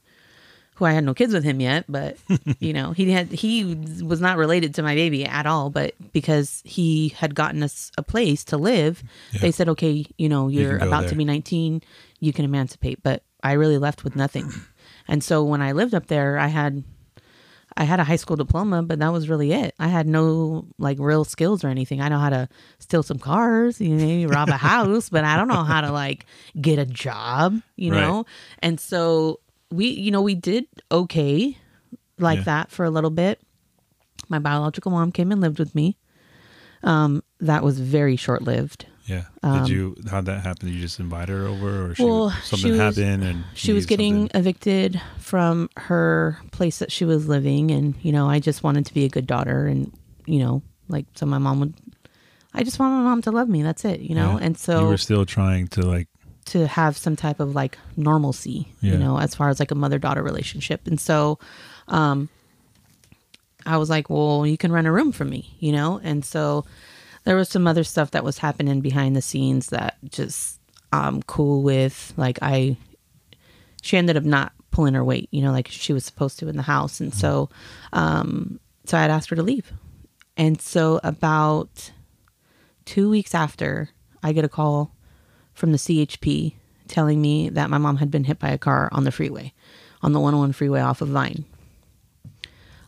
who 0.76 0.86
I 0.86 0.94
had 0.94 1.04
no 1.04 1.14
kids 1.14 1.34
with 1.34 1.44
him 1.44 1.60
yet, 1.60 1.86
but 1.88 2.18
you 2.60 2.74
know, 2.74 2.94
he 2.94 3.12
had 3.12 3.32
he 3.32 3.76
was 4.04 4.20
not 4.20 4.38
related 4.38 4.74
to 4.76 4.84
my 4.84 4.96
baby 4.96 5.26
at 5.26 5.46
all. 5.46 5.70
But 5.70 5.94
because 6.14 6.64
he 6.66 7.10
had 7.10 7.36
gotten 7.36 7.62
us 7.62 7.92
a 7.98 8.02
place 8.04 8.44
to 8.46 8.58
live, 8.58 9.04
they 9.42 9.52
said, 9.52 9.70
okay, 9.70 10.06
you 10.18 10.30
know, 10.30 10.48
you're 10.48 10.80
go 10.80 10.88
about 10.88 11.02
there. 11.02 11.10
to 11.10 11.16
be 11.16 11.26
19, 11.26 11.82
you 12.20 12.34
can 12.34 12.46
emancipate. 12.46 13.04
But 13.04 13.24
I 13.44 13.54
really 13.54 13.78
left 13.78 14.04
with 14.04 14.16
nothing. 14.16 14.50
And 15.06 15.22
so 15.22 15.44
when 15.44 15.62
I 15.62 15.74
lived 15.74 15.94
up 15.94 16.08
there, 16.08 16.38
I 16.40 16.48
had 16.48 16.82
I 17.76 17.86
had 17.86 18.00
a 18.00 18.04
high 18.04 18.18
school 18.18 18.36
diploma, 18.36 18.84
but 18.84 19.00
that 19.00 19.12
was 19.12 19.28
really 19.30 19.52
it. 19.52 19.74
I 19.80 19.88
had 19.88 20.08
no 20.08 20.68
like 20.78 21.00
real 21.00 21.24
skills 21.26 21.64
or 21.64 21.70
anything. 21.70 22.02
I 22.02 22.10
know 22.10 22.20
how 22.20 22.30
to 22.30 22.48
steal 22.80 23.02
some 23.04 23.18
cars, 23.20 23.82
you 23.82 23.90
know, 23.90 24.06
maybe 24.06 24.26
rob 24.28 24.50
a 24.50 24.58
house, 24.58 25.10
but 25.10 25.24
I 25.24 25.36
don't 25.38 25.48
know 25.48 25.64
how 25.64 25.82
to 25.82 25.92
like 25.92 26.26
get 26.60 26.78
a 26.80 26.86
job, 26.86 27.60
you 27.76 27.92
Right. 27.92 28.02
know? 28.02 28.26
And 28.60 28.80
so 28.80 29.40
we, 29.72 29.88
you 29.88 30.12
know, 30.12 30.22
we 30.22 30.36
did 30.36 30.66
okay 30.92 31.58
like 32.20 32.40
Yeah. 32.40 32.44
that 32.46 32.72
for 32.72 32.86
a 32.86 32.92
little 32.92 33.10
bit. 33.10 33.42
My 34.30 34.40
biological 34.40 34.92
mom 34.92 35.12
came 35.12 35.32
and 35.32 35.42
lived 35.42 35.58
with 35.60 35.74
me. 35.74 35.98
Um, 36.84 37.24
that 37.40 37.64
was 37.64 37.80
very 37.80 38.16
short 38.16 38.42
lived. 38.44 38.86
Yeah. 39.06 39.24
Did 39.44 39.68
you, 39.70 39.96
how'd 40.10 40.26
that 40.28 40.44
happen? 40.44 40.68
Did 40.68 40.76
you 40.76 40.82
just 40.82 41.00
invite 41.00 41.28
her 41.28 41.46
over 41.46 41.88
or 41.92 41.96
she, 41.96 42.04
Um, 42.04 42.10
Well, 42.10 42.30
something 42.44 42.58
she 42.58 42.72
was- 42.72 42.80
happened 42.80 43.24
and 43.24 43.44
she 43.54 43.74
was 43.74 43.86
getting 43.86 44.24
something? 44.30 44.40
evicted 44.40 45.02
from 45.20 45.70
her 45.76 46.40
place 46.52 46.80
that 46.80 46.92
she 46.92 47.04
was 47.04 47.28
living 47.28 47.70
and 47.72 47.96
you 48.02 48.12
know 48.14 48.30
i 48.30 48.40
just 48.40 48.64
wanted 48.64 48.86
to 48.86 48.94
be 48.94 49.04
a 49.04 49.10
good 49.10 49.28
daughter 49.28 49.66
and 49.68 49.92
you 50.26 50.40
know 50.40 50.62
like 50.88 51.06
so 51.16 51.26
my 51.26 51.38
mom 51.38 51.60
would 51.60 51.74
i 52.54 52.64
just 52.64 52.80
want 52.80 52.94
my 52.94 53.02
mom 53.04 53.22
to 53.22 53.32
love 53.32 53.50
me 53.50 53.62
that's 53.64 53.84
it 53.84 54.00
you 54.00 54.16
know 54.16 54.38
Yeah. 54.40 54.46
and 54.46 54.58
so 54.58 54.80
you 54.82 54.88
were 54.88 54.98
still 54.98 55.26
trying 55.26 55.68
to 55.70 55.82
like, 55.82 56.08
to 56.46 56.68
have 56.68 56.96
some 56.98 57.16
type 57.18 57.40
of 57.42 57.56
like 57.56 57.78
normalcy 57.98 58.68
Yeah. 58.82 58.94
you 58.94 58.98
know 59.00 59.18
as 59.20 59.34
far 59.36 59.50
as 59.50 59.60
like 59.60 59.72
a 59.72 59.76
mother 59.76 59.98
daughter 60.00 60.24
relationship 60.24 60.88
and 60.88 61.00
so 61.00 61.40
um 61.90 62.30
i 63.66 63.76
was 63.78 63.90
like 63.90 64.10
well 64.10 64.46
you 64.46 64.58
can 64.58 64.72
rent 64.72 64.88
a 64.88 64.92
room 64.92 65.12
for 65.12 65.26
me 65.26 65.56
you 65.60 65.72
know 65.72 66.00
and 66.04 66.24
so 66.24 66.66
there 67.24 67.36
was 67.36 67.50
some 67.50 67.68
other 67.68 67.84
stuff 67.84 68.12
that 68.12 68.24
was 68.24 68.38
happening 68.38 68.82
behind 68.82 69.16
the 69.16 69.22
scenes 69.22 69.68
that 69.68 69.98
just 70.10 70.60
i'm 70.92 71.22
cool 71.24 71.64
with 71.64 72.14
like 72.18 72.40
i 72.42 72.76
she 73.82 73.98
ended 73.98 74.18
up 74.18 74.24
not 74.24 74.52
pulling 74.72 74.94
her 74.94 75.04
weight 75.04 75.28
you 75.32 75.42
know 75.42 75.52
like 75.52 75.68
she 75.68 75.94
was 75.94 76.04
supposed 76.06 76.40
to 76.40 76.48
in 76.48 76.58
the 76.58 76.64
house. 76.64 77.00
And 77.00 77.14
so 77.14 77.50
um 77.94 78.60
so 78.86 78.98
i 78.98 79.02
had 79.02 79.12
asked 79.12 79.30
her 79.30 79.36
to 79.36 79.44
leave. 79.44 79.72
And 80.36 80.60
so 80.60 81.00
about 81.04 81.92
two 82.86 83.10
weeks 83.10 83.36
after 83.36 83.90
i 84.24 84.32
get 84.34 84.46
a 84.46 84.50
call 84.50 84.92
from 85.54 85.72
the 85.72 85.78
chp 85.78 86.54
telling 86.88 87.22
me 87.22 87.50
that 87.50 87.70
my 87.70 87.78
mom 87.78 87.98
had 87.98 88.10
been 88.12 88.24
hit 88.24 88.40
by 88.40 88.50
a 88.50 88.58
car 88.58 88.90
on 88.92 89.04
the 89.04 89.12
freeway 89.12 89.54
on 90.02 90.12
the 90.12 90.20
101 90.20 90.52
freeway 90.52 90.82
off 90.82 91.02
of 91.02 91.08
vine. 91.08 91.46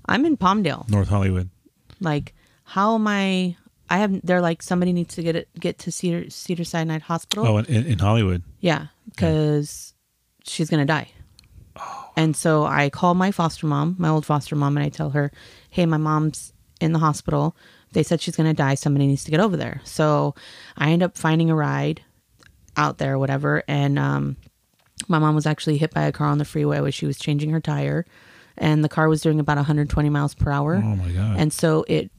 I'm 0.05 0.25
in 0.25 0.35
palmdale. 0.37 0.89
North 0.89 1.07
Hollywood. 1.07 1.49
like 2.01 2.33
how 2.63 2.95
am 2.95 3.07
i 3.07 3.55
i 3.89 3.97
have 3.99 4.19
they're 4.23 4.41
like 4.41 4.61
somebody 4.63 4.91
needs 4.93 5.15
to 5.15 5.21
get 5.23 5.35
it 5.35 5.47
get 5.59 5.77
to 5.79 5.91
cedar 5.91 6.29
cedar 6.29 6.63
sinai 6.63 6.99
hospital 6.99 7.45
Oh, 7.47 7.57
in, 7.57 7.85
in 7.85 7.99
Hollywood. 7.99 8.41
yeah, 8.59 8.87
because 9.09 9.93
she's 10.43 10.69
gonna 10.69 10.85
die. 10.85 11.09
And 12.17 12.35
so 12.35 12.63
I 12.63 12.89
call 12.89 13.13
my 13.15 13.31
foster 13.31 13.67
mom, 13.67 13.95
my 13.99 14.07
old 14.07 14.25
foster 14.25 14.55
mom, 14.55 14.77
and 14.77 14.85
I 14.85 14.89
tell 14.89 15.09
her, 15.09 15.31
"Hey, 15.69 15.85
my 15.85 15.97
mom's 15.97 16.53
in 16.79 16.93
the 16.93 16.99
hospital. 16.99 17.55
They 17.91 18.03
said 18.03 18.21
she's 18.21 18.37
gonna 18.37 18.53
die. 18.53 18.75
Somebody 18.75 19.07
needs 19.07 19.25
to 19.25 19.31
get 19.31 19.41
over 19.41 19.57
there." 19.57 19.81
So 19.83 20.33
I 20.77 20.91
end 20.91 21.03
up 21.03 21.17
finding 21.17 21.49
a 21.49 21.55
ride 21.55 22.01
out 22.77 22.97
there, 22.99 23.19
whatever. 23.19 23.63
And 23.67 23.99
um, 23.99 24.37
my 25.09 25.19
mom 25.19 25.35
was 25.35 25.45
actually 25.45 25.77
hit 25.77 25.93
by 25.93 26.03
a 26.03 26.13
car 26.13 26.27
on 26.27 26.37
the 26.37 26.45
freeway 26.45 26.79
where 26.79 26.91
she 26.91 27.05
was 27.05 27.17
changing 27.19 27.49
her 27.49 27.59
tire, 27.59 28.05
and 28.57 28.81
the 28.81 28.89
car 28.89 29.09
was 29.09 29.21
doing 29.21 29.41
about 29.41 29.57
120 29.57 30.09
miles 30.09 30.33
per 30.33 30.51
hour. 30.51 30.75
Oh 30.77 30.95
my 30.95 31.11
God. 31.11 31.37
And 31.37 31.51
so 31.51 31.83
it 31.89 32.09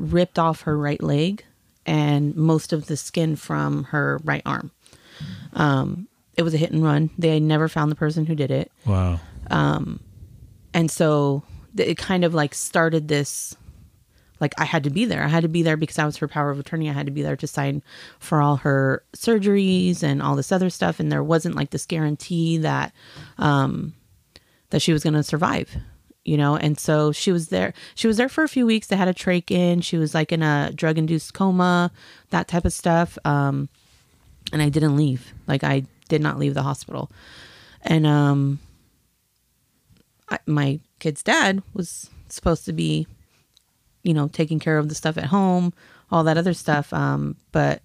ripped 0.00 0.38
off 0.38 0.62
her 0.62 0.76
right 0.76 1.02
leg 1.02 1.44
and 1.86 2.34
most 2.36 2.72
of 2.72 2.86
the 2.86 2.96
skin 2.96 3.36
from 3.36 3.84
her 3.84 4.20
right 4.24 4.42
arm. 4.46 4.70
Um, 5.52 6.08
it 6.36 6.42
was 6.42 6.54
a 6.54 6.56
hit 6.56 6.70
and 6.72 6.82
run. 6.82 7.10
They 7.18 7.38
never 7.40 7.68
found 7.68 7.90
the 7.90 7.96
person 7.96 8.26
who 8.26 8.34
did 8.34 8.50
it. 8.50 8.72
wow. 8.86 9.20
And 10.72 10.90
so 10.90 11.42
th- 11.76 11.88
it 11.88 11.98
kind 11.98 12.24
of 12.24 12.32
like 12.34 12.54
started 12.54 13.08
this 13.08 13.56
like 14.40 14.54
I 14.58 14.64
had 14.64 14.84
to 14.84 14.90
be 14.90 15.04
there. 15.04 15.22
I 15.22 15.28
had 15.28 15.42
to 15.42 15.48
be 15.48 15.62
there 15.62 15.76
because 15.76 15.98
I 15.98 16.06
was 16.06 16.16
her 16.18 16.28
power 16.28 16.50
of 16.50 16.58
attorney. 16.58 16.88
I 16.88 16.94
had 16.94 17.06
to 17.06 17.12
be 17.12 17.20
there 17.22 17.36
to 17.36 17.46
sign 17.46 17.82
for 18.18 18.40
all 18.40 18.56
her 18.56 19.02
surgeries 19.14 20.02
and 20.02 20.22
all 20.22 20.34
this 20.34 20.50
other 20.52 20.70
stuff 20.70 20.98
and 20.98 21.12
there 21.12 21.22
wasn't 21.22 21.56
like 21.56 21.70
this 21.70 21.84
guarantee 21.84 22.56
that 22.58 22.92
um 23.36 23.92
that 24.70 24.80
she 24.80 24.92
was 24.92 25.02
going 25.02 25.14
to 25.14 25.22
survive. 25.22 25.76
You 26.24 26.36
know, 26.36 26.54
and 26.56 26.78
so 26.78 27.12
she 27.12 27.32
was 27.32 27.48
there. 27.48 27.72
She 27.94 28.06
was 28.06 28.18
there 28.18 28.28
for 28.28 28.44
a 28.44 28.48
few 28.48 28.66
weeks. 28.66 28.86
They 28.88 28.96
had 28.96 29.08
a 29.08 29.14
trach 29.14 29.50
in. 29.50 29.80
She 29.80 29.96
was 29.96 30.14
like 30.14 30.32
in 30.32 30.42
a 30.42 30.70
drug 30.74 30.98
induced 30.98 31.32
coma, 31.32 31.90
that 32.28 32.46
type 32.46 32.66
of 32.66 32.72
stuff. 32.74 33.16
Um, 33.24 33.68
and 34.52 34.60
I 34.60 34.68
didn't 34.68 34.96
leave. 34.96 35.32
Like 35.46 35.64
I 35.64 35.84
did 36.10 36.20
not 36.20 36.38
leave 36.38 36.52
the 36.54 36.62
hospital. 36.62 37.10
And 37.82 38.06
um, 38.06 38.58
I, 40.28 40.38
my 40.46 40.80
kid's 40.98 41.22
dad 41.22 41.62
was 41.72 42.10
supposed 42.28 42.64
to 42.66 42.72
be, 42.74 43.06
you 44.02 44.12
know, 44.14 44.28
taking 44.28 44.58
care 44.58 44.76
of 44.78 44.88
the 44.88 44.94
stuff 44.94 45.16
at 45.16 45.24
home, 45.26 45.72
all 46.10 46.24
that 46.24 46.36
other 46.38 46.54
stuff. 46.54 46.92
Um, 46.92 47.36
but 47.52 47.82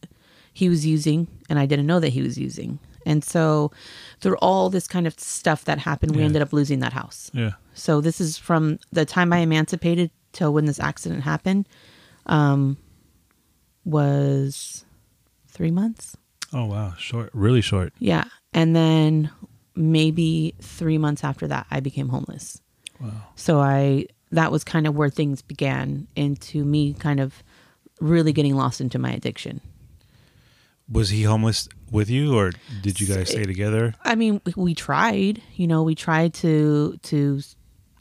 he 0.53 0.69
was 0.69 0.85
using, 0.85 1.27
and 1.49 1.57
I 1.57 1.65
didn't 1.65 1.87
know 1.87 1.99
that 2.01 2.09
he 2.09 2.21
was 2.21 2.37
using. 2.37 2.79
And 3.05 3.23
so, 3.23 3.71
through 4.19 4.37
all 4.37 4.69
this 4.69 4.87
kind 4.87 5.05
of 5.07 5.19
stuff 5.19 5.63
that 5.65 5.79
happened, 5.79 6.15
we 6.15 6.21
Yeah. 6.21 6.25
ended 6.25 6.41
up 6.41 6.51
losing 6.53 6.79
that 6.79 6.93
house. 6.93 7.29
Yeah. 7.33 7.51
So 7.75 8.01
this 8.01 8.19
is 8.19 8.37
from 8.37 8.79
the 8.91 9.05
time 9.05 9.31
I 9.31 9.37
emancipated 9.39 10.09
till 10.31 10.53
when 10.53 10.65
this 10.65 10.79
accident 10.79 11.21
happened, 11.23 11.67
um, 12.25 12.77
was 13.83 14.85
three 15.47 15.71
months. 15.71 16.17
Oh 16.53 16.65
wow, 16.65 16.93
short, 16.97 17.29
really 17.33 17.61
short. 17.61 17.93
Yeah. 17.99 18.25
And 18.53 18.75
then 18.75 19.29
maybe 19.75 20.55
three 20.61 20.97
months 20.97 21.23
after 21.23 21.47
that, 21.47 21.67
I 21.69 21.79
became 21.79 22.09
homeless. 22.09 22.61
Wow. 22.99 23.11
So 23.35 23.59
I, 23.59 24.05
that 24.31 24.51
was 24.51 24.63
kind 24.63 24.87
of 24.87 24.95
where 24.95 25.09
things 25.09 25.41
began 25.41 26.07
into 26.15 26.63
me 26.63 26.93
kind 26.93 27.19
of 27.19 27.43
really 27.99 28.33
getting 28.33 28.55
lost 28.55 28.79
into 28.81 28.97
my 28.99 29.11
addiction. 29.11 29.61
Was 30.89 31.09
he 31.09 31.23
homeless 31.23 31.67
with 31.91 32.09
you, 32.09 32.37
or 32.37 32.51
did 32.83 33.01
you 33.01 33.07
guys 33.07 33.29
stay 33.29 33.43
together? 33.43 33.95
I 34.03 34.15
mean, 34.15 34.39
we- 34.45 34.53
we 34.55 34.75
tried, 34.75 35.41
you 35.55 35.67
know, 35.67 35.81
we 35.83 35.95
tried 35.95 36.33
to, 36.35 36.97
to 37.03 37.41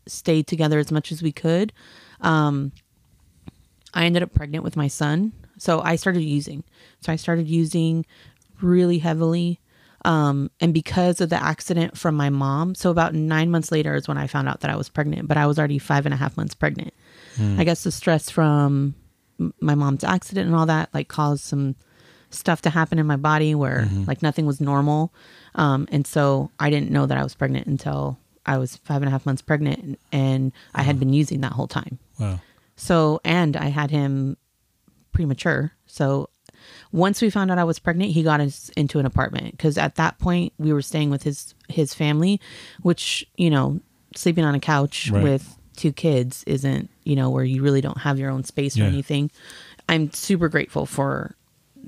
s- 0.06 0.12
stay 0.12 0.42
together 0.42 0.78
as 0.78 0.90
much 0.92 1.10
as 1.12 1.22
we 1.22 1.32
could. 1.32 1.72
Um, 2.20 2.72
I 3.92 4.04
ended 4.06 4.22
up 4.22 4.32
pregnant 4.32 4.64
with 4.64 4.76
my 4.76 4.88
son. 4.88 5.32
So 5.58 5.80
I 5.80 5.96
started 5.96 6.22
using. 6.22 6.64
So 7.00 7.12
I 7.12 7.16
started 7.16 7.46
using 7.48 8.04
really 8.60 8.98
heavily. 8.98 9.60
Um, 10.04 10.50
and 10.60 10.74
because 10.74 11.20
of 11.20 11.30
the 11.30 11.42
accident 11.42 11.96
from 11.96 12.14
my 12.14 12.28
mom, 12.28 12.74
so 12.74 12.90
about 12.90 13.14
nine 13.14 13.50
months 13.50 13.72
later 13.72 13.94
is 13.94 14.06
when 14.08 14.18
I 14.18 14.26
found 14.26 14.48
out 14.48 14.60
that 14.60 14.70
I 14.70 14.76
was 14.76 14.88
pregnant, 14.88 15.28
but 15.28 15.36
I 15.36 15.46
was 15.46 15.58
already 15.58 15.78
five 15.78 16.04
and 16.06 16.12
a 16.12 16.16
half 16.18 16.36
months 16.36 16.54
pregnant. 16.54 16.92
I 17.58 17.64
guess 17.64 17.82
the 17.84 17.90
stress 17.90 18.28
from 18.30 18.94
my 19.60 19.74
mom's 19.74 20.04
accident 20.04 20.46
and 20.46 20.54
all 20.54 20.66
that 20.66 20.88
like 20.94 21.08
caused 21.08 21.42
some 21.42 21.74
stuff 22.30 22.62
to 22.62 22.70
happen 22.70 22.98
in 22.98 23.06
my 23.06 23.16
body 23.16 23.54
where 23.54 23.88
like 24.06 24.22
nothing 24.22 24.44
was 24.46 24.60
normal. 24.60 25.12
Um, 25.54 25.88
and 25.90 26.06
so 26.06 26.50
I 26.60 26.68
didn't 26.70 26.90
know 26.90 27.06
that 27.06 27.16
I 27.18 27.22
was 27.24 27.34
pregnant 27.34 27.66
until 27.66 28.18
I 28.46 28.58
was 28.58 28.76
five 28.76 29.02
and 29.02 29.08
a 29.08 29.10
half 29.10 29.24
months 29.26 29.42
pregnant 29.42 29.98
and 30.12 30.52
I 30.74 30.82
had 30.82 30.98
been 30.98 31.12
using 31.12 31.40
that 31.42 31.52
whole 31.52 31.66
time. 31.68 31.98
Wow. 32.18 32.40
So, 32.76 33.20
and 33.24 33.56
I 33.56 33.66
had 33.68 33.90
him 33.90 34.36
premature. 35.12 35.72
So, 35.86 36.28
once 36.92 37.20
we 37.20 37.28
found 37.30 37.50
out 37.50 37.58
I 37.58 37.64
was 37.64 37.78
pregnant, 37.78 38.12
he 38.12 38.22
got 38.22 38.40
us 38.40 38.70
into 38.70 38.98
an 38.98 39.06
apartment 39.06 39.50
because 39.52 39.76
at 39.76 39.96
that 39.96 40.18
point 40.18 40.52
we 40.58 40.72
were 40.72 40.82
staying 40.82 41.10
with 41.10 41.22
his 41.22 41.54
his 41.68 41.92
family, 41.94 42.40
which 42.82 43.26
you 43.36 43.50
know, 43.50 43.80
sleeping 44.16 44.44
on 44.44 44.54
a 44.54 44.60
couch 44.60 45.10
Right. 45.10 45.22
with 45.22 45.56
two 45.76 45.92
kids 45.92 46.44
isn't 46.46 46.88
you 47.04 47.16
know 47.16 47.30
where 47.30 47.44
you 47.44 47.62
really 47.62 47.80
don't 47.80 47.98
have 47.98 48.18
your 48.18 48.30
own 48.30 48.44
space 48.44 48.76
Yeah. 48.76 48.84
or 48.84 48.88
anything. 48.88 49.30
I'm 49.88 50.10
super 50.12 50.48
grateful 50.48 50.86
for 50.86 51.34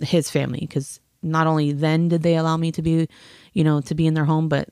his 0.02 0.30
family 0.30 0.60
because 0.60 1.00
not 1.22 1.46
only 1.46 1.72
then 1.72 2.08
did 2.08 2.22
they 2.22 2.36
allow 2.36 2.56
me 2.58 2.70
to 2.72 2.82
be, 2.82 3.08
you 3.54 3.64
know, 3.64 3.80
to 3.80 3.94
be 3.94 4.06
in 4.06 4.12
their 4.14 4.26
home, 4.26 4.48
but 4.48 4.68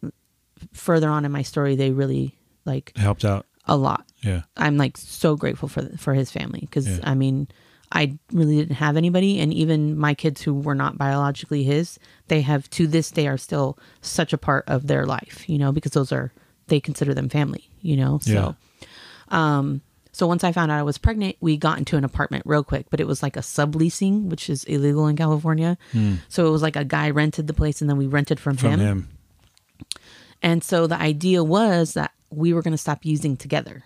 further 0.72 1.09
on 1.11 1.24
in 1.24 1.33
my 1.33 1.42
story, 1.42 1.77
they 1.77 1.90
really 1.90 2.35
like 2.64 2.92
Helped 2.96 3.24
out. 3.24 3.46
a 3.66 3.77
lot. 3.77 4.07
Yeah. 4.22 4.42
I'm 4.57 4.77
like 4.77 4.96
so 4.96 5.37
grateful 5.37 5.68
for 5.68 5.83
for 5.98 6.14
his 6.14 6.31
family 6.31 6.61
because 6.61 6.87
Yeah. 6.88 7.00
I 7.05 7.14
mean, 7.14 7.48
I 7.92 8.18
really 8.33 8.57
didn't 8.57 8.77
have 8.77 8.96
anybody, 8.96 9.38
and 9.38 9.53
even 9.53 9.96
my 9.96 10.14
kids 10.14 10.40
who 10.42 10.55
were 10.55 10.74
not 10.74 10.98
biologically 10.98 11.62
his, 11.62 11.98
they 12.29 12.40
have 12.40 12.68
to 12.70 12.87
this 12.87 13.11
day 13.11 13.29
are 13.29 13.37
still 13.38 13.79
such 14.00 14.33
a 14.33 14.38
part 14.38 14.64
of 14.66 14.87
their 14.88 15.07
life, 15.07 15.48
you 15.48 15.59
know, 15.59 15.70
because 15.70 15.92
those 15.92 16.11
are 16.11 16.33
they 16.66 16.81
consider 16.81 17.14
them 17.14 17.29
family, 17.29 17.68
you 17.83 17.96
know. 17.96 18.18
So, 18.22 18.57
um, 19.29 19.83
so 20.12 20.27
once 20.27 20.44
I 20.44 20.53
found 20.53 20.70
out 20.72 20.79
I 20.79 20.83
was 20.83 20.96
pregnant, 20.98 21.37
we 21.40 21.57
got 21.57 21.79
into 21.79 21.96
an 21.96 22.05
apartment 22.05 22.44
real 22.46 22.64
quick, 22.64 22.87
but 22.90 23.00
it 23.00 23.07
was 23.07 23.22
like 23.22 23.37
a 23.37 23.40
subleasing, 23.40 24.24
which 24.24 24.48
is 24.48 24.64
illegal 24.64 25.07
in 25.09 25.16
California. 25.16 25.77
So 26.29 26.46
it 26.46 26.50
was 26.50 26.62
like 26.62 26.77
a 26.77 26.85
guy 26.85 27.11
rented 27.11 27.46
the 27.46 27.55
place, 27.55 27.81
and 27.81 27.90
then 27.90 27.96
we 27.96 28.07
rented 28.07 28.40
from, 28.40 28.57
From 28.57 28.70
him. 28.72 28.81
him. 28.81 29.09
And 30.44 30.62
so 30.62 30.87
the 30.87 31.00
idea 31.00 31.42
was 31.42 31.94
that 31.94 32.12
we 32.30 32.52
were 32.52 32.62
going 32.62 32.72
to 32.72 32.78
stop 32.78 33.04
using 33.04 33.37
together. 33.37 33.83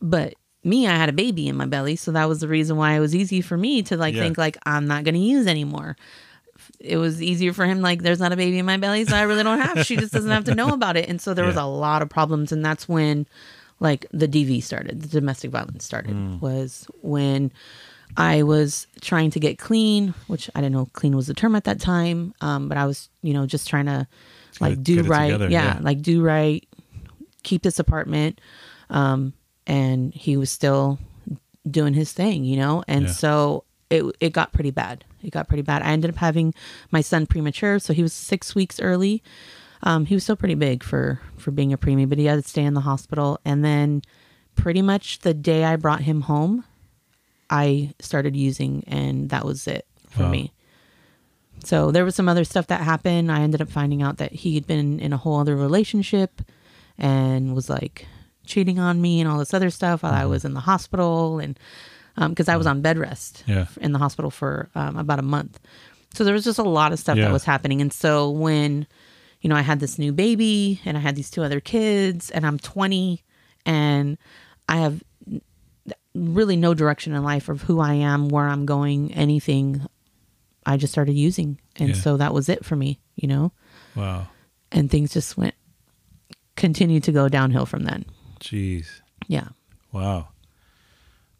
But 0.00 0.34
me, 0.62 0.86
I 0.86 0.96
had 0.96 1.08
a 1.08 1.12
baby 1.12 1.48
in 1.48 1.56
my 1.56 1.66
belly, 1.66 1.96
so 1.96 2.12
that 2.12 2.28
was 2.28 2.40
the 2.40 2.48
reason 2.48 2.76
why 2.76 2.92
it 2.94 3.00
was 3.00 3.14
easy 3.14 3.40
for 3.40 3.56
me 3.56 3.82
to 3.84 3.96
like 3.96 4.14
Yeah. 4.14 4.22
think 4.22 4.38
like 4.38 4.56
I'm 4.66 4.86
not 4.86 5.04
going 5.04 5.14
to 5.14 5.20
use 5.20 5.46
anymore. 5.46 5.96
It 6.80 6.96
was 6.96 7.22
easier 7.22 7.52
for 7.52 7.66
him 7.66 7.80
like 7.80 8.02
there's 8.02 8.20
not 8.20 8.32
a 8.32 8.36
baby 8.36 8.58
in 8.58 8.66
my 8.66 8.76
belly, 8.76 9.04
so 9.04 9.16
I 9.16 9.22
really 9.22 9.42
don't 9.42 9.60
have. 9.60 9.84
She 9.86 9.96
just 9.96 10.12
doesn't 10.12 10.30
have 10.30 10.44
to 10.44 10.54
know 10.54 10.72
about 10.72 10.96
it. 10.96 11.08
And 11.08 11.20
so 11.20 11.34
there 11.34 11.44
was 11.44 11.56
a 11.56 11.64
lot 11.64 12.02
of 12.02 12.08
problems 12.08 12.52
and 12.52 12.64
that's 12.64 12.88
when 12.88 13.26
like 13.80 14.06
the 14.12 14.28
DV 14.28 14.62
started, 14.62 15.02
the 15.02 15.08
domestic 15.08 15.50
violence 15.50 15.84
started 15.84 16.14
Mm. 16.14 16.40
was 16.40 16.86
when 17.02 17.52
I 18.16 18.42
was 18.44 18.86
trying 19.00 19.30
to 19.32 19.40
get 19.40 19.58
clean, 19.58 20.14
which 20.28 20.48
I 20.54 20.60
didn't 20.60 20.74
know 20.74 20.88
clean 20.92 21.16
was 21.16 21.26
the 21.26 21.34
term 21.34 21.54
at 21.56 21.64
that 21.64 21.80
time. 21.80 22.34
Um, 22.40 22.68
but 22.68 22.78
I 22.78 22.86
was, 22.86 23.08
you 23.22 23.34
know, 23.34 23.46
just 23.46 23.68
trying 23.68 23.86
to 23.86 24.06
like 24.60 24.82
do 24.82 25.02
right. 25.02 25.26
together, 25.26 25.48
yeah, 25.50 25.74
yeah. 25.74 25.78
like 25.82 26.02
do 26.02 26.22
right, 26.22 26.66
keep 27.42 27.62
this 27.62 27.78
apartment. 27.78 28.40
Um, 28.90 29.32
and 29.66 30.12
he 30.14 30.36
was 30.36 30.50
still 30.50 30.98
doing 31.70 31.94
his 31.94 32.12
thing, 32.12 32.44
you 32.44 32.56
know? 32.56 32.84
And 32.86 33.06
Yeah. 33.06 33.12
so 33.12 33.64
it 33.90 34.04
it 34.20 34.32
got 34.32 34.52
pretty 34.52 34.70
bad. 34.70 35.04
It 35.22 35.30
got 35.30 35.48
pretty 35.48 35.62
bad. 35.62 35.82
I 35.82 35.86
ended 35.92 36.10
up 36.10 36.16
having 36.16 36.52
my 36.90 37.00
son 37.00 37.26
premature, 37.26 37.78
so 37.78 37.92
he 37.92 38.02
was 38.02 38.12
six 38.12 38.54
weeks 38.54 38.78
early. 38.80 39.22
Um, 39.82 40.06
he 40.06 40.14
was 40.14 40.22
still 40.24 40.36
pretty 40.36 40.54
big 40.54 40.82
for 40.82 41.20
for 41.36 41.50
being 41.50 41.72
a 41.72 41.78
preemie, 41.78 42.08
but 42.08 42.18
he 42.18 42.24
had 42.26 42.42
to 42.42 42.48
stay 42.48 42.64
in 42.64 42.74
the 42.74 42.80
hospital. 42.82 43.38
And 43.44 43.64
then, 43.64 44.02
pretty 44.54 44.82
much 44.82 45.20
the 45.20 45.34
day 45.34 45.64
I 45.64 45.76
brought 45.76 46.00
him 46.02 46.22
home, 46.22 46.64
I 47.50 47.92
started 48.00 48.34
using, 48.36 48.84
and 48.86 49.28
that 49.30 49.44
was 49.44 49.66
it 49.66 49.86
for 50.08 50.24
Wow. 50.24 50.30
me. 50.30 50.52
So 51.66 51.90
there 51.90 52.04
was 52.04 52.14
some 52.14 52.28
other 52.28 52.44
stuff 52.44 52.66
that 52.68 52.80
happened. 52.82 53.30
I 53.32 53.40
ended 53.40 53.60
up 53.62 53.68
finding 53.68 54.02
out 54.02 54.18
that 54.18 54.32
he 54.32 54.54
had 54.54 54.66
been 54.66 55.00
in 55.00 55.12
a 55.12 55.16
whole 55.16 55.38
other 55.40 55.56
relationship 55.56 56.42
and 56.98 57.54
was 57.54 57.68
like 57.70 58.06
cheating 58.46 58.78
on 58.78 59.00
me 59.00 59.20
and 59.20 59.28
all 59.30 59.38
this 59.38 59.54
other 59.54 59.70
stuff 59.70 60.02
while 60.02 60.12
I 60.12 60.26
was 60.26 60.44
in 60.44 60.54
the 60.54 60.60
hospital 60.60 61.38
and 61.38 61.58
because 62.28 62.48
I 62.48 62.56
was 62.56 62.66
on 62.66 62.80
bed 62.82 62.96
rest 62.98 63.42
Yeah. 63.46 63.66
in 63.80 63.92
the 63.92 63.98
hospital 63.98 64.30
for 64.30 64.68
um, 64.74 64.96
about 64.96 65.18
a 65.18 65.22
month. 65.22 65.58
So 66.14 66.22
there 66.22 66.34
was 66.34 66.44
just 66.44 66.58
a 66.60 66.62
lot 66.62 66.92
of 66.92 66.98
stuff 67.00 67.16
Yeah. 67.16 67.24
that 67.26 67.32
was 67.32 67.44
happening. 67.44 67.80
And 67.80 67.92
so 67.92 68.30
when, 68.30 68.86
you 69.40 69.50
know, 69.50 69.56
I 69.56 69.62
had 69.62 69.80
this 69.80 69.98
new 69.98 70.12
baby 70.12 70.80
and 70.84 70.96
I 70.96 71.00
had 71.00 71.16
these 71.16 71.28
two 71.30 71.42
other 71.42 71.58
kids 71.60 72.30
and 72.30 72.46
I'm 72.46 72.58
20 72.58 73.24
and 73.66 74.16
I 74.68 74.76
have 74.76 75.02
really 76.14 76.56
no 76.56 76.74
direction 76.74 77.14
in 77.14 77.24
life 77.24 77.48
of 77.48 77.62
who 77.62 77.80
I 77.80 77.94
am, 77.94 78.28
where 78.28 78.46
I'm 78.46 78.66
going, 78.66 79.12
anything. 79.14 79.84
I 80.66 80.76
just 80.76 80.92
started 80.92 81.14
using. 81.14 81.60
And 81.76 81.90
Yeah. 81.90 81.94
so 81.94 82.16
that 82.16 82.32
was 82.34 82.48
it 82.48 82.64
for 82.64 82.76
me, 82.76 82.98
you 83.16 83.28
know? 83.28 83.52
Wow. 83.94 84.28
And 84.72 84.90
things 84.90 85.12
just 85.12 85.36
went, 85.36 85.54
continued 86.56 87.04
to 87.04 87.12
go 87.12 87.28
downhill 87.28 87.66
from 87.66 87.84
then. 87.84 88.04
Jeez. 88.40 88.86
Yeah. 89.28 89.48
Wow. 89.92 90.28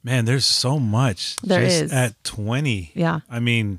Man, 0.02 0.24
there's 0.26 0.44
so 0.46 0.78
much. 0.78 1.36
There 1.36 1.62
just 1.64 1.82
is. 1.84 1.92
At 1.92 2.22
20. 2.24 2.92
Yeah. 2.94 3.20
I 3.30 3.40
mean, 3.40 3.78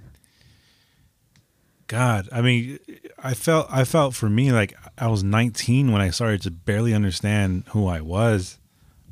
God, 1.88 2.27
I 2.31 2.41
mean, 2.41 2.79
I 3.23 3.34
felt, 3.36 3.67
I 3.69 3.84
felt 3.84 4.15
for 4.15 4.27
me 4.29 4.51
like 4.51 4.75
I 4.97 5.08
was 5.08 5.23
19 5.23 5.91
when 5.91 6.01
I 6.01 6.10
started 6.10 6.41
to 6.43 6.51
barely 6.51 6.93
understand 6.95 7.63
who 7.69 7.86
I 7.88 8.01
was 8.01 8.58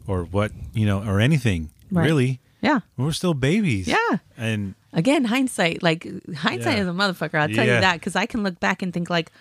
or 0.08 0.24
what, 0.24 0.52
you 0.74 0.86
know, 0.86 1.04
or 1.04 1.20
anything 1.20 1.70
Right. 1.92 2.06
really. 2.06 2.40
Yeah. 2.62 2.80
We 2.98 3.06
We're 3.06 3.12
still 3.12 3.36
babies. 3.36 3.88
Yeah. 3.88 4.18
And 4.36 4.74
Again, 4.94 5.26
hindsight, 5.26 5.82
like 5.84 6.04
hindsight 6.36 6.76
Yeah. 6.78 6.82
is 6.84 6.88
a 6.88 6.92
motherfucker. 6.92 7.36
I'll 7.40 7.48
tell 7.50 7.66
Yeah. 7.66 7.76
you 7.76 7.82
that 7.82 7.96
because 7.96 8.16
I 8.16 8.26
can 8.26 8.44
look 8.44 8.60
back 8.60 8.82
and 8.82 8.94
think 8.94 9.10
like, 9.10 9.32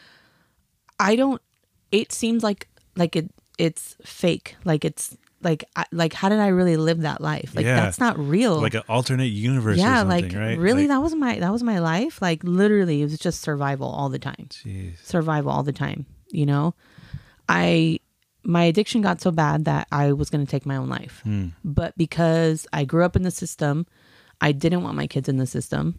I 0.98 1.16
don't. 1.16 1.40
It 1.90 2.12
seems 2.12 2.42
like 2.42 2.68
like 2.96 3.16
it 3.16 3.30
it's 3.59 3.96
fake. 4.05 4.57
Like 4.64 4.84
it's 4.84 5.16
like 5.42 5.64
I, 5.76 5.84
like 5.92 6.12
how 6.14 6.28
did 6.28 6.38
I 6.38 6.48
really 6.48 6.76
live 6.76 7.03
that 7.03 7.20
life? 7.20 7.55
Like 7.55 7.66
Yeah. 7.66 7.76
that's 7.76 7.98
not 8.00 8.18
real. 8.18 8.61
like 8.61 8.74
an 8.74 8.82
alternate 8.88 9.26
universe 9.32 9.76
or 9.76 9.80
yeah, 9.80 9.98
something, 10.00 10.30
like 10.30 10.34
right? 10.34 10.59
really 10.59 10.82
Like, 10.82 10.88
that 10.96 11.03
was 11.03 11.14
my 11.14 11.38
that 11.38 11.53
was 11.53 11.62
my 11.62 11.80
life. 11.80 12.22
Like 12.22 12.42
literally, 12.44 13.03
it 13.03 13.05
was 13.05 13.18
just 13.18 13.42
survival 13.42 13.88
all 13.88 14.09
the 14.09 14.18
time. 14.18 14.46
Jeez. 14.50 15.05
survival 15.05 15.50
all 15.50 15.62
the 15.64 15.72
time 15.72 16.07
you 16.34 16.46
know 16.46 16.74
i 17.46 17.98
my 18.42 18.62
addiction 18.64 19.03
got 19.03 19.20
so 19.20 19.30
bad 19.30 19.66
that 19.66 19.86
i 19.92 20.12
was 20.12 20.30
going 20.30 20.42
to 20.42 20.50
take 20.50 20.64
my 20.64 20.76
own 20.76 20.88
life 20.88 21.20
Hmm. 21.24 21.48
but 21.62 21.92
because 21.98 22.66
i 22.72 22.84
grew 22.86 23.05
up 23.05 23.16
in 23.16 23.22
the 23.22 23.30
system 23.30 23.86
i 24.43 24.53
didn't 24.53 24.82
want 24.82 24.97
my 24.97 25.07
kids 25.07 25.28
in 25.28 25.38
the 25.38 25.47
system 25.47 25.99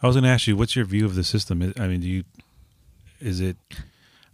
I 0.00 0.06
was 0.06 0.14
going 0.14 0.22
to 0.22 0.30
ask 0.30 0.46
you, 0.46 0.56
what's 0.56 0.76
your 0.76 0.84
view 0.84 1.04
of 1.06 1.16
the 1.16 1.24
system? 1.24 1.60
I- 1.60 1.82
I 1.82 1.88
mean, 1.88 1.98
do 2.00 2.06
you, 2.08 2.22
is 3.20 3.40
it, 3.40 3.56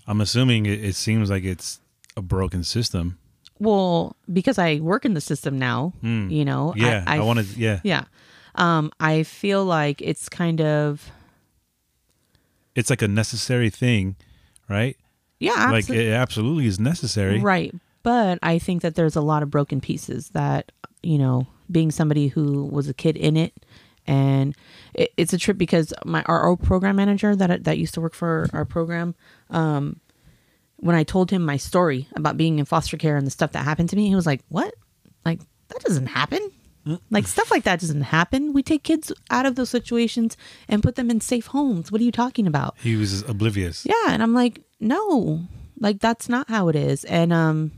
I'm 0.07 0.21
assuming 0.21 0.67
it, 0.67 0.85
it 0.85 0.95
seems 0.95 1.31
like 1.31 1.43
it's 1.43 1.81
a 2.19 2.21
broken 2.21 2.63
system. 2.65 3.17
well 3.59 4.15
because 4.31 4.59
i 4.59 4.77
work 4.81 5.07
in 5.07 5.15
the 5.15 5.23
system 5.23 5.59
now 5.59 5.95
you 6.03 6.45
know. 6.45 6.75
Yeah. 6.77 7.03
I, 7.07 7.17
I, 7.17 7.21
want 7.21 7.39
to, 7.41 7.47
yeah. 7.59 7.81
yeah 7.83 8.05
um 8.57 8.93
i 9.01 9.23
feel 9.23 9.65
like 9.65 10.03
it's 10.03 10.29
kind 10.29 10.61
of 10.61 11.11
It's 12.75 12.91
like 12.91 13.03
a 13.03 13.09
necessary 13.09 13.71
thing, 13.71 14.17
right? 14.69 14.97
yeah 15.39 15.71
Like 15.71 15.89
it 15.89 16.13
absolutely 16.13 16.67
is 16.67 16.79
necessary. 16.79 17.39
right 17.41 17.75
But 18.03 18.39
I 18.43 18.59
think 18.59 18.83
that 18.83 18.95
there's 18.97 19.17
a 19.17 19.21
lot 19.23 19.43
of 19.43 19.49
broken 19.51 19.81
pieces 19.81 20.29
that, 20.31 20.73
you 21.05 21.19
know, 21.19 21.47
being 21.71 21.91
somebody 21.91 22.29
who 22.29 22.65
was 22.67 22.89
a 22.89 22.95
kid 22.95 23.17
in 23.17 23.37
it 23.37 23.55
and 24.07 24.55
it, 24.93 25.13
it's 25.17 25.33
a 25.33 25.39
trip 25.39 25.57
because 25.57 25.93
my 26.05 26.23
our, 26.25 26.41
our 26.41 26.57
program 26.57 26.97
manager 26.97 27.35
that 27.35 27.65
that 27.65 27.79
used 27.79 27.95
to 27.95 28.01
work 28.01 28.15
for 28.15 28.49
our 28.53 28.67
program 28.67 29.15
um 29.49 29.99
when 30.77 30.95
I 30.95 31.03
told 31.03 31.31
him 31.31 31.43
my 31.43 31.57
story 31.57 32.09
about 32.15 32.37
being 32.37 32.59
in 32.59 32.67
foster 32.67 32.99
care 32.99 33.17
and 33.17 33.27
the 33.27 33.31
stuff 33.31 33.53
that 33.53 33.65
happened 33.65 33.89
to 33.91 33.97
me, 33.97 34.09
he 34.09 34.15
was 34.15 34.27
like, 34.27 34.43
"What? 34.49 34.75
Like 35.25 35.41
that 35.69 35.81
doesn't 35.81 36.09
happen." 36.09 36.51
Like 37.11 37.27
stuff 37.27 37.51
like 37.51 37.65
that 37.65 37.81
doesn't 37.81 38.03
happen. 38.03 38.53
We 38.53 38.63
take 38.63 38.83
kids 38.83 39.11
out 39.31 39.47
of 39.47 39.55
those 39.55 39.71
situations 39.71 40.37
and 40.69 40.83
put 40.83 40.97
them 40.97 41.11
in 41.11 41.23
safe 41.23 41.47
homes. 41.47 41.91
What 41.91 42.03
are 42.03 42.05
you 42.05 42.13
talking 42.13 42.47
about? 42.47 42.77
He 42.79 42.97
was 42.97 43.23
oblivious. 43.23 43.87
Yeah, 43.87 44.09
and 44.09 44.23
I'm 44.23 44.35
like, 44.35 44.61
no, 44.81 45.45
like 45.81 46.01
that's 46.01 46.29
not 46.29 46.51
how 46.51 46.69
it 46.69 46.77
is. 46.77 47.05
And 47.05 47.33
um, 47.33 47.73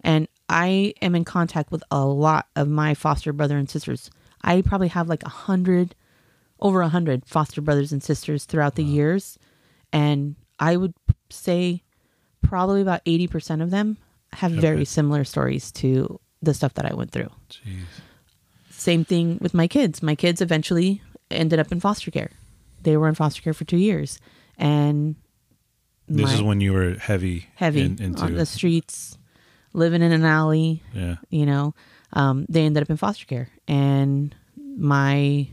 and 0.00 0.26
I 0.48 0.94
am 1.02 1.14
in 1.14 1.24
contact 1.24 1.70
with 1.70 1.82
a 1.90 2.04
lot 2.04 2.46
of 2.56 2.68
my 2.68 2.94
foster 2.94 3.32
brother 3.32 3.56
and 3.58 3.68
sisters. 3.68 4.10
I 4.42 4.62
probably 4.62 4.88
have 4.88 5.08
like 5.08 5.22
a 5.24 5.28
hundred, 5.28 5.94
over 6.60 6.80
a 6.80 6.88
hundred 6.88 7.26
foster 7.26 7.60
brothers 7.60 7.92
and 7.92 8.02
sisters 8.02 8.44
throughout 8.44 8.76
the 8.76 8.84
years, 8.84 9.38
and 9.92 10.36
I 10.58 10.76
would 10.76 10.94
say 11.30 11.82
probably 12.42 12.80
about 12.80 13.02
eighty 13.04 13.26
percent 13.26 13.62
of 13.62 13.70
them 13.70 13.98
have 14.32 14.52
very 14.52 14.84
similar 14.84 15.24
stories 15.24 15.72
to 15.72 16.20
the 16.42 16.54
stuff 16.54 16.74
that 16.74 16.86
I 16.90 16.94
went 16.94 17.10
through. 17.10 17.30
Jeez. 17.50 17.82
Same 18.70 19.04
thing 19.04 19.38
with 19.40 19.54
my 19.54 19.66
kids. 19.66 20.02
My 20.02 20.14
kids 20.14 20.40
eventually 20.40 21.02
ended 21.30 21.58
up 21.58 21.72
in 21.72 21.80
foster 21.80 22.10
care. 22.10 22.30
They 22.82 22.96
were 22.96 23.08
in 23.08 23.14
foster 23.16 23.42
care 23.42 23.52
for 23.54 23.64
two 23.64 23.76
years, 23.76 24.18
and 24.56 25.16
This 26.06 26.26
my- 26.26 26.34
is 26.34 26.42
when 26.42 26.60
you 26.60 26.72
were 26.72 26.94
heavy, 26.94 27.48
heavy 27.56 27.82
in- 27.82 28.00
into 28.00 28.22
on 28.22 28.34
the 28.34 28.46
streets, 28.46 29.18
living 29.72 30.02
in 30.02 30.12
an 30.12 30.24
alley. 30.24 30.82
yeah. 30.92 31.16
You 31.30 31.46
know, 31.46 31.74
um, 32.12 32.46
they 32.48 32.64
ended 32.64 32.82
up 32.82 32.90
in 32.90 32.96
foster 32.96 33.26
care, 33.26 33.48
and 33.66 34.34
my 34.76 35.48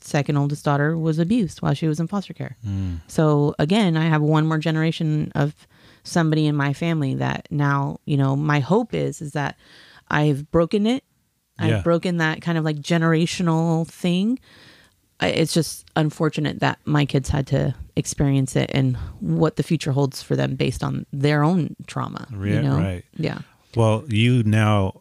second 0.00 0.36
oldest 0.36 0.64
daughter 0.64 0.96
was 0.96 1.18
abused 1.18 1.60
while 1.60 1.74
she 1.74 1.86
was 1.86 2.00
in 2.00 2.08
foster 2.08 2.32
care. 2.34 2.56
Mm. 2.66 3.00
So 3.08 3.54
again, 3.58 3.96
I 3.96 4.06
have 4.06 4.22
one 4.22 4.46
more 4.46 4.58
generation 4.58 5.30
of 5.34 5.54
somebody 6.02 6.46
in 6.46 6.56
my 6.56 6.72
family 6.72 7.14
that 7.16 7.46
now, 7.50 8.00
you 8.04 8.16
know, 8.16 8.34
my 8.34 8.60
hope 8.60 8.94
is 8.94 9.20
is 9.20 9.32
that 9.32 9.56
I've 10.08 10.50
broken 10.50 10.86
it. 10.86 11.04
Yeah. 11.60 11.78
I've 11.78 11.84
broken 11.84 12.18
that 12.18 12.40
kind 12.40 12.56
of 12.56 12.64
like 12.64 12.76
generational 12.76 13.86
thing. 13.86 14.38
It's 15.20 15.52
just 15.52 15.84
unfortunate 15.96 16.60
that 16.60 16.78
my 16.84 17.04
kids 17.04 17.28
had 17.28 17.46
to 17.48 17.74
experience 17.96 18.54
it 18.54 18.70
and 18.72 18.96
what 19.20 19.56
the 19.56 19.62
future 19.64 19.90
holds 19.92 20.22
for 20.22 20.36
them 20.36 20.54
based 20.54 20.84
on 20.84 21.06
their 21.12 21.42
own 21.42 21.74
trauma. 21.86 22.28
Yeah, 22.30 22.36
you 22.38 22.62
know? 22.62 22.76
right. 22.76 23.04
Yeah. 23.16 23.38
Well, 23.74 24.04
you 24.08 24.42
now, 24.44 25.00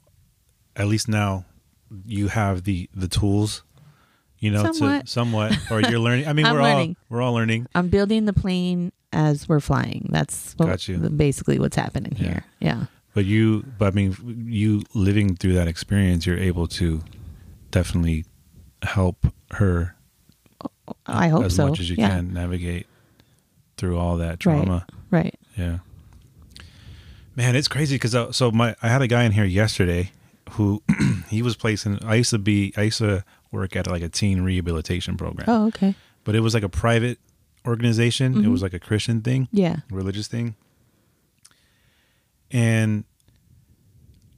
at 0.75 0.87
least 0.87 1.07
now, 1.07 1.45
you 2.05 2.27
have 2.29 2.63
the 2.63 2.89
the 2.95 3.07
tools, 3.07 3.63
you 4.39 4.51
know, 4.51 4.71
Somewhat. 4.73 5.05
to 5.05 5.07
somewhat, 5.11 5.57
or 5.71 5.81
you're 5.81 5.99
learning. 5.99 6.27
I 6.27 6.33
mean, 6.37 6.45
we're 6.45 6.61
learning. 6.63 6.95
all 6.99 7.05
we're 7.17 7.21
all 7.21 7.33
learning. 7.33 7.67
I'm 7.75 7.89
building 7.89 8.25
the 8.25 8.33
plane 8.33 8.91
as 9.13 9.47
we're 9.47 9.59
flying. 9.59 10.07
That's 10.11 10.53
what, 10.57 10.65
Got 10.67 10.87
you. 10.87 10.97
basically 10.97 11.59
what's 11.59 11.75
happening 11.77 12.15
here. 12.15 12.43
Yeah. 12.59 12.85
But 13.13 13.25
you, 13.25 13.65
but 13.79 13.87
I 13.87 13.91
mean, 13.91 14.45
you 14.47 14.83
living 14.93 15.35
through 15.35 15.53
that 15.53 15.67
experience, 15.67 16.25
you're 16.25 16.37
able 16.37 16.67
to 16.67 17.01
definitely 17.71 18.25
help 18.83 19.27
her 19.53 19.95
I 21.05 21.27
hope 21.29 21.45
as 21.45 21.55
so. 21.55 21.67
much 21.67 21.79
as 21.79 21.89
you 21.89 21.95
yeah. 21.97 22.09
can 22.09 22.33
navigate 22.33 22.87
through 23.77 23.97
all 23.97 24.17
that 24.17 24.39
trauma. 24.39 24.85
Right. 25.11 25.35
Yeah. 25.55 25.79
Man, 27.35 27.55
it's 27.55 27.67
crazy 27.67 27.95
because 27.95 28.15
uh, 28.15 28.31
so 28.31 28.51
my 28.51 28.75
I 28.81 28.87
had 28.89 29.01
a 29.01 29.07
guy 29.07 29.23
in 29.23 29.31
here 29.31 29.45
yesterday 29.45 30.11
who 30.51 30.81
he 31.29 31.41
was 31.41 31.55
placing. 31.55 32.03
I 32.03 32.15
used 32.15 32.31
to 32.31 32.39
be 32.39 32.73
I 32.75 32.83
used 32.83 32.97
to 32.99 33.23
work 33.51 33.75
at 33.75 33.87
like 33.87 34.01
a 34.01 34.09
teen 34.09 34.41
rehabilitation 34.41 35.17
program, 35.17 35.45
Oh, 35.47 35.67
okay. 35.67 35.95
but 36.23 36.35
it 36.35 36.39
was 36.41 36.53
like 36.53 36.63
a 36.63 36.69
private 36.69 37.19
organization. 37.65 38.33
Mm-hmm. 38.33 38.45
It 38.45 38.49
was 38.49 38.61
like 38.61 38.73
a 38.73 38.79
Christian 38.79 39.21
thing, 39.21 39.47
Yeah. 39.51 39.77
religious 39.91 40.27
thing. 40.27 40.55
And 42.51 43.03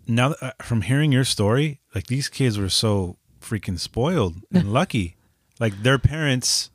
now 0.08 0.30
that, 0.30 0.44
uh, 0.44 0.64
from 0.64 0.82
hearing 0.82 1.12
your 1.12 1.24
story, 1.24 1.80
like 1.94 2.08
these 2.08 2.28
kids 2.28 2.58
were 2.58 2.70
so 2.70 3.18
freaking 3.42 3.80
spoiled 3.80 4.36
and 4.54 4.74
lucky. 4.80 5.16
Like 5.60 5.84
their 5.84 6.00
parents 6.00 6.70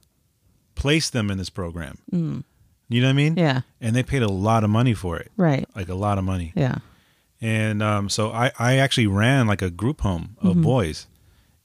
placed 0.74 1.12
them 1.12 1.30
in 1.30 1.38
this 1.38 1.50
program. 1.50 1.98
You 2.10 3.00
know 3.00 3.06
what 3.08 3.10
I 3.10 3.12
mean? 3.14 3.34
Mm. 3.34 3.38
Yeah. 3.38 3.60
And 3.80 3.96
they 3.96 4.02
paid 4.02 4.22
a 4.22 4.28
lot 4.28 4.62
of 4.64 4.70
money 4.70 4.94
for 4.94 5.16
it 5.16 5.30
Right. 5.36 5.66
like 5.74 5.88
a 5.88 5.94
lot 5.94 6.18
of 6.18 6.24
money. 6.24 6.52
Yeah. 6.54 6.76
And 7.40 7.82
um, 7.82 8.08
so 8.08 8.30
I, 8.30 8.52
I 8.58 8.76
actually 8.76 9.06
ran 9.06 9.46
like 9.46 9.62
a 9.62 9.70
group 9.70 10.00
home 10.02 10.36
of 10.40 10.52
Mm-hmm. 10.52 10.62
boys. 10.62 11.06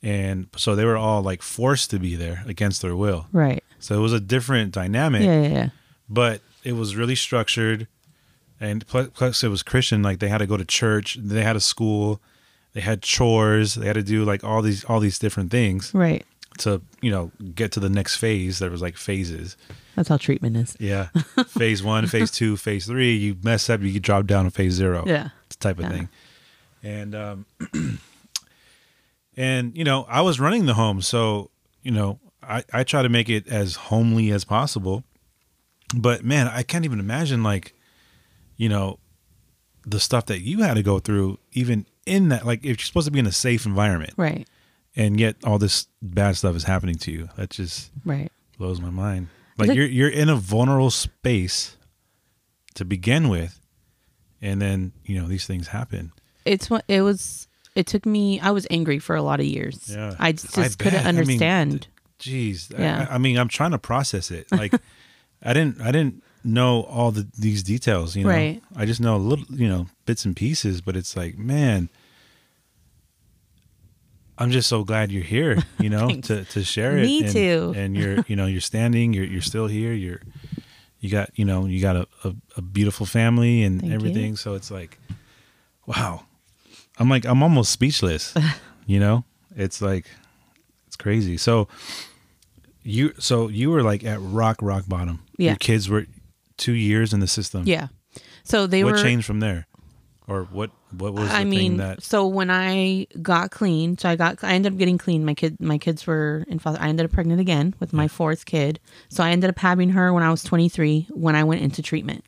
And 0.01 0.47
so 0.55 0.75
they 0.75 0.85
were 0.85 0.95
all 0.97 1.21
like 1.21 1.41
forced 1.41 1.89
to 1.91 1.99
be 1.99 2.15
there 2.15 2.43
against 2.47 2.81
their 2.81 2.95
will. 2.95 3.27
Right. 3.33 3.63
So 3.79 3.95
it 3.95 3.99
was 4.01 4.13
a 4.13 4.19
different 4.19 4.71
dynamic, 4.73 5.21
Yeah. 5.23 5.41
Yeah. 5.41 5.47
Yeah. 5.49 5.69
but 6.09 6.41
it 6.63 6.73
was 6.73 6.95
really 6.95 7.15
structured. 7.15 7.87
And 8.61 8.85
plus, 8.87 9.09
plus 9.13 9.43
it 9.43 9.49
was 9.49 9.61
Christian. 9.63 10.01
Like 10.01 10.19
they 10.19 10.29
had 10.29 10.37
to 10.39 10.47
go 10.47 10.57
to 10.57 10.65
church, 10.65 11.17
they 11.21 11.43
had 11.43 11.55
a 11.55 11.61
school, 11.61 12.21
they 12.73 12.81
had 12.81 13.01
chores, 13.01 13.75
they 13.75 13.87
had 13.87 13.95
to 13.95 14.03
do 14.03 14.23
like 14.23 14.43
all 14.43 14.61
these 14.61 14.83
all 14.85 14.99
these 15.01 15.19
different 15.19 15.51
things 15.51 15.93
Right. 15.93 16.25
To 16.59 16.81
you 17.01 17.11
know 17.11 17.31
get 17.55 17.71
to 17.73 17.79
the 17.79 17.89
next 17.89 18.15
phase. 18.17 18.59
There 18.59 18.69
was 18.71 18.81
like 18.81 18.97
phases. 18.97 19.57
That's 19.95 20.09
how 20.09 20.17
treatment 20.17 20.55
is. 20.57 20.75
Yeah, 20.79 21.07
phase 21.47 21.83
one, 21.83 22.07
phase 22.07 22.31
two, 22.31 22.55
phase 22.57 22.85
three. 22.85 23.15
You 23.15 23.37
mess 23.43 23.69
up, 23.69 23.81
you 23.81 23.99
drop 23.99 24.25
down 24.27 24.45
to 24.45 24.51
phase 24.51 24.73
zero. 24.73 25.03
Yeah. 25.07 25.29
type 25.59 25.77
of 25.79 25.85
Yeah. 25.85 25.89
thing. 25.91 26.09
And 26.83 27.15
um 27.15 27.45
and 29.37 29.75
you 29.77 29.83
know, 29.83 30.05
I 30.09 30.21
was 30.21 30.39
running 30.39 30.65
the 30.65 30.73
home, 30.75 31.01
so 31.01 31.51
you 31.83 31.91
know, 31.91 32.19
I 32.43 32.63
I 32.73 32.83
try 32.83 33.01
to 33.01 33.09
make 33.09 33.29
it 33.29 33.47
as 33.47 33.75
homely 33.75 34.31
as 34.31 34.43
possible. 34.45 35.03
But 35.95 36.23
man, 36.23 36.47
I 36.47 36.63
can't 36.63 36.85
even 36.85 36.99
imagine 36.99 37.43
like 37.43 37.73
you 38.57 38.69
know 38.69 38.99
the 39.85 39.99
stuff 39.99 40.25
that 40.27 40.41
you 40.41 40.61
had 40.61 40.75
to 40.75 40.83
go 40.83 40.99
through 40.99 41.39
even 41.53 41.85
in 42.05 42.29
that 42.29 42.45
like 42.45 42.59
if 42.59 42.65
you're 42.65 42.77
supposed 42.77 43.05
to 43.05 43.11
be 43.11 43.17
in 43.19 43.25
a 43.25 43.31
safe 43.31 43.65
environment 43.65 44.13
Right. 44.17 44.47
And 44.95 45.19
yet 45.19 45.35
all 45.43 45.57
this 45.59 45.87
bad 46.01 46.35
stuff 46.37 46.55
is 46.55 46.63
happening 46.63 46.95
to 46.95 47.11
you. 47.11 47.29
That 47.37 47.49
just 47.49 47.91
Right. 48.05 48.31
blows 48.57 48.79
my 48.81 48.89
mind. 48.89 49.27
Like 49.57 49.73
you're 49.73 49.85
you're 49.87 50.09
in 50.09 50.29
a 50.29 50.35
vulnerable 50.35 50.89
space 50.91 51.75
to 52.75 52.85
begin 52.85 53.27
with, 53.29 53.59
and 54.41 54.61
then 54.61 54.93
you 55.03 55.19
know 55.19 55.27
these 55.27 55.45
things 55.45 55.67
happen. 55.67 56.11
It's 56.45 56.69
what 56.69 56.85
it 56.87 57.01
was. 57.01 57.47
It 57.75 57.85
took 57.85 58.05
me. 58.05 58.39
I 58.39 58.51
was 58.51 58.65
angry 58.69 58.99
for 58.99 59.15
a 59.15 59.21
lot 59.21 59.39
of 59.39 59.45
years. 59.45 59.89
Yeah, 59.89 60.15
I 60.17 60.31
just 60.31 60.57
I 60.57 60.69
couldn't 60.69 60.79
bet. 60.79 60.93
I 61.05 61.11
mean, 61.11 61.19
understand. 61.19 61.87
Jeez, 62.19 62.77
Yeah. 62.77 63.07
I, 63.09 63.15
I 63.15 63.17
mean, 63.17 63.37
I'm 63.37 63.47
trying 63.47 63.71
to 63.71 63.77
process 63.77 64.29
it. 64.31 64.51
Like, 64.51 64.73
I 65.43 65.53
didn't 65.53 65.79
I 65.81 65.91
didn't 65.91 66.23
know 66.43 66.83
all 66.83 67.11
the 67.11 67.27
these 67.37 67.63
details. 67.63 68.15
You 68.15 68.23
know, 68.23 68.29
Right. 68.29 68.61
I 68.75 68.85
just 68.85 68.99
know 69.01 69.15
a 69.15 69.17
little, 69.17 69.45
you 69.49 69.67
know, 69.67 69.87
bits 70.05 70.25
and 70.25 70.35
pieces. 70.35 70.81
But 70.81 70.95
it's 70.95 71.15
like, 71.17 71.37
man. 71.37 71.89
I'm 74.39 74.51
just 74.51 74.69
so 74.69 74.83
glad 74.85 75.11
you're 75.11 75.21
here, 75.23 75.61
you 75.79 75.89
know, 75.95 76.09
to, 76.09 76.45
to 76.45 76.63
share 76.63 76.97
it. 76.97 77.01
Me 77.01 77.23
and, 77.23 77.31
too. 77.31 77.73
And 77.75 77.95
you're, 77.97 78.23
you 78.27 78.35
know, 78.35 78.45
you're 78.45 78.61
standing, 78.61 79.13
you're, 79.13 79.25
you're 79.25 79.41
still 79.41 79.67
here. 79.67 79.91
You're, 79.93 80.21
you 81.01 81.09
got, 81.09 81.29
you 81.35 81.45
know, 81.45 81.65
you 81.65 81.81
got 81.81 81.95
a, 81.95 82.07
a, 82.23 82.35
a 82.57 82.61
beautiful 82.61 83.05
family 83.05 83.63
and 83.63 83.81
Thank 83.81 83.89
you. 83.91 83.95
everything. 83.95 84.35
So 84.37 84.55
it's 84.55 84.71
like, 84.71 84.97
wow. 85.85 86.23
I'm 86.97 87.09
like, 87.09 87.25
I'm 87.25 87.43
almost 87.43 87.71
speechless, 87.71 88.33
you 88.85 88.99
know, 88.99 89.23
it's 89.55 89.81
like, 89.81 90.05
it's 90.87 90.95
crazy. 90.95 91.37
So 91.37 91.67
you, 92.83 93.13
so 93.19 93.47
you 93.47 93.69
were 93.71 93.83
like 93.83 94.03
at 94.03 94.19
rock, 94.21 94.57
rock 94.61 94.85
bottom. 94.87 95.21
Yeah. 95.37 95.51
Your 95.51 95.57
kids 95.57 95.89
were 95.89 96.07
two 96.57 96.73
years 96.73 97.13
in 97.13 97.19
the 97.19 97.27
system. 97.27 97.63
yeah. 97.65 97.87
So 98.43 98.65
they 98.67 98.83
what 98.83 98.93
were. 98.93 99.01
changed 99.01 99.25
from 99.27 99.41
there? 99.41 99.67
Or 100.29 100.43
what, 100.43 100.69
what 100.91 101.13
was 101.13 101.27
the 101.27 101.35
I 101.35 101.43
mean, 101.43 101.77
that, 101.77 102.03
so 102.03 102.27
when 102.27 102.51
I 102.51 103.07
got 103.21 103.49
clean, 103.51 103.97
so 103.97 104.07
I 104.09 104.15
got, 104.15 104.43
I 104.43 104.53
ended 104.53 104.73
up 104.73 104.77
getting 104.77 104.97
clean. 104.99 105.25
My 105.25 105.33
kid, 105.33 105.59
my 105.59 105.77
kids 105.79 106.05
were 106.05 106.45
in 106.47 106.59
foster. 106.59 106.81
I 106.81 106.87
ended 106.87 107.05
up 107.05 107.11
pregnant 107.11 107.41
again 107.41 107.73
with 107.79 107.93
my 107.93 108.07
fourth 108.07 108.45
kid. 108.45 108.79
So 109.09 109.23
I 109.23 109.31
ended 109.31 109.49
up 109.49 109.57
having 109.57 109.89
her 109.89 110.13
when 110.13 110.21
I 110.23 110.29
was 110.29 110.43
23 110.43 111.07
when 111.09 111.35
I 111.35 111.43
went 111.43 111.61
into 111.61 111.81
treatment. 111.81 112.23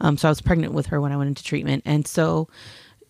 Um, 0.00 0.16
so 0.18 0.28
I 0.28 0.30
was 0.30 0.42
pregnant 0.42 0.74
with 0.74 0.86
her 0.86 1.00
when 1.00 1.10
I 1.10 1.16
went 1.16 1.28
into 1.28 1.42
treatment, 1.42 1.82
and 1.86 2.06
so 2.06 2.48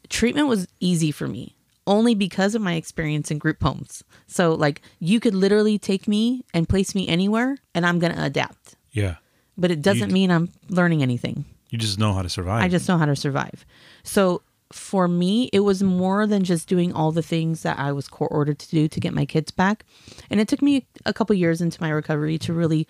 treatment 0.09 0.49
was 0.49 0.67
easy 0.81 1.11
for 1.11 1.29
me 1.29 1.55
only 1.87 2.15
because 2.15 2.55
of 2.55 2.61
my 2.63 2.75
experience 2.75 3.31
in 3.31 3.39
group 3.39 3.63
homes. 3.63 4.05
So 4.27 4.55
like 4.55 4.83
you 4.99 5.21
could 5.21 5.35
literally 5.35 5.79
take 5.79 6.07
me 6.07 6.45
and 6.55 6.69
place 6.69 6.95
me 6.95 7.09
anywhere, 7.09 7.57
and 7.75 7.85
I'm 7.85 7.99
gonna 7.99 8.23
adapt. 8.25 8.77
yeah, 8.93 9.17
But 9.57 9.71
it 9.71 9.83
doesn't 9.83 10.13
mean 10.13 10.31
I'm 10.31 10.51
learning 10.69 11.03
anything. 11.03 11.45
you 11.71 11.79
just 11.79 11.99
know 11.99 12.13
how 12.15 12.23
to 12.23 12.29
survive. 12.31 12.63
I 12.63 12.69
just 12.69 12.89
know 12.89 12.97
how 12.99 13.05
to 13.07 13.17
survive. 13.17 13.67
So 14.09 14.43
for 14.73 15.07
me, 15.07 15.51
it 15.53 15.61
was 15.61 15.83
more 15.83 16.27
than 16.27 16.43
just 16.43 16.67
doing 16.67 16.93
all 16.93 17.13
the 17.13 17.23
things 17.23 17.63
that 17.63 17.79
I 17.79 17.93
was 17.93 18.09
court 18.09 18.31
ordered 18.33 18.59
to 18.59 18.71
do 18.71 18.89
to 18.89 19.01
get 19.01 19.13
my 19.13 19.27
kids 19.27 19.51
back. 19.51 19.85
And 20.31 20.41
it 20.41 20.49
took 20.49 20.63
me 20.63 20.87
a 21.05 21.13
couple 21.13 21.37
years 21.37 21.61
into 21.61 21.81
my 21.81 21.91
recovery 21.91 22.39
to 22.39 22.55
really 22.55 22.89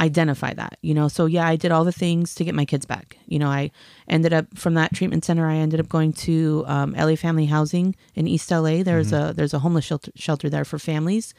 identify 0.00 0.54
that, 0.54 0.78
you 0.80 0.94
know. 0.94 1.08
So 1.08 1.26
yeah, 1.26 1.46
I 1.46 1.56
did 1.56 1.70
all 1.70 1.84
the 1.84 1.92
things 1.92 2.34
to 2.36 2.44
get 2.44 2.54
my 2.54 2.64
kids 2.64 2.86
back. 2.86 3.18
You 3.26 3.38
know, 3.38 3.48
I 3.48 3.70
ended 4.08 4.32
up 4.32 4.46
from 4.56 4.74
that 4.74 4.94
treatment 4.94 5.24
center. 5.24 5.46
I 5.46 5.56
ended 5.56 5.80
up 5.80 5.88
going 5.88 6.14
to 6.14 6.64
um, 6.66 6.92
LA 6.92 7.16
Family 7.16 7.46
Housing 7.46 7.94
in 8.14 8.26
East 8.26 8.50
LA. 8.50 8.82
There's 8.82 9.12
a 9.12 9.32
there's 9.36 9.54
a 9.54 9.58
homeless 9.58 9.84
shelter 9.84 10.12
shelter 10.16 10.48
there 10.48 10.64
for 10.64 10.78
families. 10.78 11.34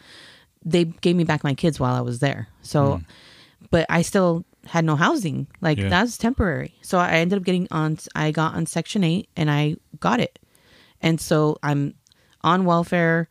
They 0.64 0.86
gave 0.86 1.16
me 1.16 1.24
back 1.24 1.44
my 1.44 1.54
kids 1.54 1.80
while 1.80 1.96
I 1.96 2.02
was 2.02 2.20
there. 2.20 2.48
So, 2.62 3.02
but 3.72 3.86
I 3.90 4.04
still 4.04 4.46
had 4.66 4.86
no 4.86 4.96
housing. 4.96 5.48
Like 5.62 5.78
Yeah. 5.78 5.90
that's 5.90 6.18
temporary. 6.18 6.76
So 6.82 6.98
I 6.98 7.14
ended 7.18 7.38
up 7.38 7.44
getting 7.44 7.68
on. 7.72 7.98
I 8.16 8.32
got 8.32 8.56
on 8.56 8.66
Section 8.66 9.04
Eight 9.04 9.30
and 9.36 9.50
I 9.52 9.76
got 10.00 10.20
it. 10.20 10.40
And 11.02 11.20
so 11.22 11.58
I'm 11.64 11.94
on 12.42 12.66
welfare. 12.66 13.28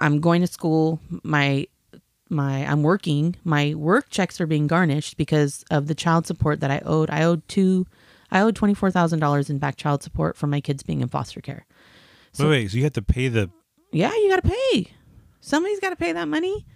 I'm 0.00 0.20
going 0.20 0.40
to 0.40 0.46
school. 0.46 1.00
My 1.22 1.66
my 2.28 2.66
I'm 2.66 2.82
working. 2.82 3.36
My 3.44 3.74
work 3.74 4.08
checks 4.10 4.40
are 4.40 4.46
being 4.46 4.66
garnished 4.66 5.16
because 5.16 5.64
of 5.70 5.86
the 5.86 5.94
child 5.94 6.26
support 6.26 6.60
that 6.60 6.70
I 6.70 6.80
owed. 6.84 7.10
I 7.10 7.22
owed 7.22 7.46
two 7.48 7.86
I 8.30 8.40
owed 8.40 8.56
twenty 8.56 8.74
four 8.74 8.90
thousand 8.90 9.20
dollars 9.20 9.50
in 9.50 9.58
back 9.58 9.76
child 9.76 10.02
support 10.02 10.36
for 10.36 10.46
my 10.46 10.60
kids 10.60 10.82
being 10.82 11.00
in 11.02 11.08
foster 11.08 11.40
care. 11.40 11.66
wait, 12.38 12.48
wait. 12.48 12.70
So 12.70 12.76
you 12.78 12.82
had 12.84 12.94
to 12.94 13.02
pay 13.02 13.28
the, 13.28 13.50
Yeah, 13.92 14.12
you 14.14 14.28
gotta 14.28 14.42
pay. 14.72 14.88
Somebody's 15.40 15.80
gotta 15.80 15.96
pay 15.96 16.12
that 16.12 16.26
money. 16.28 16.66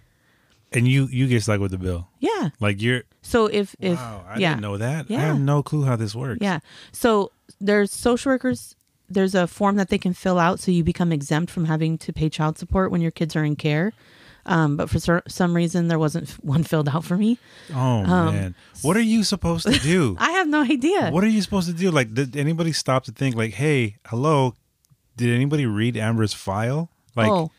And 0.71 0.87
you 0.87 1.07
you 1.07 1.27
get 1.27 1.43
stuck 1.43 1.59
with 1.59 1.71
the 1.71 1.77
bill. 1.77 2.07
Yeah. 2.19 2.49
Like 2.59 2.81
you're. 2.81 3.03
So 3.21 3.47
if 3.47 3.75
if 3.79 3.97
wow, 3.97 4.25
I 4.27 4.37
yeah. 4.37 4.49
didn't 4.49 4.61
know 4.61 4.77
that. 4.77 5.09
Yeah. 5.09 5.17
I 5.17 5.21
have 5.21 5.39
no 5.39 5.61
clue 5.63 5.83
how 5.83 5.95
this 5.95 6.15
works. 6.15 6.39
Yeah. 6.41 6.59
So 6.91 7.31
there's 7.59 7.91
social 7.91 8.31
workers. 8.31 8.75
There's 9.09 9.35
a 9.35 9.45
form 9.45 9.75
that 9.75 9.89
they 9.89 9.97
can 9.97 10.13
fill 10.13 10.39
out 10.39 10.59
so 10.59 10.71
you 10.71 10.83
become 10.83 11.11
exempt 11.11 11.51
from 11.51 11.65
having 11.65 11.97
to 11.99 12.13
pay 12.13 12.29
child 12.29 12.57
support 12.57 12.91
when 12.91 13.01
your 13.01 13.11
kids 13.11 13.35
are 13.35 13.43
in 13.43 13.57
care. 13.57 13.91
Um, 14.45 14.75
but 14.77 14.89
for 14.89 15.21
some 15.27 15.55
reason, 15.55 15.87
there 15.87 15.99
wasn't 15.99 16.29
one 16.43 16.63
filled 16.63 16.89
out 16.89 17.03
for 17.03 17.17
me. 17.17 17.37
Oh 17.73 18.03
man, 18.03 18.55
what 18.81 18.97
are 18.97 19.01
you 19.01 19.23
supposed 19.23 19.67
to 19.67 19.77
do? 19.79 20.11
Um, 20.11 20.17
I 20.19 20.31
have 20.31 20.47
no 20.47 20.61
idea. 20.61 21.11
what 21.11 21.23
are 21.23 21.29
you 21.29 21.41
supposed 21.41 21.67
to 21.67 21.73
do? 21.73 21.91
Like, 21.91 22.13
did 22.13 22.35
anybody 22.35 22.71
stop 22.71 23.03
to 23.03 23.11
think, 23.11 23.35
like, 23.35 23.53
hey, 23.53 23.97
hello, 24.07 24.55
did 25.17 25.29
anybody 25.35 25.65
read 25.65 25.95
Amber's 25.95 26.33
file? 26.33 26.89
Like, 27.15 27.29
oh, 27.29 27.51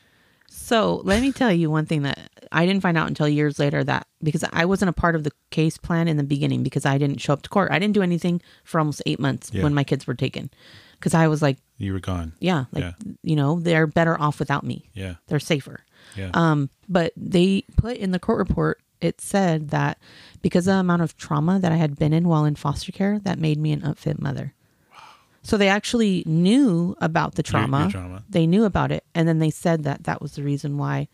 so 0.49 1.03
let 1.05 1.23
me 1.23 1.31
tell 1.31 1.53
you 1.53 1.71
one 1.71 1.87
thing 1.87 2.03
that 2.03 2.32
I 2.53 2.67
didn't 2.67 2.83
find 2.83 2.97
out 2.99 3.09
until 3.09 3.29
years 3.29 3.59
later 3.59 3.83
that 3.85 4.07
because 4.23 4.45
I 4.53 4.65
wasn't 4.65 4.91
a 4.91 4.93
part 4.93 5.15
of 5.17 5.25
the 5.25 5.33
case 5.51 5.77
plan 5.79 6.09
in 6.09 6.17
the 6.17 6.23
beginning 6.25 6.63
because 6.63 6.85
I 6.87 6.99
didn't 6.99 7.19
show 7.21 7.33
up 7.33 7.43
to 7.43 7.49
court. 7.51 7.71
I 7.73 7.79
didn't 7.79 7.95
do 7.95 8.03
anything 8.03 8.41
for 8.65 8.79
almost 8.79 9.03
eight 9.07 9.19
months 9.21 9.51
Yeah. 9.53 9.63
when 9.63 9.75
my 9.75 9.85
kids 9.85 10.07
were 10.07 10.15
taken 10.15 10.51
because 10.99 11.15
I 11.15 11.29
was 11.29 11.43
like, 11.43 11.59
you 11.79 11.93
were 11.93 12.01
gone. 12.01 12.33
yeah, 12.41 12.67
like 12.73 12.85
Yeah. 12.85 12.93
you 13.23 13.35
know, 13.37 13.59
they're 13.61 13.87
better 13.89 14.21
off 14.21 14.39
without 14.39 14.65
me. 14.65 14.89
Yeah, 14.95 15.15
They're 15.27 15.41
safer. 15.41 15.81
yeah. 16.17 16.31
Um, 16.35 16.71
but 16.89 17.13
they 17.17 17.65
put 17.77 17.97
in 17.97 18.13
the 18.13 18.21
court 18.21 18.39
report, 18.39 18.81
it 19.01 19.21
said 19.21 19.71
that 19.71 19.99
because 20.43 20.69
of 20.69 20.75
the 20.75 20.81
amount 20.81 21.03
of 21.03 21.17
trauma 21.17 21.59
that 21.59 21.73
I 21.73 21.77
had 21.77 21.97
been 21.99 22.13
in 22.13 22.29
while 22.29 22.45
in 22.45 22.55
foster 22.55 22.93
care, 22.93 23.19
that 23.21 23.39
made 23.39 23.59
me 23.59 23.73
an 23.73 23.83
unfit 23.83 24.21
mother. 24.21 24.55
Wow. 24.93 24.99
So 25.43 25.57
they 25.57 25.67
actually 25.69 26.23
knew 26.25 26.95
about 27.01 27.35
the 27.35 27.43
Your- 27.45 27.61
your 27.63 27.69
trauma. 27.69 27.91
trauma. 27.91 28.23
They 28.31 28.47
knew 28.47 28.63
about 28.65 28.93
it, 28.93 29.05
and 29.13 29.27
then 29.27 29.41
they 29.41 29.51
said 29.51 29.83
that 29.83 30.05
that 30.05 30.23
was 30.23 30.37
the 30.37 30.45
reason 30.45 30.79
why 30.79 31.09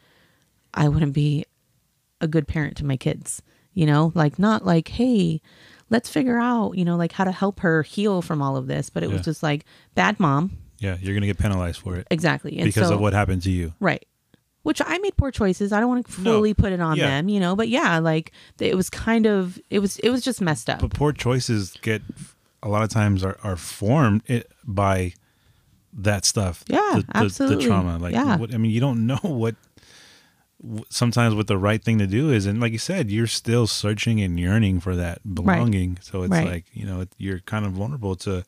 I 0.74 0.88
wouldn't 0.88 1.12
be 1.12 1.44
a 2.20 2.28
good 2.28 2.46
parent 2.48 2.76
to 2.78 2.84
my 2.84 2.96
kids. 2.96 3.42
You 3.74 3.86
know, 3.86 4.10
like 4.14 4.38
not 4.38 4.64
like, 4.66 4.88
hey, 4.88 5.40
let's 5.88 6.08
figure 6.10 6.38
out, 6.38 6.72
you 6.76 6.84
know, 6.84 6.96
like 6.96 7.12
how 7.12 7.22
to 7.24 7.30
help 7.32 7.60
her 7.60 7.82
heal 7.82 8.22
from 8.22 8.42
all 8.42 8.56
of 8.56 8.66
this. 8.66 8.90
But 8.90 9.02
it 9.04 9.08
Yeah. 9.08 9.16
was 9.16 9.24
just 9.24 9.42
like 9.42 9.64
bad 9.94 10.18
mom, 10.18 10.56
yeah, 10.80 10.96
you're 11.00 11.14
gonna 11.14 11.26
get 11.26 11.38
penalized 11.38 11.80
for 11.80 11.94
it 11.96 12.06
exactly, 12.10 12.56
and 12.58 12.64
because 12.64 12.88
so, 12.88 12.94
of 12.94 13.00
what 13.00 13.12
happened 13.12 13.42
to 13.42 13.50
you. 13.50 13.74
Right. 13.80 14.04
Which 14.64 14.82
I 14.84 14.98
made 14.98 15.16
poor 15.16 15.30
choices. 15.30 15.72
I 15.72 15.78
don't 15.80 15.88
want 15.88 16.06
to 16.06 16.20
No. 16.20 16.32
fully 16.34 16.54
put 16.54 16.72
it 16.72 16.80
on 16.80 16.96
Yeah. 16.96 17.06
them, 17.06 17.28
you 17.28 17.38
know, 17.40 17.54
but 17.56 17.68
yeah, 17.68 17.98
like 18.00 18.32
it 18.58 18.74
was 18.76 18.90
kind 18.90 19.26
of 19.26 19.58
it 19.70 19.78
was 19.78 19.98
it 20.00 20.10
was 20.10 20.22
just 20.22 20.40
messed 20.40 20.68
up. 20.68 20.80
But 20.80 20.90
poor 20.94 21.12
choices 21.12 21.74
get 21.80 22.02
a 22.62 22.68
lot 22.68 22.82
of 22.82 22.88
times 22.90 23.22
are, 23.22 23.38
are 23.44 23.56
formed 23.56 24.22
by 24.66 25.14
that 25.92 26.24
stuff. 26.24 26.64
Yeah, 26.66 26.78
the, 26.96 27.00
the, 27.02 27.06
absolutely. 27.14 27.64
The 27.64 27.68
trauma, 27.68 27.98
like, 27.98 28.12
Yeah. 28.12 28.36
what, 28.36 28.52
I 28.52 28.58
mean, 28.58 28.72
you 28.72 28.80
don't 28.80 29.06
know 29.06 29.18
what. 29.22 29.54
Sometimes 30.88 31.34
what 31.34 31.46
the 31.46 31.56
right 31.56 31.82
thing 31.82 31.98
to 31.98 32.06
do 32.06 32.30
is, 32.30 32.44
and 32.46 32.60
like 32.60 32.72
you 32.72 32.78
said, 32.78 33.10
you're 33.10 33.28
still 33.28 33.66
searching 33.68 34.20
and 34.20 34.40
yearning 34.40 34.80
for 34.80 34.96
that 34.96 35.20
belonging. 35.34 35.98
So 36.00 36.22
it's 36.22 36.32
Right. 36.32 36.46
like 36.46 36.64
you 36.72 36.84
know 36.84 37.04
you're 37.16 37.38
kind 37.40 37.64
of 37.64 37.72
vulnerable 37.72 38.16
to 38.16 38.44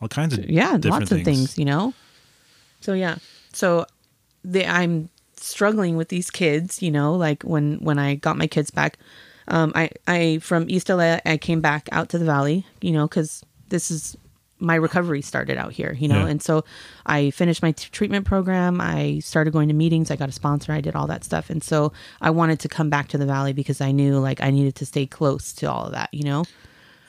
all 0.00 0.08
kinds 0.08 0.34
of 0.34 0.48
yeah, 0.48 0.76
different 0.78 1.10
lots 1.10 1.12
of 1.12 1.22
things, 1.22 1.58
you 1.58 1.64
know. 1.64 1.94
So 2.80 2.92
yeah. 2.92 3.16
So 3.52 3.86
the 4.44 4.66
I'm 4.66 5.08
struggling 5.36 5.96
with 5.96 6.08
these 6.08 6.30
kids, 6.30 6.80
you 6.80 6.90
know, 6.92 7.14
like 7.14 7.42
when 7.42 7.78
when 7.78 7.98
I 7.98 8.14
got 8.14 8.36
my 8.36 8.46
kids 8.46 8.70
back 8.70 8.98
um 9.48 9.72
I 9.74 9.90
I 10.06 10.38
from 10.40 10.66
East 10.70 10.88
LA 10.88 11.18
I 11.26 11.36
came 11.36 11.60
back 11.60 11.88
out 11.90 12.08
to 12.10 12.18
the 12.18 12.24
valley, 12.24 12.64
you 12.80 12.92
know, 12.92 13.08
cuz 13.08 13.42
this 13.68 13.90
is 13.90 14.16
my 14.62 14.74
recovery 14.76 15.20
started 15.22 15.58
out 15.58 15.72
here, 15.72 15.92
you 15.98 16.08
know. 16.08 16.20
Yeah. 16.24 16.28
And 16.28 16.42
so 16.42 16.64
I 17.04 17.30
finished 17.30 17.62
my 17.62 17.72
t- 17.72 17.88
treatment 17.92 18.24
program. 18.24 18.80
I 18.80 19.18
started 19.18 19.52
going 19.52 19.68
to 19.68 19.74
meetings. 19.74 20.10
I 20.10 20.16
got 20.16 20.28
a 20.28 20.32
sponsor. 20.32 20.72
I 20.72 20.80
did 20.80 20.94
all 20.94 21.06
that 21.08 21.24
stuff. 21.24 21.50
And 21.50 21.62
so 21.62 21.92
I 22.20 22.30
wanted 22.30 22.60
to 22.60 22.68
come 22.68 22.88
back 22.88 23.08
to 23.08 23.18
the 23.18 23.26
valley 23.26 23.52
because 23.52 23.80
I 23.80 23.90
knew 23.92 24.18
like 24.18 24.40
I 24.40 24.50
needed 24.50 24.74
to 24.76 24.86
stay 24.86 25.04
close 25.06 25.52
to 25.54 25.66
all 25.70 25.86
of 25.86 25.92
that, 25.92 26.08
you 26.12 26.22
know. 26.24 26.44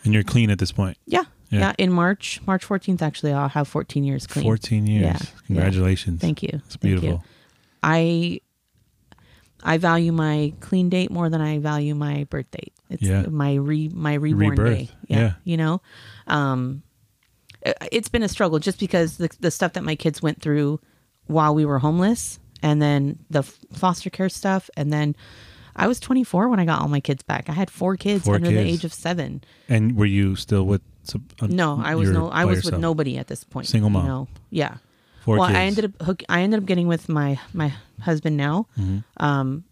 And 0.04 0.14
you're 0.14 0.24
clean 0.24 0.50
at 0.50 0.60
this 0.60 0.72
point. 0.72 0.98
Yeah. 1.06 1.24
Yeah. 1.50 1.60
Yeah. 1.60 1.74
In 1.78 1.92
March, 1.92 2.42
March 2.48 2.68
14th, 2.68 3.02
actually, 3.04 3.32
I'll 3.32 3.48
have 3.50 3.68
14 3.68 4.04
years 4.04 4.26
clean. 4.26 4.44
14 4.44 4.88
years. 4.88 5.04
Yeah. 5.04 5.18
Congratulations. 5.48 6.20
Thank 6.20 6.42
you. 6.42 6.50
It's 6.66 6.76
Thank 6.76 6.84
you. 6.96 7.00
beautiful. 7.00 7.24
I 7.84 8.42
I 9.64 9.78
value 9.78 10.12
my 10.12 10.54
clean 10.60 10.90
date 10.90 11.10
more 11.12 11.30
than 11.30 11.40
I 11.42 11.60
value 11.60 11.96
my 11.96 12.26
birth 12.30 12.50
date. 12.52 12.74
It's 12.90 13.02
Yeah. 13.02 13.28
my 13.28 13.54
re 13.54 13.90
my 13.94 14.16
reborn 14.16 14.50
Rebirth. 14.56 14.78
day. 14.78 14.90
Yeah. 15.08 15.34
You 15.44 15.58
know? 15.58 15.82
Um 16.28 16.84
it's 17.92 18.10
been 18.10 18.24
a 18.24 18.28
struggle 18.30 18.60
just 18.60 18.80
because 18.80 19.18
the 19.18 19.30
the 19.40 19.52
stuff 19.52 19.74
that 19.74 19.84
my 19.84 19.96
kids 19.96 20.22
went 20.22 20.42
through 20.42 20.80
while 21.28 21.56
we 21.56 21.66
were 21.66 21.80
homeless 21.80 22.40
and 22.62 22.82
then 22.82 23.20
the 23.30 23.44
foster 23.44 24.10
care 24.10 24.30
stuff 24.30 24.70
and 24.76 24.92
then 24.92 25.16
I 25.76 25.88
was 25.88 26.00
24 26.00 26.50
when 26.50 26.60
I 26.60 26.66
got 26.66 26.82
all 26.82 26.88
my 26.88 27.00
kids 27.00 27.24
back. 27.24 27.50
I 27.50 27.54
had 27.54 27.72
four 27.72 27.98
kids 27.98 28.26
Four 28.26 28.36
under 28.36 28.50
the 28.52 28.60
age 28.60 28.84
of 28.86 28.94
7. 28.94 29.44
And 29.68 29.98
were 29.98 30.06
you 30.06 30.36
still 30.36 30.66
with? 30.68 30.82
some- 31.02 31.26
uh, 31.42 31.48
No, 31.48 31.82
I 31.84 31.96
was 31.96 32.12
no 32.12 32.30
I 32.30 32.46
was 32.46 32.64
with 32.64 32.78
nobody 32.78 33.18
at 33.18 33.28
this 33.28 33.44
point. 33.44 33.68
Single 33.68 33.90
mom. 33.90 34.04
You 34.04 34.10
know? 34.10 34.28
Yeah. 34.52 34.78
Four 35.24 35.38
well, 35.40 35.48
kids. 35.48 35.58
I 35.58 35.62
ended 35.64 35.86
up 35.86 36.02
hook, 36.02 36.24
I 36.30 36.42
ended 36.42 36.60
up 36.60 36.66
getting 36.68 36.88
with 36.88 37.10
my 37.10 37.40
my 37.54 37.74
husband 38.02 38.38
now, 38.38 38.68
Mm-hmm. 38.78 39.00
um, 39.24 39.64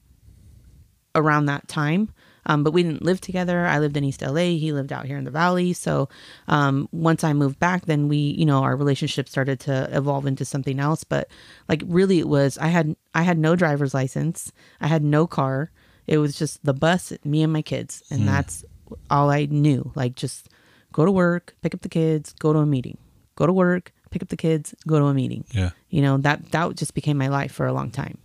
around 1.13 1.45
that 1.47 1.67
time. 1.67 2.09
Um, 2.45 2.63
but 2.63 2.71
we 2.73 2.83
didn't 2.83 3.03
live 3.03 3.21
together. 3.21 3.65
I 3.67 3.79
lived 3.79 3.95
in 3.97 4.03
East 4.03 4.21
LA. 4.21 4.57
He 4.57 4.71
lived 4.73 4.91
out 4.91 5.05
here 5.05 5.17
in 5.17 5.23
the 5.25 5.31
valley. 5.31 5.73
So 5.73 6.09
um, 6.47 6.87
once 6.91 7.23
I 7.23 7.33
moved 7.33 7.59
back, 7.59 7.85
then 7.85 8.07
we, 8.07 8.17
you 8.17 8.45
know, 8.45 8.63
our 8.63 8.75
relationship 8.75 9.29
started 9.29 9.59
to 9.61 9.87
evolve 9.95 10.25
into 10.25 10.43
something 10.45 10.79
else. 10.79 11.03
But 11.03 11.29
like, 11.69 11.83
really, 11.85 12.19
it 12.19 12.27
was 12.27 12.57
I 12.57 12.67
had 12.67 12.95
I 13.13 13.23
had 13.23 13.37
no 13.37 13.55
driver's 13.55 13.93
license. 13.93 14.51
I 14.79 14.87
had 14.87 15.03
no 15.03 15.27
car. 15.27 15.71
It 16.07 16.17
was 16.17 16.37
just 16.37 16.63
the 16.65 16.73
bus, 16.73 17.13
me 17.23 17.43
and 17.43 17.53
my 17.53 17.61
kids, 17.61 18.01
Hmm. 18.09 18.15
and 18.15 18.27
that's 18.27 18.65
all 19.09 19.29
I 19.29 19.45
knew. 19.45 19.91
Like, 19.95 20.15
just 20.15 20.49
go 20.91 21.05
to 21.05 21.11
work, 21.11 21.55
pick 21.61 21.73
up 21.75 21.81
the 21.81 21.89
kids, 21.89 22.33
go 22.39 22.51
to 22.53 22.59
a 22.59 22.65
meeting. 22.65 22.97
Go 23.35 23.45
to 23.47 23.53
work, 23.53 23.93
pick 24.09 24.21
up 24.21 24.27
the 24.29 24.35
kids, 24.37 24.75
go 24.85 24.99
to 24.99 25.05
a 25.05 25.13
meeting 25.13 25.45
Yeah. 25.53 25.69
you 25.89 26.01
know 26.01 26.17
that 26.17 26.51
that 26.51 26.75
just 26.75 26.93
became 26.93 27.17
my 27.17 27.29
life 27.29 27.51
for 27.53 27.65
a 27.65 27.71
long 27.73 27.89
time 27.91 28.17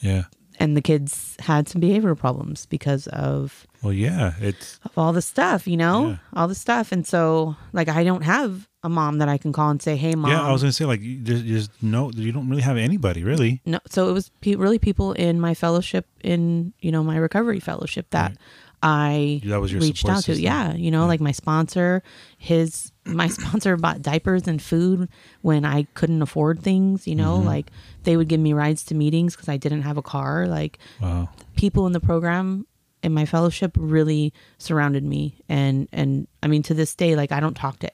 Yeah. 0.00 0.24
And 0.58 0.76
the 0.76 0.82
kids 0.82 1.36
had 1.40 1.68
some 1.68 1.80
behavioral 1.80 2.18
problems 2.18 2.66
because 2.66 3.06
of 3.08 3.66
Well, 3.82 3.92
yeah. 3.92 4.34
It's 4.40 4.78
of 4.84 4.96
all 4.98 5.12
the 5.12 5.22
stuff 5.22 5.66
you 5.66 5.76
know 5.76 6.08
Yeah. 6.08 6.16
all 6.34 6.48
the 6.48 6.54
stuff 6.54 6.92
and 6.92 7.06
so 7.06 7.56
like 7.72 7.88
i 7.88 8.04
don't 8.04 8.22
have 8.22 8.68
a 8.82 8.88
mom 8.88 9.18
that 9.18 9.28
i 9.28 9.38
can 9.38 9.52
call 9.52 9.70
and 9.70 9.82
say 9.82 9.96
hey 9.96 10.14
mom 10.14 10.30
yeah. 10.30 10.42
I 10.42 10.52
was 10.52 10.62
gonna 10.62 10.72
say 10.72 10.84
like 10.84 11.00
there's, 11.02 11.42
there's 11.44 11.68
no 11.82 12.10
you 12.14 12.32
don't 12.32 12.48
really 12.48 12.62
have 12.62 12.76
anybody 12.76 13.24
really. 13.24 13.60
no 13.66 13.78
so 13.88 14.08
it 14.08 14.12
was 14.12 14.30
pe- 14.40 14.54
really 14.54 14.78
people 14.78 15.12
in 15.14 15.40
my 15.40 15.54
fellowship 15.54 16.06
in 16.22 16.72
you 16.80 16.92
know 16.92 17.02
my 17.02 17.16
recovery 17.16 17.60
fellowship 17.60 18.06
that 18.10 18.36
i 18.82 19.40
That 19.44 19.60
was 19.60 19.72
your 19.72 19.80
reached 19.80 20.08
out 20.08 20.16
to 20.16 20.22
system. 20.22 20.44
yeah 20.44 20.74
you 20.74 20.90
know 20.90 21.06
like 21.06 21.20
my 21.20 21.32
sponsor 21.32 22.02
his 22.38 22.92
my 23.04 23.26
sponsor 23.38 23.76
bought 23.76 24.02
diapers 24.02 24.46
and 24.46 24.60
food 24.62 25.08
when 25.42 25.64
i 25.64 25.82
couldn't 25.94 26.22
afford 26.22 26.62
things 26.62 27.06
you 27.06 27.14
Mm-hmm. 27.16 27.24
know 27.24 27.36
like 27.38 27.70
they 28.04 28.16
would 28.16 28.28
give 28.28 28.40
me 28.40 28.52
rides 28.52 28.84
to 28.84 28.94
meetings 28.94 29.34
because 29.34 29.48
i 29.48 29.56
didn't 29.56 29.82
have 29.82 29.96
a 29.96 30.02
car 30.02 30.46
like 30.46 30.78
Wow. 31.00 31.28
people 31.56 31.86
in 31.86 31.92
the 31.92 32.00
program 32.00 32.66
in 33.02 33.12
my 33.14 33.26
fellowship 33.26 33.72
really 33.76 34.32
surrounded 34.58 35.04
me 35.04 35.40
and 35.48 35.88
and 35.92 36.26
i 36.42 36.46
mean 36.46 36.62
to 36.64 36.74
this 36.74 36.94
day 36.94 37.16
like 37.16 37.32
i 37.32 37.40
don't 37.40 37.54
talk 37.56 37.78
to 37.80 37.90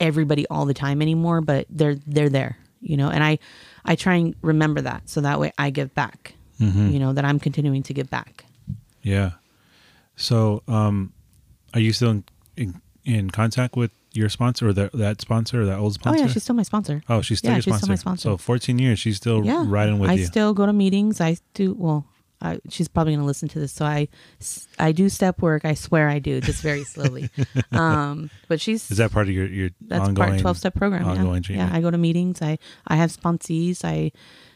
everybody 0.00 0.46
all 0.48 0.64
the 0.66 0.74
time 0.74 1.00
anymore 1.02 1.40
but 1.40 1.66
they're 1.70 1.96
they're 2.06 2.28
there 2.30 2.56
you 2.80 2.96
know 2.96 3.08
and 3.10 3.22
i 3.24 3.38
i 3.84 3.94
try 3.94 4.14
and 4.14 4.34
remember 4.42 4.80
that 4.82 5.08
so 5.08 5.20
that 5.22 5.40
way 5.40 5.50
i 5.58 5.70
give 5.70 5.94
back 5.94 6.34
Mm-hmm. 6.60 6.88
you 6.90 6.98
know 6.98 7.12
that 7.12 7.24
i'm 7.26 7.38
continuing 7.38 7.82
to 7.82 7.92
give 7.92 8.08
back 8.08 8.46
Yeah. 9.02 9.32
So, 10.16 10.62
um, 10.66 11.12
are 11.74 11.80
you 11.80 11.92
still 11.92 12.10
in, 12.10 12.24
in, 12.56 12.80
in 13.04 13.30
contact 13.30 13.76
with 13.76 13.90
your 14.12 14.28
sponsor 14.30 14.68
or 14.68 14.72
that 14.72 14.92
that 14.92 15.20
sponsor 15.20 15.62
or 15.62 15.66
that 15.66 15.78
old 15.78 15.92
sponsor? 15.94 16.18
oh 16.22 16.26
yeah 16.26 16.32
she's 16.32 16.42
still 16.42 16.56
my 16.56 16.62
sponsor 16.62 17.02
Oh, 17.08 17.20
she's 17.20 17.38
still 17.38 17.50
Yeah, 17.50 17.56
your 17.56 17.62
she's 17.62 17.72
sponsor. 17.74 17.84
still 17.84 17.92
my 17.92 17.96
sponsor. 17.96 18.28
So 18.30 18.36
14 18.38 18.78
years, 18.78 18.98
she's 18.98 19.16
still 19.18 19.44
yeah 19.44 19.62
riding 19.66 19.98
with 19.98 20.08
i 20.08 20.14
you. 20.14 20.22
I 20.22 20.24
still 20.24 20.54
go 20.54 20.64
to 20.64 20.72
meetings 20.72 21.20
i 21.20 21.36
do 21.52 21.74
well 21.74 22.06
I, 22.40 22.60
she's 22.68 22.88
probably 22.88 23.12
going 23.14 23.20
to 23.20 23.26
listen 23.26 23.48
to 23.48 23.58
this. 23.58 23.72
So 23.72 23.84
I 23.84 24.08
I 24.78 24.92
do 24.92 25.08
step 25.08 25.40
work. 25.40 25.64
I 25.64 25.74
swear 25.74 26.08
I 26.08 26.18
do, 26.18 26.40
just 26.40 26.62
very 26.62 26.84
slowly. 26.84 27.30
um, 27.72 28.30
but 28.48 28.60
she's 28.60 28.90
Is 28.90 28.98
that 28.98 29.10
part 29.10 29.28
of 29.28 29.34
your 29.34 29.46
your 29.46 29.70
that's 29.80 30.08
ongoing 30.08 30.40
twelve 30.40 30.58
step 30.58 30.74
program. 30.74 31.06
ongoing 31.06 31.36
yeah. 31.36 31.40
treatment? 31.40 31.70
yeah, 31.70 31.76
I 31.76 31.80
go 31.80 31.90
to 31.90 31.98
meetings. 31.98 32.42
I 32.42 32.58
I 32.86 32.96
have 32.96 33.10
sponsees. 33.10 33.84
I, 33.84 34.12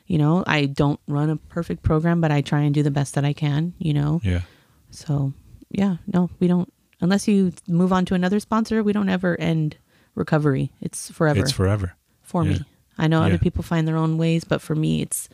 you 0.07 0.19
know, 0.19 0.45
I 0.47 0.67
don't 0.67 1.01
run 1.09 1.31
a 1.31 1.37
perfect 1.37 1.83
program, 1.83 2.21
but 2.21 2.31
I 2.31 2.43
try 2.43 2.61
and 2.61 2.75
do 2.75 2.83
the 2.83 2.91
best 2.91 3.15
that 3.15 3.25
I 3.25 3.33
can. 3.33 3.73
You 3.79 3.95
know, 3.95 4.21
yeah. 4.23 4.43
so 4.91 5.33
yeah, 5.71 5.97
no, 6.07 6.31
we 6.41 6.47
don't 6.49 6.73
unless 7.01 7.27
you 7.27 7.53
move 7.66 7.93
on 7.93 8.05
to 8.07 8.14
another 8.14 8.41
sponsor. 8.41 8.83
We 8.83 8.93
don't 8.93 9.09
ever 9.09 9.39
end 9.41 9.77
recovery. 10.14 10.71
It's 10.81 11.11
forever 11.11 11.41
It's 11.41 11.53
forever. 11.53 11.95
for 12.23 12.45
yeah. 12.45 12.51
me. 12.59 12.64
I 12.99 13.07
know 13.09 13.23
other 13.23 13.39
people 13.39 13.62
find 13.62 13.89
their 13.89 13.97
own 13.97 14.18
ways, 14.18 14.45
but 14.45 14.61
for 14.61 14.75
me, 14.75 15.01
it's 15.01 15.29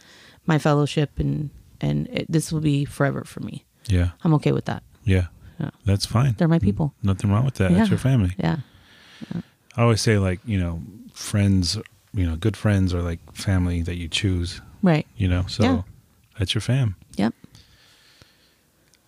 my 0.47 0.59
fellowship, 0.59 1.19
and 1.19 1.51
and 1.81 2.07
it, 2.09 2.27
this 2.31 2.53
will 2.53 2.61
be 2.61 2.85
forever 2.85 3.25
for 3.25 3.41
me. 3.41 3.65
Yeah. 3.89 4.11
I'm 4.23 4.33
okay 4.35 4.53
with 4.53 4.67
that. 4.67 4.83
Yeah. 5.05 5.27
Yeah. 5.59 5.71
That's 5.85 6.07
fine. 6.07 6.35
They're 6.39 6.49
my 6.49 6.59
people. 6.59 6.95
Nothing 7.03 7.31
wrong 7.33 7.45
with 7.45 7.55
that. 7.55 7.71
It's 7.73 7.79
Yeah. 7.79 7.87
your 7.87 7.99
family. 7.99 8.33
Yeah, 8.39 8.59
I 9.77 9.83
always 9.83 10.01
say 10.01 10.19
like, 10.19 10.41
you 10.45 10.59
know, 10.59 10.83
friends, 11.13 11.79
you 12.15 12.27
know, 12.27 12.37
good 12.37 12.57
friends 12.57 12.95
are 12.95 13.03
like 13.03 13.21
family 13.33 13.83
that 13.83 13.97
you 13.97 14.09
choose, 14.09 14.61
right. 14.83 15.07
you 15.17 15.29
know. 15.29 15.45
So 15.49 15.63
Yeah. 15.65 15.83
that's 16.39 16.55
your 16.55 16.61
fam. 16.63 16.97
Yep. 17.17 17.35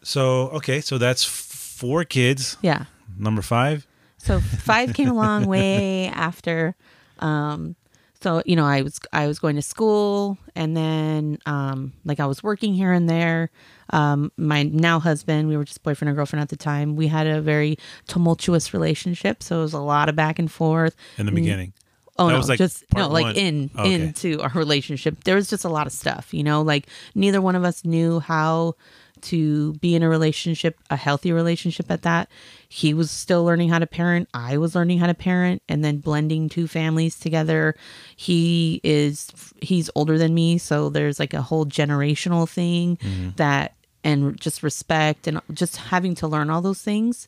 So, 0.08 0.48
okay, 0.56 0.80
so 0.80 0.96
that's 0.96 1.22
four 1.22 2.02
kids. 2.04 2.56
Yeah. 2.62 2.86
Number 3.18 3.42
5? 3.42 3.86
So 4.16 4.40
five 4.40 4.94
came 4.94 5.08
along 5.08 5.46
way 5.48 6.06
after. 6.08 6.74
Um, 7.18 7.76
so 8.22 8.42
you 8.46 8.56
know, 8.56 8.64
I 8.64 8.80
was 8.82 8.98
I 9.12 9.26
was 9.28 9.38
going 9.38 9.54
to 9.56 9.62
school, 9.62 10.38
and 10.56 10.74
then 10.76 11.38
um, 11.46 11.92
like 12.04 12.18
I 12.20 12.26
was 12.26 12.42
working 12.42 12.72
here 12.74 12.90
and 12.92 13.08
there. 13.08 13.50
Um, 13.90 14.32
my 14.36 14.62
now 14.64 14.98
husband, 14.98 15.46
we 15.48 15.56
were 15.58 15.64
just 15.64 15.82
boyfriend 15.82 16.08
and 16.08 16.16
girlfriend 16.16 16.42
at 16.42 16.48
the 16.48 16.56
time. 16.56 16.96
We 16.96 17.06
had 17.06 17.26
a 17.28 17.40
very 17.42 17.76
tumultuous 18.08 18.72
relationship, 18.74 19.42
so 19.42 19.58
it 19.58 19.62
was 19.62 19.72
a 19.74 19.78
lot 19.78 20.08
of 20.08 20.16
back 20.16 20.38
and 20.40 20.50
forth. 20.50 20.96
In 21.18 21.26
the 21.26 21.32
Mm, 21.32 21.36
beginning. 21.36 21.72
Oh 22.18 22.26
That 22.26 22.32
no, 22.32 22.38
was, 22.38 22.48
like, 22.48 22.58
just 22.58 22.84
no, 22.92 23.08
like 23.08 23.22
one. 23.26 23.36
in 23.36 23.70
Okay. 23.78 23.94
into 23.94 24.40
our 24.40 24.50
relationship. 24.54 25.22
There 25.22 25.36
was 25.36 25.48
just 25.48 25.64
a 25.64 25.68
lot 25.68 25.86
of 25.86 25.92
stuff, 25.92 26.34
you 26.34 26.42
know. 26.42 26.62
Like 26.62 26.88
neither 27.14 27.40
one 27.40 27.54
of 27.54 27.62
us 27.62 27.84
knew 27.84 28.18
how 28.18 28.74
to 29.22 29.74
be 29.74 29.94
in 29.94 30.02
a 30.02 30.08
relationship, 30.08 30.78
a 30.90 30.96
healthy 30.96 31.32
relationship 31.32 31.90
at 31.90 32.02
that. 32.02 32.28
He 32.68 32.94
was 32.94 33.10
still 33.10 33.44
learning 33.44 33.68
how 33.70 33.78
to 33.78 33.86
parent. 33.86 34.28
I 34.34 34.58
was 34.58 34.74
learning 34.74 34.98
how 34.98 35.06
to 35.06 35.14
parent, 35.14 35.62
and 35.68 35.84
then 35.84 35.98
blending 35.98 36.48
two 36.48 36.66
families 36.68 37.18
together. 37.18 37.74
He 38.16 38.80
is 38.84 39.30
he's 39.60 39.90
older 39.94 40.18
than 40.18 40.34
me, 40.34 40.58
so 40.58 40.88
there's 40.88 41.18
like 41.18 41.34
a 41.34 41.42
whole 41.42 41.66
generational 41.66 42.48
thing 42.48 42.96
Mm-hmm. 42.98 43.30
that 43.36 43.74
and 44.04 44.40
just 44.40 44.62
respect 44.62 45.26
and 45.26 45.40
just 45.52 45.76
having 45.76 46.14
to 46.14 46.28
learn 46.28 46.50
all 46.50 46.62
those 46.62 46.80
things 46.80 47.26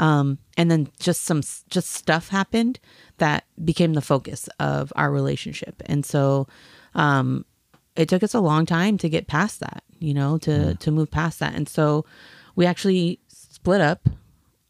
um, 0.00 0.38
and 0.56 0.68
then 0.70 0.88
just 0.98 1.22
some 1.22 1.40
just 1.70 1.90
stuff 1.90 2.28
happened 2.28 2.80
that 3.18 3.44
became 3.64 3.94
the 3.94 4.00
focus 4.02 4.48
of 4.58 4.92
our 4.96 5.10
relationship 5.12 5.80
and 5.86 6.04
so 6.04 6.46
um, 6.94 7.44
it 7.98 8.08
took 8.08 8.22
us 8.22 8.32
a 8.32 8.40
long 8.40 8.64
time 8.64 8.96
to 8.96 9.08
get 9.08 9.26
past 9.26 9.60
that 9.60 9.82
you 9.98 10.14
know 10.14 10.38
to 10.38 10.74
to 10.76 10.90
move 10.90 11.10
past 11.10 11.40
that 11.40 11.54
and 11.54 11.68
so 11.68 12.04
we 12.56 12.64
actually 12.64 13.18
split 13.28 13.80
up 13.80 14.08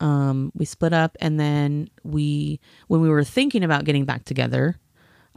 um, 0.01 0.53
we 0.55 0.65
split 0.65 0.93
up 0.93 1.17
and 1.21 1.39
then 1.41 1.89
we 2.05 2.61
when 2.87 3.01
we 3.01 3.09
were 3.09 3.25
thinking 3.25 3.63
about 3.65 3.85
getting 3.85 4.05
back 4.05 4.25
together 4.25 4.77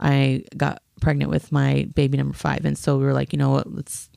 i 0.00 0.42
got 0.56 0.82
pregnant 1.00 1.30
with 1.30 1.50
my 1.52 1.86
baby 1.94 2.16
number 2.16 2.34
five 2.34 2.64
and 2.64 2.78
so 2.78 2.96
we 2.96 3.04
were 3.04 3.12
like 3.12 3.32
you 3.32 3.38
know 3.38 3.50
what 3.50 3.72
let's 3.72 4.08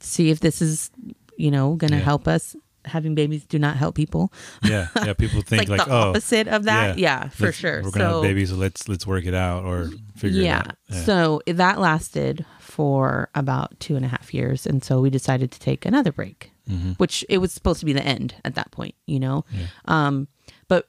see 0.00 0.30
if 0.30 0.40
this 0.40 0.62
is 0.62 0.90
you 1.36 1.50
know 1.50 1.74
gonna 1.74 1.96
Yeah. 1.96 2.02
help 2.02 2.26
us 2.28 2.56
having 2.84 3.14
babies 3.14 3.44
do 3.44 3.58
not 3.58 3.76
help 3.76 3.94
people 3.94 4.32
Yeah. 4.64 4.88
Yeah, 4.96 5.12
people 5.14 5.40
think 5.46 5.68
like, 5.68 5.78
like, 5.78 5.86
the 5.86 5.92
oh, 5.94 6.10
opposite 6.10 6.48
of 6.48 6.64
that 6.64 6.98
yeah, 6.98 7.28
for 7.28 7.46
let's- 7.46 7.56
sure 7.56 7.76
We're 7.82 7.90
going 7.90 7.92
to 7.92 8.10
so 8.10 8.12
have 8.14 8.22
babies, 8.22 8.50
so 8.50 8.56
let's 8.56 8.88
let's 8.88 9.06
work 9.06 9.24
it 9.24 9.34
out 9.34 9.64
or 9.64 9.90
figure 10.16 10.42
yeah. 10.42 10.60
it 10.60 10.66
out. 10.68 10.76
Yeah. 10.88 11.02
So 11.04 11.42
that 11.46 11.78
lasted 11.78 12.44
for 12.72 13.28
about 13.34 13.78
two 13.80 13.96
and 13.96 14.04
a 14.04 14.08
half 14.08 14.32
years. 14.32 14.66
And 14.66 14.82
so 14.82 15.00
we 15.00 15.10
decided 15.10 15.50
to 15.52 15.60
take 15.60 15.84
another 15.84 16.12
break, 16.12 16.50
Mm-hmm. 16.70 16.92
which 16.92 17.24
it 17.28 17.38
was 17.38 17.52
supposed 17.52 17.80
to 17.80 17.86
be 17.86 17.92
the 17.92 18.06
end 18.06 18.36
at 18.44 18.54
that 18.54 18.70
point, 18.70 18.94
you 19.04 19.18
know? 19.18 19.44
Um, 19.86 20.28
but 20.68 20.86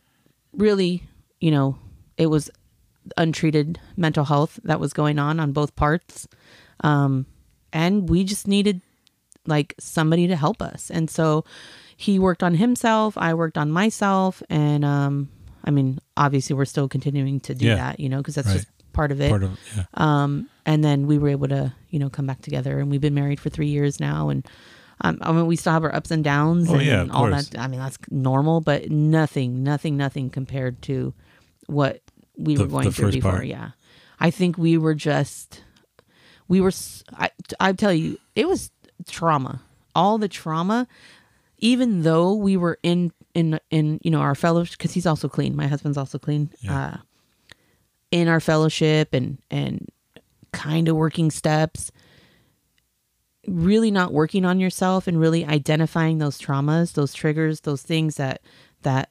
really, 0.53 1.03
you 1.41 1.49
know, 1.51 1.77
it 2.15 2.27
was 2.27 2.49
untreated 3.17 3.79
mental 3.97 4.23
health 4.23 4.59
that 4.63 4.79
was 4.79 4.93
going 4.93 5.17
on 5.19 5.39
on 5.39 5.51
both 5.51 5.75
parts. 5.75 6.27
Um, 6.81 7.25
and 7.73 8.07
we 8.07 8.23
just 8.23 8.47
needed 8.47 8.81
like 9.47 9.73
somebody 9.79 10.27
to 10.27 10.35
help 10.35 10.61
us. 10.61 10.91
And 10.91 11.09
so 11.09 11.43
he 11.97 12.19
worked 12.19 12.43
on 12.43 12.55
himself, 12.55 13.17
I 13.17 13.33
worked 13.33 13.57
on 13.57 13.71
myself. 13.71 14.43
And 14.51 14.85
um, 14.85 15.29
I 15.65 15.71
mean, 15.71 15.99
obviously, 16.15 16.55
we're 16.55 16.65
still 16.65 16.87
continuing 16.87 17.39
to 17.41 17.55
do 17.55 17.65
Yeah. 17.65 17.75
that, 17.75 17.99
you 17.99 18.09
know, 18.09 18.17
because 18.19 18.35
that's 18.35 18.47
Right. 18.47 18.57
just 18.57 18.67
part 18.93 19.11
of 19.11 19.19
it. 19.21 19.29
Part 19.29 19.43
of 19.43 19.57
yeah. 19.75 19.85
um, 19.95 20.47
and 20.65 20.83
then 20.83 21.07
we 21.07 21.17
were 21.17 21.29
able 21.29 21.47
to, 21.49 21.73
you 21.89 21.99
know, 21.99 22.09
come 22.09 22.25
back 22.25 22.41
together. 22.41 22.79
And 22.79 22.89
we've 22.89 23.01
been 23.01 23.13
married 23.13 23.39
for 23.39 23.49
three 23.49 23.67
years 23.67 23.99
now. 23.99 24.29
And 24.29 24.45
um, 25.01 25.17
I 25.21 25.31
mean, 25.31 25.45
we 25.47 25.55
still 25.55 25.73
have 25.73 25.83
our 25.83 25.93
ups 25.93 26.11
and 26.11 26.23
downs 26.23 26.69
Oh, 26.69 26.75
and 26.75 26.83
yeah, 26.85 27.05
all 27.11 27.27
course. 27.29 27.49
that. 27.49 27.59
I 27.59 27.67
mean, 27.67 27.79
that's 27.79 27.97
normal, 28.09 28.61
but 28.61 28.89
nothing, 28.89 29.63
nothing, 29.63 29.97
nothing 29.97 30.29
compared 30.29 30.81
to 30.83 31.13
what 31.67 32.01
we 32.37 32.55
The- 32.55 32.63
were 32.63 32.69
going 32.69 32.91
through 32.91 33.11
before. 33.11 33.31
part. 33.31 33.45
Yeah. 33.47 33.71
I 34.19 34.31
think 34.31 34.57
we 34.57 34.77
were 34.77 34.93
just, 34.95 35.61
we 36.47 36.61
were, 36.61 36.71
I, 37.17 37.29
I 37.59 37.73
tell 37.73 37.93
you, 37.93 38.17
it 38.35 38.47
was 38.47 38.71
trauma. 39.09 39.61
All 39.95 40.17
the 40.17 40.29
trauma, 40.29 40.87
even 41.57 42.03
though 42.03 42.33
we 42.35 42.55
were 42.55 42.79
in, 42.83 43.11
in, 43.33 43.59
in, 43.69 43.99
you 44.03 44.11
know, 44.11 44.19
our 44.21 44.35
fellowship, 44.35 44.77
because 44.77 44.93
he's 44.93 45.05
also 45.05 45.27
clean. 45.27 45.55
My 45.55 45.67
husband's 45.67 45.97
also 45.97 46.17
clean. 46.19 46.49
Yeah. 46.61 46.85
Uh, 46.85 46.97
in 48.11 48.27
our 48.27 48.39
fellowship 48.39 49.09
and, 49.13 49.39
and 49.49 49.89
kind 50.53 50.87
of 50.87 50.95
working 50.95 51.29
steps, 51.31 51.91
really 53.47 53.91
not 53.91 54.13
working 54.13 54.45
on 54.45 54.59
yourself 54.59 55.07
and 55.07 55.19
really 55.19 55.45
identifying 55.45 56.19
those 56.19 56.39
traumas, 56.39 56.93
those 56.93 57.13
triggers, 57.13 57.61
those 57.61 57.81
things 57.81 58.15
that, 58.15 58.41
that, 58.83 59.09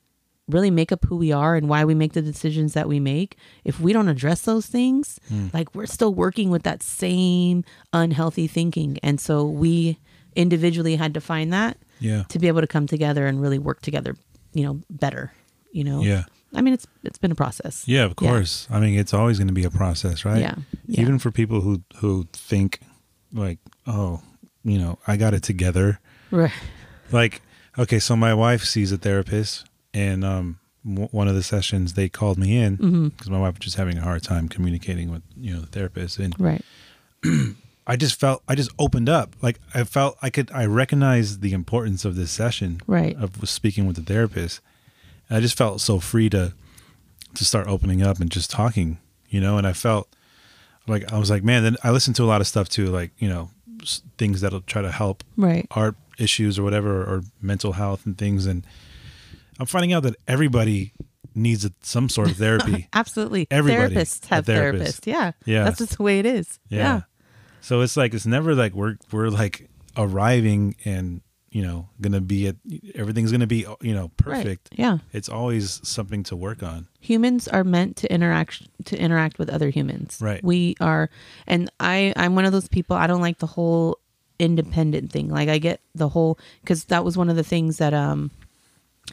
really 0.49 0.71
make 0.71 0.91
up 0.91 1.05
who 1.05 1.17
we 1.17 1.31
are 1.33 1.55
and 1.55 1.69
why 1.69 1.85
we 1.85 1.95
make 1.95 2.15
the 2.15 2.21
decisions 2.21 2.75
that 2.75 2.89
we 2.89 2.99
make 2.99 3.37
if 3.65 3.79
we 3.79 3.93
don't 3.93 4.09
address 4.09 4.43
those 4.43 4.67
things 4.67 5.21
hmm. 5.29 5.47
like 5.55 5.73
we're 5.73 5.87
still 5.87 6.13
working 6.13 6.51
with 6.51 6.65
that 6.65 6.83
same 6.83 7.65
unhealthy 7.93 8.49
thinking 8.49 8.99
and 9.05 9.21
so 9.21 9.47
we 9.47 9.99
individually 10.35 10.97
had 10.97 11.15
to 11.15 11.21
find 11.21 11.53
that 11.53 11.79
Yeah. 12.01 12.25
to 12.29 12.39
be 12.41 12.49
able 12.49 12.61
to 12.61 12.67
come 12.67 12.89
together 12.89 13.27
and 13.27 13.41
really 13.41 13.59
work 13.59 13.83
together 13.83 14.17
you 14.53 14.65
know 14.65 14.81
better 14.91 15.33
you 15.71 15.85
know 15.85 16.03
Yeah. 16.03 16.25
I 16.55 16.61
mean 16.61 16.75
it's 16.75 16.87
it's 17.05 17.19
been 17.19 17.33
a 17.33 17.35
process 17.35 17.85
Yeah, 17.87 18.05
of 18.05 18.15
course. 18.17 18.67
I 18.71 18.79
mean, 18.81 18.99
it's 18.99 19.15
always 19.15 19.39
going 19.39 19.49
to 19.49 19.55
be 19.55 19.65
a 19.65 19.71
process, 19.71 20.25
right? 20.25 20.41
Yeah, 20.41 20.55
yeah. 20.87 21.01
Even 21.03 21.19
for 21.19 21.31
people 21.31 21.61
who 21.63 21.83
who 21.97 22.27
think 22.33 22.81
like, 23.33 23.59
oh, 23.87 24.21
you 24.65 24.79
know, 24.79 24.99
I 25.07 25.17
got 25.17 25.33
it 25.35 25.43
together. 25.43 25.99
right 26.31 26.53
Like, 27.11 27.41
okay, 27.79 27.99
so 27.99 28.15
my 28.17 28.35
wife 28.35 28.65
sees 28.65 28.93
a 28.93 28.99
therapist, 28.99 29.67
and 29.95 30.25
um, 30.25 30.59
w- 30.85 31.09
one 31.11 31.29
of 31.29 31.35
the 31.35 31.43
sessions 31.43 31.95
they 31.95 32.09
called 32.09 32.39
me 32.39 32.57
in 32.65 32.77
Mm-hmm. 32.79 33.09
because 33.09 33.31
my 33.31 33.39
wife 33.41 33.55
was 33.55 33.65
just 33.65 33.77
having 33.77 33.99
a 33.99 34.03
hard 34.03 34.23
time 34.23 34.49
communicating 34.49 35.11
with 35.11 35.23
you 35.37 35.53
know 35.55 35.61
the 35.61 35.67
therapist, 35.77 36.19
and 36.19 36.35
right 36.39 36.63
I 37.87 37.97
just 37.97 38.19
felt 38.21 38.43
I 38.47 38.55
just 38.55 38.71
opened 38.79 39.09
up. 39.09 39.35
Like 39.43 39.59
I 39.75 39.85
felt 39.85 40.17
I 40.23 40.31
could 40.31 40.51
I 40.53 40.65
recognized 40.67 41.41
the 41.43 41.53
importance 41.53 42.05
of 42.05 42.15
this 42.15 42.31
session, 42.31 42.81
Right. 42.87 43.17
Of 43.17 43.49
speaking 43.49 43.87
with 43.87 43.97
the 43.97 44.03
therapist, 44.03 44.61
and 45.33 45.39
I 45.39 45.41
just 45.41 45.57
felt 45.57 45.81
so 45.81 45.99
free 45.99 46.29
to 46.31 46.53
to 47.35 47.45
start 47.45 47.67
opening 47.67 48.03
up 48.03 48.21
and 48.21 48.31
just 48.31 48.51
talking, 48.51 48.99
you 49.31 49.41
know. 49.41 49.57
And 49.57 49.67
I 49.67 49.73
felt 49.73 50.15
like 50.87 51.11
I 51.13 51.19
was 51.19 51.31
like, 51.31 51.43
man. 51.43 51.63
Then 51.63 51.77
I 51.83 51.91
listened 51.91 52.17
to 52.17 52.25
a 52.25 52.27
lot 52.27 52.41
of 52.43 52.47
stuff 52.47 52.69
too, 52.69 52.87
like 52.87 53.13
you 53.19 53.29
know, 53.29 53.51
s- 53.83 54.03
things 54.19 54.43
that'll 54.43 54.61
try 54.61 54.83
to 54.83 54.93
help 54.93 55.25
right 55.37 55.67
art 55.71 55.97
issues 56.19 56.59
or 56.59 56.63
whatever, 56.63 57.03
or 57.03 57.23
mental 57.41 57.73
health 57.73 58.05
and 58.05 58.19
things. 58.19 58.45
And 58.47 58.67
I'm 59.59 59.67
finding 59.67 59.93
out 59.95 60.03
that 60.03 60.17
everybody 60.29 60.93
needs 61.35 61.65
a, 61.65 61.73
some 61.83 62.11
sort 62.11 62.31
of 62.31 62.37
therapy. 62.37 62.89
absolutely 62.93 63.47
Everybody, 63.51 63.95
therapists 63.95 64.27
have 64.27 64.45
therapist. 64.45 65.03
therapists 65.03 65.07
yeah 65.07 65.33
Yeah. 65.47 65.65
that's 65.65 65.79
just 65.79 65.97
the 65.97 66.03
way 66.03 66.19
it 66.19 66.27
is 66.27 66.59
yeah, 66.69 67.03
So 67.63 67.81
it's 67.81 67.97
like 67.97 68.13
it's 68.13 68.27
never 68.27 68.55
like 68.55 68.75
we're 68.75 68.97
we're 69.11 69.31
like 69.31 69.71
arriving 69.97 70.77
and 70.85 71.23
you 71.53 71.63
know 71.63 71.89
gonna 72.01 72.21
be 72.21 72.49
at 72.49 72.57
everything's 72.95 73.31
gonna 73.31 73.47
be 73.47 73.67
you 73.81 73.93
know 73.95 74.11
Right. 74.25 74.41
perfect. 74.43 74.71
yeah 74.73 74.99
It's 75.13 75.29
always 75.29 75.81
something 75.87 76.23
to 76.25 76.35
work 76.37 76.63
on. 76.63 76.89
humans 76.99 77.47
are 77.47 77.63
meant 77.65 77.97
to 77.99 78.07
interact 78.13 78.67
to 78.87 78.99
interact 78.99 79.39
with 79.39 79.49
other 79.51 79.69
humans 79.71 80.19
Right. 80.21 80.43
we 80.43 80.75
are 80.81 81.11
and 81.47 81.71
i 81.79 82.13
i'm 82.17 82.35
one 82.35 82.47
of 82.47 82.53
those 82.53 82.69
people 82.69 82.97
i 82.97 83.07
don't 83.07 83.21
like 83.21 83.39
the 83.39 83.47
whole 83.47 83.99
independent 84.39 85.13
thing 85.13 85.29
like 85.29 85.49
i 85.49 85.59
get 85.59 85.81
the 85.95 86.09
whole 86.09 86.39
because 86.63 86.85
that 86.87 87.05
was 87.05 87.17
one 87.17 87.29
of 87.31 87.37
the 87.37 87.45
things 87.45 87.77
that 87.79 87.95
um 87.95 88.31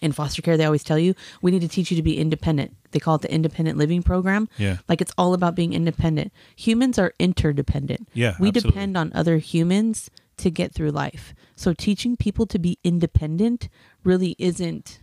in 0.02 0.12
foster 0.12 0.42
care 0.42 0.56
they 0.56 0.66
always 0.66 0.84
tell 0.84 0.98
you 1.00 1.14
we 1.42 1.52
need 1.52 1.62
to 1.62 1.68
teach 1.68 1.92
you 1.92 1.98
to 1.98 2.04
be 2.04 2.18
independent 2.18 2.76
they 2.92 3.00
call 3.00 3.16
it 3.16 3.22
the 3.22 3.32
independent 3.32 3.78
living 3.78 4.02
program 4.02 4.48
Yeah. 4.58 4.78
like 4.88 5.02
it's 5.02 5.12
all 5.18 5.34
about 5.34 5.56
being 5.56 5.74
independent 5.74 6.32
humans 6.56 6.98
are 6.98 7.14
interdependent 7.20 8.08
Yeah, 8.14 8.36
we 8.40 8.48
absolutely. 8.48 8.72
depend 8.72 8.98
on 8.98 9.12
other 9.14 9.38
humans 9.38 10.10
to 10.40 10.52
get 10.52 10.74
through 10.74 10.92
life. 10.92 11.34
So 11.56 11.74
teaching 11.74 12.18
people 12.18 12.46
to 12.48 12.60
be 12.60 12.78
independent 12.84 13.70
really 14.04 14.36
isn't 14.40 15.00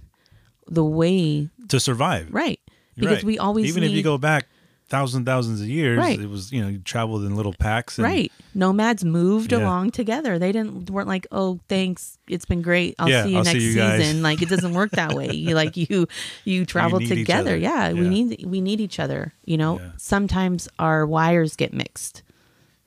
the 0.69 0.85
way 0.85 1.49
to 1.69 1.79
survive. 1.81 2.29
right. 2.33 2.61
You're 2.97 3.11
Because 3.11 3.17
right. 3.19 3.25
we 3.25 3.39
always 3.39 3.67
even 3.69 3.83
if 3.85 3.93
you 3.93 4.03
go 4.03 4.17
back 4.19 4.47
thousands 4.89 5.27
thousands 5.27 5.61
of 5.61 5.69
years, 5.69 5.99
Right. 5.99 6.19
it 6.19 6.31
was 6.31 6.51
you 6.51 6.63
know 6.63 6.69
you 6.69 6.79
traveled 6.79 7.25
in 7.25 7.37
little 7.37 7.53
packs. 7.53 7.99
And, 7.99 8.05
Right. 8.05 8.33
Nomads 8.55 9.05
moved 9.05 9.53
Yeah. 9.53 9.59
along 9.59 9.91
together. 9.91 10.39
They 10.39 10.51
didn't 10.53 10.89
weren't 10.91 11.07
like, 11.09 11.27
"Oh, 11.31 11.61
thanks. 11.69 12.19
It's 12.27 12.47
been 12.47 12.63
great. 12.63 12.95
I'll 12.99 13.09
Yeah, 13.09 13.25
see 13.25 13.33
you 13.33 13.37
I'll 13.39 13.45
see 13.45 13.53
next 13.53 13.65
you 13.65 13.73
season." 13.73 14.23
Like 14.29 14.41
it 14.41 14.49
doesn't 14.49 14.73
work 14.73 14.93
that 14.93 15.13
way. 15.13 15.31
You 15.35 15.55
like 15.55 15.77
you 15.77 16.07
you 16.45 16.65
travel 16.75 17.01
need 17.01 17.09
together. 17.09 17.51
other. 17.51 17.57
Yeah, 17.59 17.93
we 17.93 18.09
need 18.09 18.45
we 18.47 18.61
need 18.63 18.81
each 18.81 18.99
other, 18.99 19.35
you 19.45 19.59
know. 19.59 19.79
Yeah. 19.79 19.91
Sometimes 19.99 20.69
our 20.79 21.07
wires 21.07 21.55
get 21.55 21.75
mixed. 21.75 22.23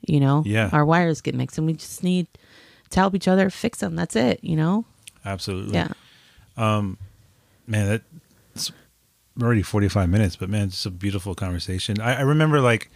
You 0.08 0.18
know? 0.18 0.42
Yeah. 0.46 0.70
Our 0.72 0.84
wires 0.84 1.20
get 1.20 1.34
mixed 1.34 1.56
and 1.58 1.66
we 1.66 1.74
just 1.74 2.02
need 2.02 2.26
to 2.90 3.00
help 3.00 3.14
each 3.14 3.28
other 3.28 3.50
fix 3.50 3.78
them. 3.78 3.96
That's 3.96 4.16
it, 4.16 4.42
you 4.42 4.56
know? 4.56 4.84
Absolutely. 5.24 5.74
Yeah. 5.74 5.88
Um, 6.56 6.98
man, 7.66 7.88
that 7.88 8.02
it's 8.54 8.72
already 9.40 9.62
45 9.62 10.08
minutes, 10.08 10.36
but 10.36 10.50
man, 10.50 10.68
it's 10.68 10.84
a 10.86 10.90
beautiful 10.90 11.34
conversation. 11.34 12.00
I, 12.00 12.16
I 12.16 12.20
remember 12.22 12.60
like, 12.60 12.90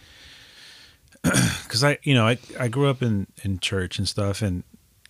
cause 1.23 1.83
I, 1.83 1.97
you 2.03 2.13
know, 2.13 2.27
I, 2.27 2.37
I 2.59 2.67
grew 2.67 2.89
up 2.89 3.01
in, 3.01 3.27
in 3.43 3.59
church 3.59 3.97
and 3.97 4.07
stuff 4.07 4.41
and 4.41 4.63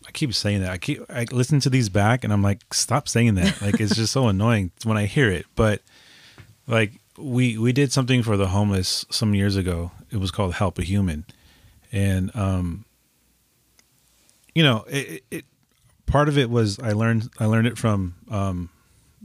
I 0.07 0.11
keep 0.11 0.33
saying 0.33 0.61
that 0.61 0.69
I 0.69 0.77
keep, 0.77 1.01
I 1.09 1.25
listen 1.31 1.59
to 1.61 1.69
these 1.69 1.89
back 1.89 2.23
and 2.23 2.31
I'm 2.31 2.43
like, 2.43 2.73
stop 2.73 3.09
saying 3.09 3.35
that. 3.35 3.59
Like, 3.61 3.79
it's 3.79 3.95
just 3.95 4.13
so 4.13 4.27
annoying 4.27 4.71
when 4.83 4.97
I 4.97 5.05
hear 5.05 5.31
it. 5.31 5.47
But 5.55 5.81
like 6.67 6.91
we, 7.17 7.57
we 7.57 7.73
did 7.73 7.91
something 7.91 8.21
for 8.21 8.37
the 8.37 8.49
homeless 8.49 9.05
some 9.09 9.33
years 9.33 9.55
ago. 9.55 9.91
It 10.11 10.17
was 10.17 10.29
called 10.31 10.53
help 10.53 10.77
a 10.77 10.83
human. 10.83 11.25
And, 11.91 12.33
um, 12.35 12.85
you 14.55 14.63
know, 14.63 14.85
it, 14.89 15.23
it- 15.29 15.45
part 16.07 16.27
of 16.29 16.37
it 16.37 16.49
was 16.49 16.79
I 16.79 16.91
learned, 16.93 17.29
I 17.39 17.45
learned 17.45 17.67
it 17.67 17.77
from, 17.77 18.15
um, 18.29 18.69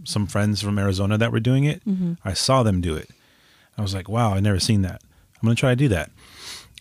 some 0.05 0.27
friends 0.27 0.63
from 0.63 0.79
Arizona 0.79 1.19
that 1.19 1.31
were 1.31 1.41
doing 1.41 1.65
it. 1.65 1.83
I 2.25 2.33
saw 2.33 2.63
them 2.63 2.81
do 2.81 2.95
it. 2.97 3.11
I 3.77 3.83
was 3.83 3.95
like, 3.95 4.09
wow, 4.09 4.33
I 4.35 4.41
never 4.41 4.59
seen 4.59 4.81
that. 4.83 5.03
I'm 5.37 5.47
going 5.47 5.55
to 5.55 5.61
try 5.61 5.71
to 5.73 5.77
do 5.77 5.89
that. 5.89 6.11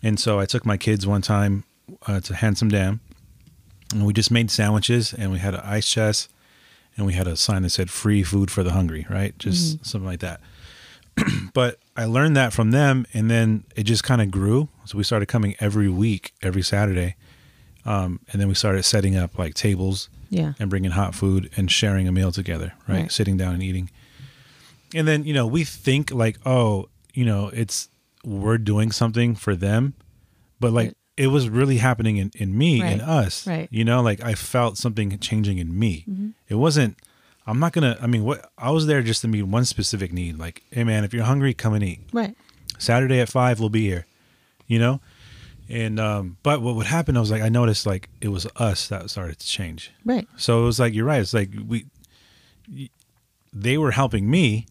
And 0.01 0.17
so 0.19 0.39
I 0.39 0.45
took 0.45 0.65
my 0.65 0.77
kids 0.77 1.05
one 1.05 1.21
time 1.21 1.65
uh, 2.07 2.21
to 2.21 2.33
Hansen 2.35 2.69
Dam 2.69 3.01
and 3.93 4.05
we 4.05 4.13
just 4.13 4.31
made 4.31 4.49
sandwiches 4.51 5.13
and 5.13 5.31
we 5.33 5.39
had 5.39 5.53
an 5.53 5.61
ice 5.65 5.89
chest 5.89 6.29
and 6.95 7.05
we 7.05 7.11
had 7.13 7.27
a 7.27 7.35
sign 7.35 7.63
that 7.63 7.71
said 7.71 7.89
free 7.89 8.23
food 8.23 8.49
for 8.51 8.63
the 8.63 8.71
hungry, 8.71 9.05
right? 9.09 9.37
Just 9.37 9.85
something 9.85 10.07
like 10.07 10.21
that. 10.21 10.39
but 11.53 11.77
I 11.97 12.05
learned 12.05 12.37
that 12.37 12.53
from 12.53 12.71
them 12.71 13.05
and 13.13 13.29
then 13.29 13.65
it 13.75 13.83
just 13.83 14.03
kind 14.05 14.21
of 14.21 14.31
grew. 14.31 14.69
So 14.85 14.97
we 14.97 15.03
started 15.03 15.25
coming 15.25 15.55
every 15.59 15.89
week, 15.89 16.33
every 16.41 16.61
Saturday. 16.61 17.15
Um, 17.85 18.19
and 18.31 18.41
then 18.41 18.47
we 18.47 18.53
started 18.55 18.83
setting 18.83 19.15
up 19.15 19.37
like 19.37 19.53
tables 19.53 20.09
Yeah. 20.29 20.53
and 20.59 20.69
bringing 20.69 20.91
hot 20.91 21.15
food 21.15 21.49
and 21.57 21.71
sharing 21.71 22.07
a 22.07 22.11
meal 22.11 22.31
together, 22.31 22.73
right? 22.87 23.01
Right. 23.03 23.11
Sitting 23.11 23.37
down 23.37 23.53
and 23.53 23.63
eating. 23.63 23.89
And 24.93 25.07
then, 25.07 25.23
you 25.23 25.33
know, 25.33 25.47
we 25.47 25.63
think 25.63 26.11
like, 26.11 26.37
oh, 26.45 26.89
you 27.13 27.25
know, 27.25 27.49
it's 27.53 27.89
we're 28.23 28.57
doing 28.57 28.91
something 28.91 29.35
for 29.35 29.55
them, 29.55 29.93
but 30.59 30.73
like 30.73 30.87
Right. 30.89 30.97
it 31.17 31.27
was 31.27 31.47
really 31.47 31.77
happening 31.77 32.17
in, 32.17 32.31
in 32.35 32.57
me 32.57 32.81
and 32.81 32.99
Right. 33.01 33.09
us. 33.09 33.47
Right. 33.47 33.65
Mm-hmm. 33.65 33.75
You 33.75 33.85
know, 33.85 34.01
like 34.01 34.21
I 34.23 34.33
felt 34.35 34.77
something 34.77 35.17
changing 35.19 35.57
in 35.57 35.77
me. 35.77 36.05
It 36.47 36.55
wasn't 36.55 36.97
I'm 37.47 37.59
not 37.59 37.71
gonna 37.73 37.97
I 38.01 38.05
mean 38.07 38.23
what 38.25 38.51
I 38.57 38.69
was 38.71 38.85
there 38.87 39.01
just 39.01 39.21
to 39.21 39.27
meet 39.27 39.43
one 39.43 39.65
specific 39.65 40.11
need. 40.13 40.37
Like, 40.37 40.63
hey 40.71 40.83
man, 40.83 41.03
if 41.03 41.13
you're 41.13 41.23
hungry, 41.23 41.53
come 41.53 41.73
and 41.73 41.83
eat. 41.83 42.01
Right. 42.13 42.35
Saturday 42.77 43.19
at 43.19 43.29
five, 43.29 43.59
we'll 43.59 43.69
be 43.69 43.81
here. 43.87 44.05
You 44.67 44.79
know? 44.79 45.01
And 45.69 45.99
um, 45.99 46.37
but 46.41 46.61
what 46.61 46.75
would 46.75 46.87
happen, 46.87 47.15
I 47.15 47.19
was 47.19 47.29
like, 47.31 47.43
I 47.43 47.49
noticed 47.49 47.85
like 47.85 48.09
it 48.21 48.29
was 48.29 48.47
us 48.55 48.87
that 48.87 49.09
started 49.09 49.37
to 49.39 49.47
change. 49.47 49.91
Right. 50.03 50.27
So 50.35 50.63
it 50.63 50.65
was 50.65 50.79
like 50.79 50.93
you're 50.95 51.05
right. 51.05 51.21
It's 51.21 51.33
like 51.33 51.51
we, 51.67 51.85
they 53.53 53.77
were 53.77 53.91
helping 53.91 54.29
me, 54.29 54.65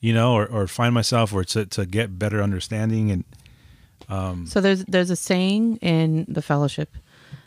you 0.00 0.12
know, 0.12 0.34
or, 0.34 0.46
or 0.46 0.66
find 0.66 0.92
myself 0.92 1.32
or 1.32 1.44
to 1.44 1.66
to 1.66 1.86
get 1.86 2.18
better 2.18 2.42
understanding 2.42 3.10
and 3.10 3.24
Um, 4.08 4.46
So 4.46 4.60
there's 4.60 4.84
there's 4.86 5.10
a 5.10 5.16
saying 5.16 5.76
in 5.76 6.26
the 6.28 6.42
fellowship. 6.42 6.96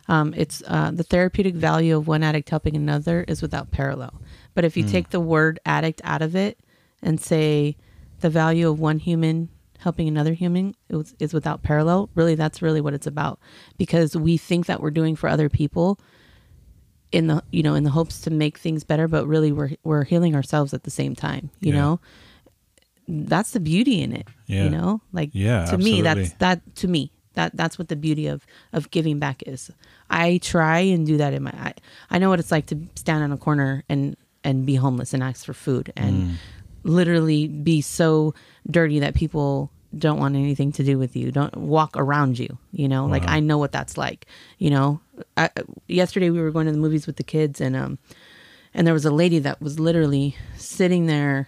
Um, 0.07 0.33
it's 0.35 0.63
uh, 0.67 0.91
the 0.91 1.03
therapeutic 1.03 1.55
value 1.55 1.97
of 1.97 2.07
one 2.07 2.23
addict 2.23 2.49
helping 2.49 2.75
another 2.75 3.25
is 3.27 3.41
without 3.41 3.71
parallel. 3.71 4.21
But 4.53 4.63
if 4.65 4.77
you 4.77 4.83
take 4.83 5.09
the 5.09 5.19
word 5.19 5.59
addict 5.65 6.01
out 6.03 6.21
of 6.21 6.35
it 6.35 6.57
and 7.01 7.19
say 7.19 7.75
the 8.19 8.29
value 8.29 8.69
of 8.69 8.79
one 8.79 8.99
human 8.99 9.49
helping 9.83 10.07
another 10.07 10.33
human 10.33 10.75
is, 10.89 11.13
is 11.19 11.33
without 11.33 11.61
parallel, 11.63 12.09
really 12.15 12.35
that's 12.35 12.61
really 12.61 12.81
what 12.81 12.93
it's 12.93 13.07
about. 13.07 13.39
Because 13.77 14.15
we 14.15 14.37
think 14.37 14.65
that 14.65 14.81
we're 14.81 14.91
doing 14.91 15.15
for 15.15 15.27
other 15.29 15.49
people 15.49 15.99
in 17.11 17.27
the 17.27 17.43
you 17.51 17.61
know 17.61 17.75
in 17.75 17.83
the 17.83 17.89
hopes 17.91 18.21
to 18.21 18.31
make 18.31 18.57
things 18.57 18.83
better, 18.83 19.07
but 19.07 19.27
really 19.27 19.51
we're 19.51 19.71
we're 19.83 20.03
healing 20.03 20.35
ourselves 20.35 20.73
at 20.73 20.83
the 20.83 20.89
same 20.91 21.15
time. 21.15 21.49
You 21.59 21.73
Yeah. 21.73 21.79
know, 21.79 21.99
that's 23.07 23.51
the 23.51 23.59
beauty 23.59 24.01
in 24.01 24.13
it. 24.13 24.27
Yeah. 24.47 24.63
You 24.65 24.69
know, 24.69 25.01
like 25.11 25.29
Yeah, 25.33 25.65
to 25.65 25.77
me 25.77 26.01
that's 26.01 26.33
that 26.39 26.75
to 26.77 26.87
me 26.87 27.11
that 27.35 27.55
that's 27.57 27.77
what 27.79 27.87
the 27.87 27.95
beauty 27.95 28.27
of 28.27 28.45
of 28.73 28.91
giving 28.91 29.17
back 29.17 29.41
is 29.47 29.71
i 30.07 30.37
try 30.43 30.77
and 30.77 31.03
do 31.07 31.17
that 31.17 31.33
in 31.33 31.41
my 31.41 31.49
i, 31.51 31.73
I 32.11 32.19
know 32.19 32.29
what 32.29 32.39
it's 32.39 32.51
like 32.51 32.67
to 32.67 32.77
stand 32.93 33.23
on 33.23 33.31
a 33.31 33.37
corner 33.37 33.83
and 33.89 34.15
and 34.43 34.67
be 34.67 34.75
homeless 34.75 35.15
and 35.15 35.23
ask 35.23 35.43
for 35.43 35.53
food 35.53 35.91
and 35.95 36.13
Mm. 36.13 36.33
literally 36.83 37.47
be 37.47 37.81
so 37.81 38.35
dirty 38.69 38.99
that 38.99 39.15
people 39.15 39.71
don't 39.97 40.19
want 40.19 40.35
anything 40.35 40.71
to 40.71 40.83
do 40.83 40.97
with 40.97 41.15
you 41.15 41.31
don't 41.31 41.55
walk 41.55 41.95
around 41.97 42.39
you 42.39 42.57
you 42.71 42.87
know 42.87 43.05
like 43.05 43.27
i 43.27 43.39
know 43.39 43.57
what 43.57 43.71
that's 43.71 43.97
like 43.97 44.25
you 44.57 44.69
know 44.69 44.99
I, 45.37 45.49
yesterday 45.87 46.29
we 46.29 46.41
were 46.41 46.51
going 46.51 46.65
to 46.65 46.71
the 46.71 46.77
movies 46.77 47.05
with 47.05 47.17
the 47.17 47.23
kids 47.23 47.61
and 47.61 47.75
um 47.75 47.99
and 48.73 48.87
there 48.87 48.93
was 48.93 49.05
a 49.05 49.11
lady 49.11 49.39
that 49.39 49.61
was 49.61 49.79
literally 49.79 50.35
sitting 50.57 51.05
there 51.05 51.47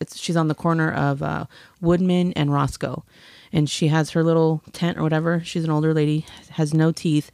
it's 0.00 0.18
she's 0.18 0.36
on 0.36 0.48
the 0.48 0.54
corner 0.54 0.90
of 0.92 1.22
uh, 1.22 1.44
Woodman 1.80 2.32
and 2.32 2.52
Roscoe, 2.52 3.04
and 3.52 3.70
she 3.70 3.86
has 3.86 4.10
her 4.10 4.24
little 4.24 4.60
tent 4.72 4.98
or 4.98 5.02
whatever. 5.04 5.40
She's 5.44 5.62
an 5.62 5.70
older 5.70 5.94
lady, 5.94 6.26
has 6.50 6.74
no 6.74 6.90
teeth, 6.90 7.30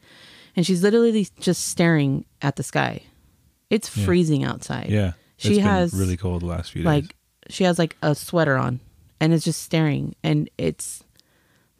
and 0.54 0.66
she's 0.66 0.82
literally 0.82 1.26
just 1.40 1.66
staring 1.68 2.26
at 2.42 2.56
the 2.56 2.62
sky. 2.62 3.04
It's 3.70 3.96
Yeah. 3.96 4.04
freezing 4.04 4.44
outside. 4.44 4.90
yeah, 4.90 5.12
she 5.38 5.60
has 5.60 5.94
really 5.94 6.18
cold 6.18 6.42
the 6.42 6.46
last 6.46 6.72
few 6.72 6.82
days. 6.82 6.86
like 6.86 7.16
she 7.48 7.64
has 7.64 7.78
like 7.78 7.96
a 8.02 8.14
sweater 8.14 8.56
on, 8.58 8.80
and 9.20 9.32
is 9.32 9.44
just 9.44 9.62
staring, 9.62 10.14
and 10.22 10.48
it's 10.58 11.04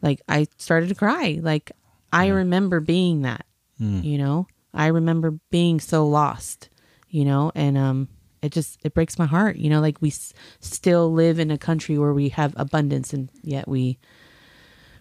like 0.01 0.21
I 0.27 0.47
started 0.57 0.89
to 0.89 0.95
cry. 0.95 1.39
Like 1.41 1.71
I 2.11 2.27
remember 2.27 2.79
being 2.79 3.21
that, 3.23 3.45
Hmm. 3.77 4.01
you 4.01 4.17
know. 4.17 4.47
I 4.73 4.87
remember 4.87 5.31
being 5.49 5.79
so 5.79 6.07
lost, 6.07 6.69
you 7.09 7.25
know, 7.25 7.51
and 7.55 7.77
um, 7.77 8.07
it 8.41 8.51
just 8.51 8.79
it 8.83 8.93
breaks 8.93 9.17
my 9.17 9.25
heart, 9.25 9.57
you 9.57 9.69
know. 9.69 9.81
Like 9.81 9.97
we 10.01 10.09
s- 10.09 10.33
still 10.59 11.11
live 11.11 11.39
in 11.39 11.49
a 11.51 11.57
country 11.57 11.97
where 11.97 12.13
we 12.13 12.29
have 12.29 12.53
abundance, 12.55 13.11
and 13.13 13.29
yet 13.41 13.67
we 13.67 13.97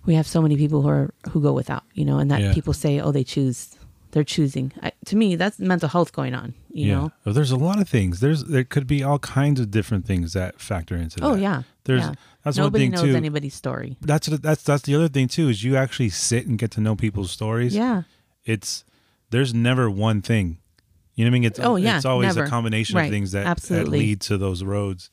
we 0.07 0.15
have 0.15 0.27
so 0.27 0.41
many 0.41 0.57
people 0.57 0.83
who 0.83 0.89
are 0.89 1.15
who 1.31 1.41
go 1.43 1.53
without, 1.53 1.85
you 1.93 2.05
know, 2.05 2.19
and 2.19 2.31
that 2.31 2.41
Yeah. 2.41 2.55
people 2.55 2.73
say, 2.73 2.99
oh, 3.01 3.13
they 3.13 3.25
choose, 3.25 3.77
they're 4.13 4.25
choosing. 4.25 4.73
I, 4.83 4.93
to 5.07 5.17
me, 5.17 5.37
that's 5.37 5.59
mental 5.59 5.89
health 5.89 6.13
going 6.13 6.35
on, 6.35 6.55
you 6.73 6.87
yeah, 6.89 6.95
know. 6.95 7.13
Well, 7.25 7.35
there's 7.35 7.51
a 7.51 7.57
lot 7.57 7.81
of 7.81 7.89
things. 7.89 8.21
There's 8.21 8.45
there 8.45 8.65
could 8.65 8.87
be 8.87 9.03
all 9.03 9.19
kinds 9.19 9.61
of 9.61 9.71
different 9.71 10.07
things 10.07 10.33
that 10.33 10.61
factor 10.61 10.97
into 10.97 11.23
Oh 11.23 11.35
that. 11.35 11.41
yeah, 11.41 11.63
There's 11.85 12.03
yeah. 12.03 12.15
that's 12.45 12.57
nobody 12.57 12.85
one 12.85 12.93
thing 12.93 13.01
knows 13.03 13.13
too. 13.13 13.17
anybody's 13.17 13.55
story. 13.55 13.97
that's 14.01 14.27
that's 14.29 14.63
that's 14.63 14.83
the 14.83 14.95
other 14.95 15.09
thing 15.09 15.29
too 15.29 15.49
is 15.49 15.63
you 15.65 15.77
actually 15.77 16.09
sit 16.11 16.47
and 16.47 16.59
get 16.59 16.71
to 16.73 16.81
know 16.81 16.97
people's 16.97 17.31
stories. 17.31 17.75
Yeah, 17.75 18.03
it's 18.45 18.85
there's 19.31 19.53
never 19.53 19.91
one 19.91 20.23
thing. 20.23 20.59
You 21.15 21.25
know 21.25 21.31
what 21.31 21.37
I 21.37 21.41
mean? 21.41 21.45
It's 21.45 21.59
Oh, 21.61 21.77
yeah, 21.77 21.97
it's 21.97 22.05
always 22.07 22.37
never. 22.37 22.47
a 22.47 22.49
combination 22.49 22.97
Right, 22.97 23.07
of 23.07 23.11
things 23.11 23.33
that, 23.33 23.43
that 23.45 23.51
absolutely. 23.51 23.99
lead 23.99 24.21
to 24.23 24.39
those 24.39 24.63
roads. 24.63 25.11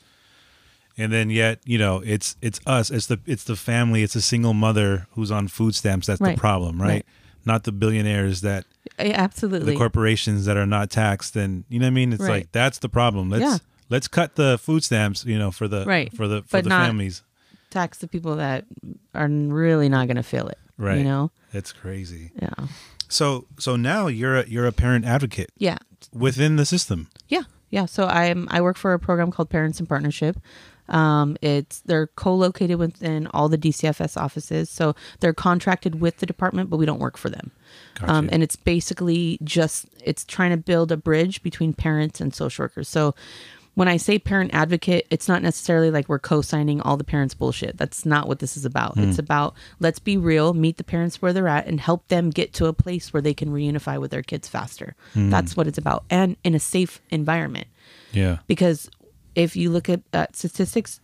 And 0.97 1.11
then 1.11 1.29
yet, 1.29 1.59
you 1.65 1.77
know, 1.77 2.01
it's 2.05 2.37
it's 2.41 2.61
us. 2.65 2.89
It's 2.91 3.07
the 3.07 3.19
it's 3.25 3.43
the 3.43 3.55
family. 3.57 4.03
It's 4.03 4.15
a 4.15 4.21
single 4.21 4.53
mother 4.53 5.07
who's 5.11 5.31
on 5.31 5.47
food 5.49 5.75
stamps. 5.75 6.07
That's 6.07 6.21
Right, 6.21 6.35
the 6.35 6.39
problem, 6.39 6.81
right? 6.81 6.87
right. 6.89 7.05
Not 7.45 7.63
the 7.63 7.71
billionaires 7.71 8.41
that 8.41 8.65
Eh, 8.97 9.11
absolutely. 9.13 9.73
the 9.73 9.77
corporations 9.77 10.45
that 10.45 10.57
are 10.57 10.65
not 10.65 10.89
taxed. 10.89 11.35
And 11.35 11.63
you 11.69 11.79
know 11.79 11.85
what 11.85 11.91
I 11.91 11.93
mean? 11.93 12.13
It's 12.13 12.21
Right. 12.21 12.29
like 12.29 12.51
that's 12.51 12.79
the 12.79 12.89
problem. 12.89 13.29
Let's 13.29 13.43
Yeah. 13.43 13.57
let's 13.89 14.07
cut 14.07 14.35
the 14.35 14.57
food 14.57 14.83
stamps. 14.83 15.25
You 15.25 15.37
know, 15.37 15.51
for 15.51 15.67
the 15.67 15.85
Right, 15.85 16.11
for 16.15 16.27
the 16.27 16.41
for 16.43 16.57
but 16.57 16.63
the 16.65 16.69
families. 16.71 17.21
Tax 17.71 17.97
the 17.97 18.07
people 18.07 18.35
that 18.37 18.65
are 19.13 19.27
really 19.27 19.89
not 19.89 20.07
going 20.07 20.15
to 20.17 20.23
feel 20.23 20.47
it. 20.47 20.57
Right. 20.77 20.97
You 20.99 21.03
know. 21.03 21.31
It's 21.53 21.71
crazy. 21.73 22.31
Yeah. 22.41 22.49
So 23.09 23.45
so 23.59 23.75
now 23.75 24.07
you're 24.07 24.37
a, 24.37 24.47
you're 24.47 24.65
a 24.67 24.71
parent 24.71 25.05
advocate 25.05 25.51
Yeah. 25.57 25.77
within 26.13 26.55
the 26.55 26.65
system. 26.65 27.07
Yeah, 27.27 27.43
yeah. 27.69 27.85
So 27.85 28.07
I'm 28.07 28.47
I 28.49 28.61
work 28.61 28.77
for 28.77 28.93
a 28.93 28.99
program 28.99 29.29
called 29.31 29.49
Parents 29.49 29.79
in 29.79 29.85
Partnership. 29.85 30.37
Um, 30.89 31.37
it's 31.41 31.79
they're 31.81 32.07
co-located 32.07 32.77
within 32.77 33.27
all 33.27 33.49
the 33.49 33.57
DCFS 33.57 34.17
offices, 34.17 34.69
so 34.69 34.95
they're 35.19 35.33
contracted 35.33 35.99
with 35.99 36.17
the 36.17 36.25
department, 36.25 36.69
but 36.69 36.77
we 36.77 36.85
don't 36.85 36.99
work 36.99 37.17
for 37.17 37.29
them. 37.29 37.51
Um, 38.01 38.29
and 38.31 38.43
it's 38.43 38.55
basically 38.55 39.39
just 39.43 39.85
it's 40.03 40.25
trying 40.25 40.51
to 40.51 40.57
build 40.57 40.91
a 40.91 40.97
bridge 40.97 41.41
between 41.41 41.73
parents 41.73 42.21
and 42.21 42.33
social 42.33 42.63
workers. 42.63 42.89
So 42.89 43.15
when 43.73 43.87
I 43.89 43.97
say 43.97 44.17
parent 44.17 44.53
advocate, 44.53 45.05
it's 45.09 45.27
not 45.27 45.41
necessarily 45.41 45.91
like 45.91 46.07
we're 46.07 46.19
co-signing 46.19 46.79
all 46.81 46.95
the 46.95 47.03
parents' 47.03 47.33
bullshit. 47.33 47.77
That's 47.77 48.05
not 48.05 48.27
what 48.27 48.39
this 48.39 48.55
is 48.55 48.63
about. 48.63 48.97
It's 48.97 49.19
about 49.19 49.53
let's 49.79 49.99
be 49.99 50.15
real, 50.17 50.53
meet 50.53 50.77
the 50.77 50.83
parents 50.83 51.21
where 51.21 51.33
they're 51.33 51.47
at, 51.47 51.67
and 51.67 51.79
help 51.79 52.07
them 52.07 52.29
get 52.29 52.53
to 52.53 52.67
a 52.67 52.73
place 52.73 53.11
where 53.11 53.21
they 53.21 53.33
can 53.33 53.49
reunify 53.49 53.99
with 53.99 54.11
their 54.11 54.23
kids 54.23 54.47
faster. 54.47 54.95
That's 55.13 55.57
what 55.57 55.67
it's 55.67 55.77
about, 55.77 56.05
and 56.09 56.37
in 56.43 56.55
a 56.55 56.59
safe 56.59 57.01
environment. 57.09 57.67
Yeah. 58.13 58.37
Because 58.47 58.89
if 59.35 59.55
you 59.55 59.69
look 59.69 59.89
at, 59.89 60.01
at 60.13 60.35
statistics, 60.35 60.99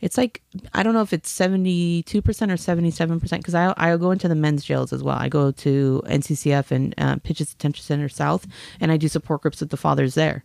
it's 0.00 0.18
like 0.18 0.42
I 0.72 0.82
don't 0.82 0.94
know 0.94 1.02
if 1.02 1.12
it's 1.12 1.30
seventy 1.30 2.02
two 2.02 2.22
percent 2.22 2.50
or 2.50 2.56
seventy 2.56 2.90
seven 2.90 3.20
percent. 3.20 3.42
Because 3.42 3.54
I 3.54 3.74
I 3.76 3.96
go 3.96 4.10
into 4.10 4.28
the 4.28 4.34
men's 4.34 4.64
jails 4.64 4.92
as 4.92 5.02
well. 5.02 5.16
I 5.16 5.28
go 5.28 5.50
to 5.50 6.02
NCCF 6.06 6.70
and 6.70 6.94
uh, 6.98 7.16
Pitchess 7.16 7.50
Detention 7.50 7.82
Center 7.82 8.08
South, 8.08 8.46
and 8.80 8.90
I 8.90 8.96
do 8.96 9.08
support 9.08 9.42
groups 9.42 9.60
with 9.60 9.70
the 9.70 9.76
fathers 9.76 10.14
there 10.14 10.44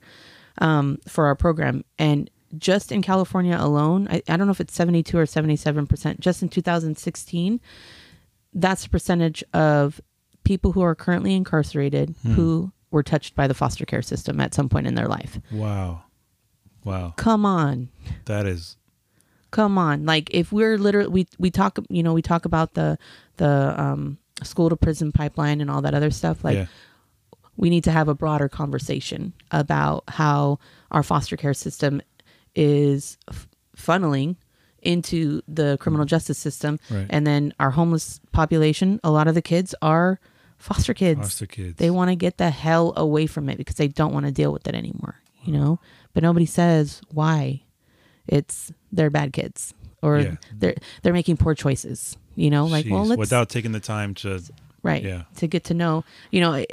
um, 0.60 1.00
for 1.08 1.26
our 1.26 1.36
program. 1.36 1.84
And 1.98 2.30
just 2.58 2.92
in 2.92 3.02
California 3.02 3.58
alone, 3.60 4.08
I, 4.10 4.22
I 4.28 4.38
don't 4.38 4.48
know 4.48 4.52
if 4.52 4.62
it's 4.62 4.74
72 4.74 5.18
or 5.18 5.26
77%, 5.26 6.20
just 6.20 6.42
in 6.42 6.50
2016, 6.50 7.60
that's 8.54 8.84
the 8.84 8.90
percentage 8.90 9.44
of 9.54 10.00
people 10.44 10.72
who 10.72 10.82
are 10.82 10.96
currently 10.96 11.36
incarcerated 11.36 12.16
who 12.24 12.72
were 12.90 13.04
touched 13.04 13.36
by 13.36 13.48
the 13.48 13.54
foster 13.54 13.86
care 13.86 14.02
system 14.02 14.40
at 14.40 14.54
some 14.54 14.70
point 14.70 14.88
in 14.88 14.96
their 14.96 15.08
life. 15.08 15.40
Wow. 15.52 16.04
Wow. 16.88 17.14
Come 17.18 17.46
on. 17.46 17.90
That 18.26 18.46
is 18.46 18.78
Come 19.52 19.78
on. 19.78 20.06
Like 20.06 20.30
if 20.32 20.52
we're 20.52 20.78
literally 20.78 21.10
we 21.10 21.28
we 21.40 21.52
talk 21.52 21.78
you 21.90 22.04
know, 22.04 22.14
we 22.14 22.22
talk 22.22 22.46
about 22.46 22.74
the 22.74 22.98
the 23.38 23.74
um 23.80 24.18
school 24.44 24.70
to 24.70 24.76
prison 24.76 25.12
pipeline 25.12 25.62
and 25.62 25.70
all 25.72 25.82
that 25.82 25.94
other 25.96 26.12
stuff 26.12 26.44
like 26.44 26.56
yeah. 26.56 26.66
we 27.56 27.70
need 27.72 27.84
to 27.86 27.92
have 27.92 28.08
a 28.08 28.14
broader 28.14 28.48
conversation 28.48 29.34
about 29.52 30.04
how 30.08 30.60
our 30.92 31.02
foster 31.02 31.36
care 31.36 31.56
system 31.56 32.02
is 32.56 33.18
f- 33.30 33.48
funneling 33.76 34.36
into 34.84 35.42
the 35.48 35.78
criminal 35.80 36.06
justice 36.06 36.38
system 36.38 36.80
Right. 36.92 37.08
and 37.10 37.26
then 37.26 37.52
our 37.60 37.72
homeless 37.72 38.20
population 38.32 39.00
a 39.04 39.10
lot 39.10 39.28
of 39.28 39.34
the 39.34 39.42
kids 39.42 39.74
are 39.82 40.20
foster 40.58 40.94
kids 40.94 41.20
Foster 41.20 41.48
kids. 41.48 41.78
they 41.78 41.90
want 41.90 42.10
to 42.12 42.16
get 42.16 42.38
the 42.38 42.52
hell 42.52 42.94
away 42.96 43.26
from 43.26 43.50
it 43.50 43.58
because 43.58 43.76
they 43.76 43.88
don't 43.88 44.14
want 44.14 44.28
to 44.28 44.32
deal 44.32 44.54
with 44.54 44.68
it 44.68 44.76
anymore 44.76 45.16
you 45.44 45.52
know 45.52 45.80
but 46.18 46.24
nobody 46.24 46.48
says 46.48 47.00
why 47.14 47.62
it's 48.28 48.72
they're 48.92 49.12
bad 49.12 49.32
kids 49.34 49.76
or 50.02 50.18
Yeah. 50.20 50.36
they're 50.58 50.74
they're 51.04 51.14
making 51.14 51.38
poor 51.38 51.54
choices 51.54 52.18
you 52.36 52.50
know 52.50 52.66
like 52.66 52.88
well 52.90 53.06
let's 53.06 53.20
without 53.20 53.50
taking 53.50 53.72
the 53.72 53.80
time 53.80 54.16
to 54.16 54.42
right 54.82 55.04
Yeah. 55.04 55.24
to 55.36 55.46
get 55.46 55.66
to 55.66 55.76
know 55.76 56.04
you 56.32 56.42
know 56.42 56.66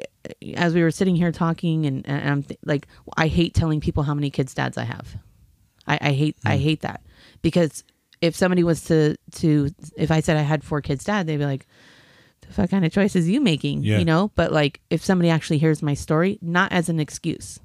as 0.57 0.73
we 0.75 0.83
were 0.83 0.91
sitting 0.91 1.15
here 1.15 1.31
talking 1.31 1.85
and, 1.85 2.09
and 2.09 2.27
i'm 2.31 2.43
th- 2.43 2.59
like 2.65 2.87
i 3.19 3.27
hate 3.27 3.53
telling 3.53 3.81
people 3.83 4.03
how 4.05 4.15
many 4.15 4.31
kids 4.31 4.55
dads 4.55 4.79
i 4.79 4.85
have 4.85 5.15
i, 5.87 5.99
I 6.01 6.13
hate 6.13 6.37
Hmm. 6.43 6.49
i 6.49 6.57
hate 6.57 6.81
that 6.81 7.03
because 7.43 7.85
if 8.23 8.35
somebody 8.35 8.65
was 8.65 8.83
to 8.85 9.17
to 9.33 9.69
if 9.95 10.11
i 10.11 10.21
said 10.21 10.39
i 10.39 10.43
had 10.43 10.65
four 10.65 10.81
kids 10.81 11.05
dad 11.05 11.27
they'd 11.27 11.37
be 11.37 11.45
like 11.45 11.67
the 12.41 12.53
fuck 12.55 12.71
kind 12.71 12.85
of 12.87 12.93
choices 12.93 13.29
you 13.29 13.43
making 13.43 13.83
Yeah. 13.83 13.99
you 13.99 14.07
know 14.07 14.31
but 14.37 14.53
like 14.53 14.81
if 14.89 15.05
somebody 15.05 15.29
actually 15.29 15.59
hears 15.59 15.83
my 15.83 15.93
story 15.93 16.39
not 16.41 16.73
as 16.73 16.89
an 16.89 16.99
excuse 16.99 17.61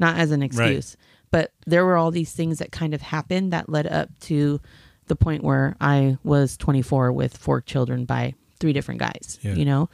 not 0.00 0.16
as 0.16 0.30
an 0.32 0.42
excuse 0.42 0.96
but 1.30 1.52
there 1.64 1.84
were 1.84 1.96
all 1.96 2.10
these 2.10 2.32
things 2.32 2.58
that 2.58 2.72
kind 2.72 2.92
of 2.94 3.00
happened 3.02 3.52
that 3.52 3.68
led 3.68 3.86
up 3.86 4.08
to 4.20 4.60
the 5.06 5.14
point 5.16 5.44
where 5.44 5.76
i 5.80 6.16
was 6.24 6.56
24 6.56 7.12
with 7.12 7.36
four 7.36 7.60
children 7.60 8.04
by 8.04 8.34
three 8.58 8.72
different 8.72 8.98
guys 9.00 9.38
Yeah. 9.42 9.54
you 9.54 9.64
know? 9.64 9.88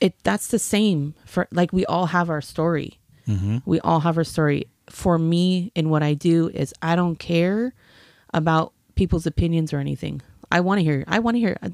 It 0.00 0.14
that's 0.24 0.48
the 0.48 0.58
same 0.58 1.14
for 1.24 1.46
like 1.52 1.72
we 1.72 1.86
all 1.86 2.06
have 2.06 2.28
our 2.28 2.40
story. 2.40 2.98
Mm-hmm. 3.28 3.58
we 3.64 3.78
all 3.80 4.00
have 4.00 4.18
our 4.18 4.24
story. 4.24 4.66
For 4.90 5.16
me 5.16 5.70
in 5.76 5.88
what 5.90 6.02
i 6.02 6.12
do 6.14 6.48
is 6.52 6.74
i 6.82 6.96
don't 6.96 7.16
care 7.20 7.72
about 8.34 8.72
people's 8.96 9.26
opinions 9.26 9.72
or 9.72 9.78
anything 9.78 10.20
i 10.56 10.60
want 10.66 10.78
to 10.80 10.84
hear 10.88 10.98
i 11.08 11.18
want 11.24 11.34
to 11.36 11.40
hear 11.46 11.54
uh, 11.62 11.70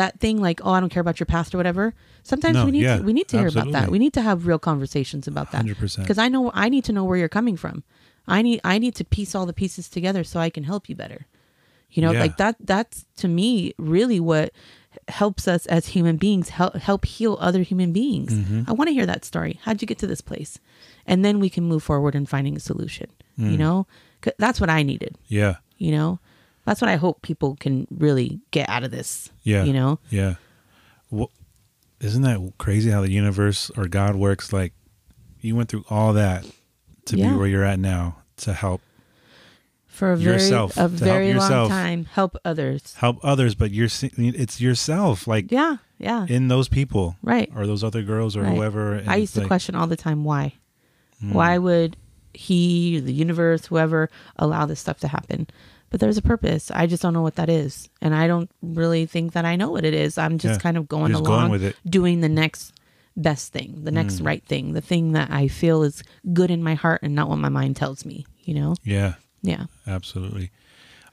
that 0.00 0.12
thing 0.22 0.36
like 0.48 0.58
oh 0.64 0.72
i 0.76 0.80
don't 0.80 0.92
care 0.96 1.00
about 1.06 1.18
your 1.20 1.26
past 1.34 1.54
or 1.54 1.58
whatever. 1.58 1.84
Sometimes 2.24 2.54
No, 2.56 2.64
we 2.66 2.70
need 2.76 2.82
yeah, 2.88 2.98
to 2.98 3.02
we 3.08 3.12
need 3.18 3.28
to 3.32 3.38
hear 3.38 3.48
about 3.48 3.72
that. 3.72 3.90
we 3.94 3.98
need 4.04 4.12
to 4.18 4.22
have 4.28 4.46
real 4.50 4.58
conversations 4.70 5.24
about 5.32 5.48
that. 5.52 5.64
100%. 5.64 5.98
because 6.02 6.18
i 6.18 6.28
know 6.28 6.42
i 6.54 6.68
need 6.74 6.84
to 6.88 6.92
know 6.96 7.04
where 7.08 7.18
you're 7.20 7.36
coming 7.40 7.56
from. 7.64 7.76
I 8.36 8.38
need 8.46 8.58
i 8.64 8.78
need 8.84 8.94
to 9.00 9.04
piece 9.16 9.34
all 9.36 9.46
the 9.50 9.52
pieces 9.62 9.84
together 9.96 10.22
so 10.30 10.38
i 10.46 10.50
can 10.56 10.64
help 10.72 10.88
you 10.88 10.94
better. 11.04 11.20
You 11.94 12.00
know 12.04 12.12
Yeah. 12.12 12.20
like 12.24 12.36
that 12.42 12.54
that's 12.72 12.96
to 13.22 13.26
me 13.28 13.74
really 13.94 14.20
what 14.20 14.46
helps 15.08 15.44
us 15.54 15.62
as 15.76 15.82
human 15.96 16.16
beings 16.24 16.46
help 16.58 16.74
help 16.90 17.02
heal 17.16 17.34
other 17.48 17.62
human 17.70 17.90
beings. 18.00 18.32
Mm-hmm. 18.32 18.62
i 18.68 18.72
want 18.78 18.88
to 18.88 18.94
hear 18.98 19.06
that 19.12 19.24
story. 19.24 19.58
How'd 19.64 19.80
you 19.82 19.86
get 19.92 19.98
to 20.04 20.06
this 20.12 20.20
place? 20.30 20.52
And 21.10 21.18
then 21.24 21.40
we 21.44 21.50
can 21.50 21.64
move 21.72 21.82
forward 21.90 22.14
in 22.14 22.24
finding 22.34 22.54
a 22.56 22.60
solution 22.70 23.08
Mm. 23.40 23.50
you 23.52 23.58
know 23.64 23.76
that's 24.44 24.60
what 24.62 24.70
i 24.78 24.80
needed. 24.92 25.12
Yeah. 25.40 25.54
you 25.84 25.90
know 25.96 26.10
that's 26.64 26.80
what 26.80 26.88
i 26.90 26.96
hope 26.96 27.22
people 27.22 27.56
can 27.60 27.86
really 27.90 28.40
get 28.50 28.68
out 28.68 28.84
of 28.84 28.90
this 28.90 29.30
Yeah. 29.42 29.64
you 29.64 29.72
know 29.72 29.98
Yeah. 30.10 30.34
Well, 31.10 31.30
isn't 32.00 32.22
that 32.22 32.52
crazy 32.58 32.90
how 32.90 33.00
the 33.02 33.10
universe 33.12 33.70
or 33.76 33.86
God 33.86 34.16
works? 34.16 34.52
Like 34.52 34.72
you 35.40 35.54
went 35.54 35.68
through 35.68 35.84
all 35.90 36.12
that 36.14 36.44
to 37.06 37.16
Yeah. 37.16 37.30
be 37.30 37.36
where 37.36 37.46
you're 37.46 37.64
at 37.64 37.78
now 37.78 38.16
to 38.38 38.52
help 38.54 38.80
for 39.86 40.12
a 40.12 40.16
very 40.16 40.34
Yourself, 40.36 40.76
a 40.78 40.88
very 40.88 41.26
long 41.34 41.34
yourself. 41.42 41.68
time 41.68 42.06
help 42.06 42.36
others 42.44 42.94
help 42.96 43.18
others, 43.22 43.54
but 43.54 43.70
you're 43.72 43.88
it's 44.16 44.60
yourself, 44.60 45.26
like 45.28 45.52
yeah 45.52 45.76
yeah 45.98 46.24
in 46.28 46.48
those 46.48 46.68
people, 46.68 47.16
right 47.22 47.50
or 47.54 47.66
those 47.66 47.84
other 47.84 48.02
girls 48.02 48.36
or 48.36 48.42
Right. 48.42 48.56
whoever. 48.56 49.02
I 49.06 49.16
used 49.16 49.34
to 49.34 49.40
like, 49.40 49.48
question 49.48 49.74
all 49.74 49.86
the 49.86 49.96
time 49.96 50.24
why. 50.24 50.54
Hmm. 51.20 51.34
Why 51.34 51.58
would 51.58 51.96
he, 52.34 52.98
the 53.00 53.12
universe, 53.12 53.66
whoever, 53.66 54.08
allow 54.36 54.64
this 54.66 54.80
stuff 54.80 54.98
to 55.00 55.08
happen? 55.08 55.46
But 55.92 56.00
there's 56.00 56.16
a 56.16 56.22
purpose. 56.22 56.70
I 56.74 56.86
just 56.88 57.02
don't 57.02 57.12
know 57.12 57.22
what 57.22 57.36
that 57.36 57.48
is, 57.50 57.88
and 58.00 58.14
I 58.14 58.26
don't 58.26 58.50
really 58.62 59.06
think 59.06 59.34
that 59.34 59.44
I 59.44 59.54
know 59.56 59.70
what 59.70 59.84
it 59.84 59.92
is. 59.94 60.16
I'm 60.18 60.38
just 60.38 60.54
Yeah. 60.58 60.62
kind 60.62 60.76
of 60.78 60.88
going 60.88 61.12
just 61.12 61.22
going 61.22 61.38
along, 61.38 61.50
with 61.52 61.62
it. 61.62 61.76
doing 61.88 62.20
the 62.20 62.28
next 62.30 62.72
best 63.14 63.52
thing, 63.52 63.84
the 63.84 63.90
next 63.92 64.18
Hmm. 64.18 64.26
right 64.26 64.42
thing, 64.44 64.72
the 64.72 64.80
thing 64.80 65.12
that 65.12 65.30
I 65.30 65.46
feel 65.48 65.82
is 65.84 66.02
good 66.32 66.50
in 66.50 66.62
my 66.62 66.74
heart 66.74 67.00
and 67.02 67.14
not 67.14 67.28
what 67.28 67.36
my 67.38 67.50
mind 67.50 67.76
tells 67.76 68.04
me. 68.06 68.24
You 68.44 68.54
know? 68.54 68.74
Yeah, 68.82 69.14
Yeah. 69.42 69.66
absolutely. 69.86 70.50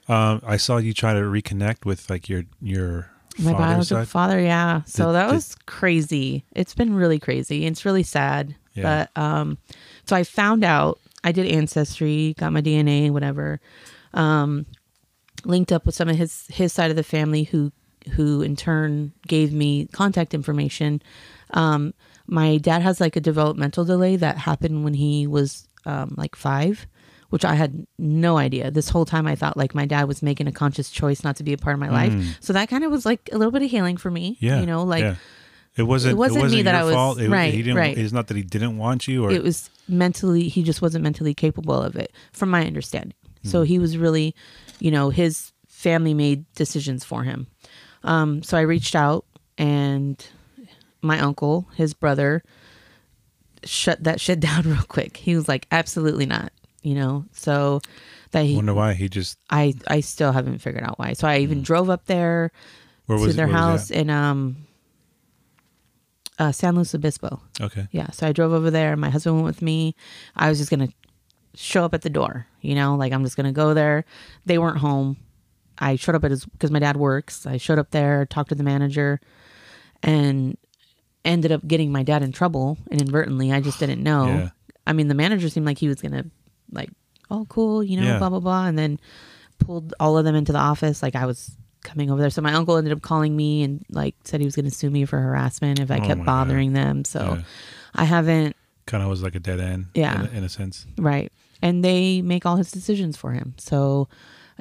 Um, 0.08 0.40
I 0.46 0.56
saw 0.56 0.78
you 0.78 0.94
try 0.94 1.12
to 1.12 1.20
reconnect 1.20 1.84
with 1.84 2.08
like 2.10 2.28
your 2.28 2.44
your 2.62 3.10
My 3.38 3.52
biological 3.52 4.04
father, 4.06 4.40
yeah. 4.40 4.80
So 4.86 5.06
Did- 5.06 5.14
that 5.16 5.26
did- 5.26 5.34
was 5.34 5.56
crazy. 5.66 6.44
It's 6.52 6.74
been 6.74 6.94
really 6.94 7.18
crazy. 7.18 7.66
It's 7.66 7.84
really 7.84 8.02
sad. 8.02 8.54
Yeah. 8.74 9.06
But 9.14 9.22
um 9.22 9.58
so 10.06 10.16
I 10.16 10.24
found 10.24 10.64
out 10.64 10.98
I 11.22 11.32
did 11.32 11.46
ancestry, 11.46 12.34
got 12.38 12.50
my 12.52 12.62
DNA, 12.62 13.10
whatever. 13.10 13.60
Um 14.14 14.66
linked 15.44 15.72
up 15.72 15.86
with 15.86 15.94
some 15.94 16.08
of 16.08 16.16
his 16.16 16.46
his 16.48 16.72
side 16.72 16.90
of 16.90 16.96
the 16.96 17.02
family 17.02 17.44
who 17.44 17.72
who 18.12 18.42
in 18.42 18.56
turn 18.56 19.12
gave 19.26 19.52
me 19.52 19.86
contact 19.92 20.34
information. 20.34 21.00
Um 21.52 21.94
my 22.26 22.58
dad 22.58 22.82
has 22.82 23.00
like 23.00 23.16
a 23.16 23.20
developmental 23.20 23.84
delay 23.84 24.16
that 24.16 24.36
happened 24.38 24.84
when 24.84 24.94
he 24.94 25.26
was 25.26 25.66
um 25.86 26.14
like 26.16 26.36
5 26.36 26.86
which 27.30 27.44
I 27.44 27.54
had 27.54 27.86
no 27.96 28.38
idea. 28.38 28.72
This 28.72 28.88
whole 28.88 29.04
time 29.04 29.28
I 29.28 29.36
thought 29.36 29.56
like 29.56 29.72
my 29.72 29.86
dad 29.86 30.08
was 30.08 30.20
making 30.20 30.48
a 30.48 30.52
conscious 30.52 30.90
choice 30.90 31.22
not 31.22 31.36
to 31.36 31.44
be 31.44 31.52
a 31.52 31.56
part 31.58 31.74
of 31.74 31.80
my 31.80 31.88
life. 31.88 32.12
So 32.40 32.52
that 32.54 32.68
kind 32.68 32.82
of 32.82 32.90
was 32.90 33.06
like 33.06 33.28
a 33.32 33.38
little 33.38 33.52
bit 33.52 33.62
of 33.62 33.70
healing 33.70 33.96
for 33.98 34.10
me. 34.10 34.32
Mm. 34.32 34.36
Yeah, 34.40 34.60
You 34.60 34.66
know, 34.66 34.82
like 34.82 35.02
yeah. 35.04 35.14
it 35.76 35.84
wasn't. 35.84 36.14
it 36.14 36.16
wasn't 36.16 36.46
me 36.50 36.56
your 36.56 36.64
that 36.64 36.74
I 36.74 36.82
was- 36.82 36.94
fault. 36.94 37.20
It, 37.20 37.30
right, 37.30 37.54
He 37.54 37.62
didn't. 37.62 37.76
right. 37.76 37.96
It's 37.96 38.12
not 38.12 38.26
that 38.26 38.36
he 38.36 38.42
didn't 38.42 38.78
want 38.78 39.06
you, 39.06 39.22
or 39.24 39.30
it 39.30 39.44
was 39.44 39.70
mentally 39.86 40.48
he 40.48 40.64
just 40.64 40.82
wasn't 40.82 41.04
mentally 41.04 41.32
capable 41.32 41.80
of 41.80 41.94
it 41.94 42.12
from 42.32 42.50
my 42.50 42.66
understanding. 42.66 43.14
So 43.42 43.62
he 43.62 43.78
was 43.78 43.96
really 43.96 44.34
you 44.78 44.90
know 44.90 45.10
his 45.10 45.52
family 45.68 46.14
made 46.14 46.44
decisions 46.54 47.04
for 47.04 47.22
him. 47.24 47.46
Um 48.04 48.42
so 48.42 48.56
i 48.58 48.62
reached 48.62 48.94
out 48.94 49.24
and 49.58 50.22
my 51.02 51.18
uncle 51.20 51.66
his 51.76 51.94
brother 51.94 52.42
shut 53.64 54.02
that 54.04 54.20
shit 54.20 54.40
down 54.48 54.62
real 54.64 54.82
quick. 54.88 55.16
He 55.16 55.34
was 55.36 55.48
like 55.48 55.66
absolutely 55.70 56.26
not 56.26 56.52
you 56.82 56.94
know? 56.94 57.26
So 57.32 57.80
that 58.30 58.44
he 58.46 58.56
wonder 58.56 58.72
why 58.74 58.94
he 58.94 59.08
just 59.08 59.36
i 59.50 59.74
i 59.88 60.00
still 60.00 60.32
haven't 60.32 60.58
figured 60.60 60.84
out 60.84 60.98
why. 60.98 61.12
So 61.14 61.28
i 61.28 61.38
even 61.38 61.62
drove 61.62 61.90
up 61.90 62.06
there 62.06 62.50
Hmm. 63.06 63.12
where 63.14 63.18
to 63.18 63.26
was 63.26 63.36
their 63.36 63.46
where 63.48 63.56
was 63.56 63.62
house 63.64 63.90
in 63.90 64.08
um 64.10 64.56
uh, 66.38 66.52
san 66.52 66.74
luis 66.74 66.94
obispo. 66.94 67.40
Okay, 67.60 67.86
yeah, 67.90 68.10
so 68.12 68.26
I 68.26 68.32
drove 68.32 68.52
over 68.52 68.70
there. 68.70 68.96
My 68.96 69.10
husband 69.10 69.34
went 69.36 69.46
with 69.46 69.60
me. 69.62 69.94
I 70.36 70.48
was 70.48 70.56
just 70.58 70.70
gonna 70.70 70.88
show 71.54 71.84
up 71.84 71.94
at 71.94 72.02
the 72.02 72.10
door, 72.10 72.46
you 72.60 72.74
know, 72.74 72.94
like 72.96 73.12
I'm 73.12 73.24
just 73.24 73.36
gonna 73.36 73.52
go 73.52 73.74
there. 73.74 74.04
They 74.46 74.58
weren't 74.58 74.78
home. 74.78 75.16
I 75.78 75.96
showed 75.96 76.14
up 76.14 76.24
at 76.24 76.30
his 76.30 76.44
because 76.44 76.70
my 76.70 76.78
dad 76.78 76.96
works. 76.96 77.46
I 77.46 77.56
showed 77.56 77.78
up 77.78 77.90
there, 77.90 78.26
talked 78.26 78.50
to 78.50 78.54
the 78.54 78.62
manager, 78.62 79.20
and 80.02 80.56
ended 81.24 81.52
up 81.52 81.66
getting 81.66 81.92
my 81.92 82.02
dad 82.02 82.22
in 82.22 82.32
trouble 82.32 82.78
inadvertently. 82.90 83.52
I 83.52 83.60
just 83.60 83.78
didn't 83.78 84.02
know. 84.02 84.26
Yeah. 84.26 84.48
I 84.86 84.92
mean, 84.92 85.08
the 85.08 85.14
manager 85.14 85.48
seemed 85.48 85.66
like 85.66 85.78
he 85.78 85.88
was 85.88 86.00
gonna 86.00 86.24
like, 86.72 86.90
oh, 87.30 87.46
cool, 87.48 87.82
you 87.82 87.98
know, 88.00 88.06
Yeah. 88.06 88.18
blah 88.18 88.28
blah 88.30 88.40
blah, 88.40 88.66
and 88.66 88.78
then 88.78 88.98
pulled 89.58 89.94
all 90.00 90.16
of 90.18 90.24
them 90.24 90.34
into 90.34 90.52
the 90.52 90.58
office. 90.58 91.02
Like 91.02 91.14
I 91.16 91.26
was 91.26 91.56
coming 91.82 92.10
over 92.10 92.20
there. 92.20 92.30
So 92.30 92.42
my 92.42 92.52
uncle 92.54 92.76
ended 92.76 92.92
up 92.92 93.00
calling 93.02 93.34
me 93.36 93.62
and 93.62 93.84
like 93.90 94.14
said 94.24 94.40
he 94.40 94.46
was 94.46 94.54
gonna 94.56 94.70
sue 94.70 94.90
me 94.90 95.04
for 95.06 95.18
harassment 95.18 95.78
if 95.80 95.90
I 95.90 95.96
Oh 95.98 96.00
kept 96.06 96.18
my 96.20 96.24
God. 96.24 96.26
bothering 96.26 96.72
them. 96.74 97.04
So. 97.04 97.36
Yeah. 97.36 97.42
I 97.92 98.04
haven't 98.04 98.54
kind 98.90 99.02
of 99.02 99.08
was 99.08 99.22
like 99.22 99.34
a 99.34 99.40
dead 99.40 99.60
end. 99.60 99.86
Yeah. 99.94 100.20
in 100.20 100.26
a, 100.26 100.30
in 100.38 100.44
a 100.44 100.48
sense. 100.48 100.86
Right. 100.98 101.32
And 101.62 101.84
they 101.84 102.22
make 102.22 102.44
all 102.44 102.56
his 102.56 102.70
decisions 102.72 103.16
for 103.16 103.32
him. 103.32 103.54
So 103.58 104.08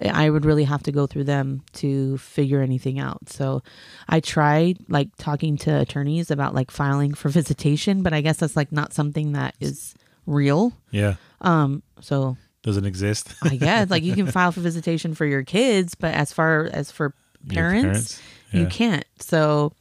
I 0.01 0.29
would 0.29 0.45
really 0.45 0.63
have 0.63 0.83
to 0.83 0.91
go 0.91 1.07
through 1.07 1.25
them 1.25 1.63
to 1.73 2.17
figure 2.17 2.61
anything 2.61 2.99
out. 2.99 3.29
So 3.29 3.63
I 4.07 4.19
tried 4.19 4.77
like 4.87 5.09
talking 5.17 5.57
to 5.57 5.79
attorneys 5.79 6.31
about 6.31 6.55
like 6.55 6.71
filing 6.71 7.13
for 7.13 7.29
visitation, 7.29 8.03
but 8.03 8.13
I 8.13 8.21
guess 8.21 8.37
that's 8.37 8.55
like 8.55 8.71
not 8.71 8.93
something 8.93 9.33
that 9.33 9.55
is 9.59 9.95
real. 10.25 10.73
Yeah, 10.91 11.15
Um 11.41 11.83
so 12.01 12.37
doesn't 12.63 12.85
exist. 12.85 13.33
I 13.43 13.55
guess 13.55 13.89
like 13.89 14.03
you 14.03 14.13
can 14.13 14.27
file 14.31 14.51
for 14.51 14.61
visitation 14.61 15.15
for 15.15 15.25
your 15.25 15.43
kids, 15.43 15.95
but 15.95 16.13
as 16.13 16.31
far 16.31 16.69
as 16.71 16.91
for 16.91 17.13
parents, 17.47 17.87
parents? 17.89 18.21
you 18.51 18.67
can't. 18.67 19.05
So 19.19 19.73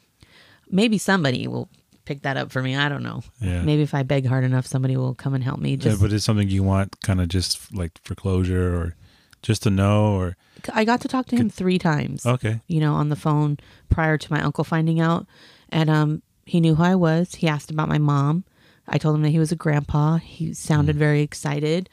maybe 0.70 0.99
somebody 0.99 1.46
will 1.49 1.68
pick 2.09 2.22
that 2.22 2.36
up 2.36 2.50
for 2.50 2.62
me. 2.62 2.74
I 2.74 2.88
don't 2.88 3.02
know. 3.02 3.22
Yeah. 3.40 3.62
Maybe 3.62 3.82
if 3.82 3.94
I 3.94 4.02
beg 4.02 4.26
hard 4.26 4.44
enough, 4.44 4.66
somebody 4.66 4.96
will 4.96 5.14
come 5.14 5.34
and 5.34 5.44
help 5.44 5.61
me. 5.61 5.74
Yeah, 5.74 5.96
but 6.00 6.12
it's 6.12 6.24
something 6.24 6.48
you 6.48 6.62
want, 6.62 7.00
kind 7.02 7.20
of 7.20 7.28
just 7.28 7.72
like 7.74 7.92
for 8.02 8.14
closure 8.14 8.74
or 8.76 8.96
just 9.42 9.62
to 9.64 9.70
know, 9.70 10.14
or 10.16 10.36
I 10.72 10.84
got 10.84 11.00
to 11.02 11.09
talk 11.09 11.26
to 11.26 11.36
him 11.36 11.48
three 11.50 11.78
times. 11.78 12.26
okay, 12.26 12.61
You 12.66 12.80
know, 12.80 12.94
on 12.94 13.09
the 13.11 13.16
phone 13.16 13.59
prior 13.88 14.16
to 14.18 14.32
my 14.32 14.40
uncle 14.42 14.64
finding 14.64 14.98
out, 15.00 15.26
and 15.68 15.88
um, 15.90 16.22
he 16.46 16.61
knew 16.61 16.74
who 16.74 16.82
I 16.82 16.94
was. 16.96 17.34
He 17.36 17.46
asked 17.46 17.70
about 17.70 17.88
my 17.88 17.98
mom. 17.98 18.44
I 18.88 18.96
told 18.98 19.14
him 19.14 19.22
that 19.22 19.28
he 19.30 19.38
was 19.38 19.52
a 19.52 19.56
grandpa. 19.56 20.16
He 20.16 20.54
sounded 20.54 20.96
Mm. 20.96 20.98
very 20.98 21.20
excited. 21.22 21.88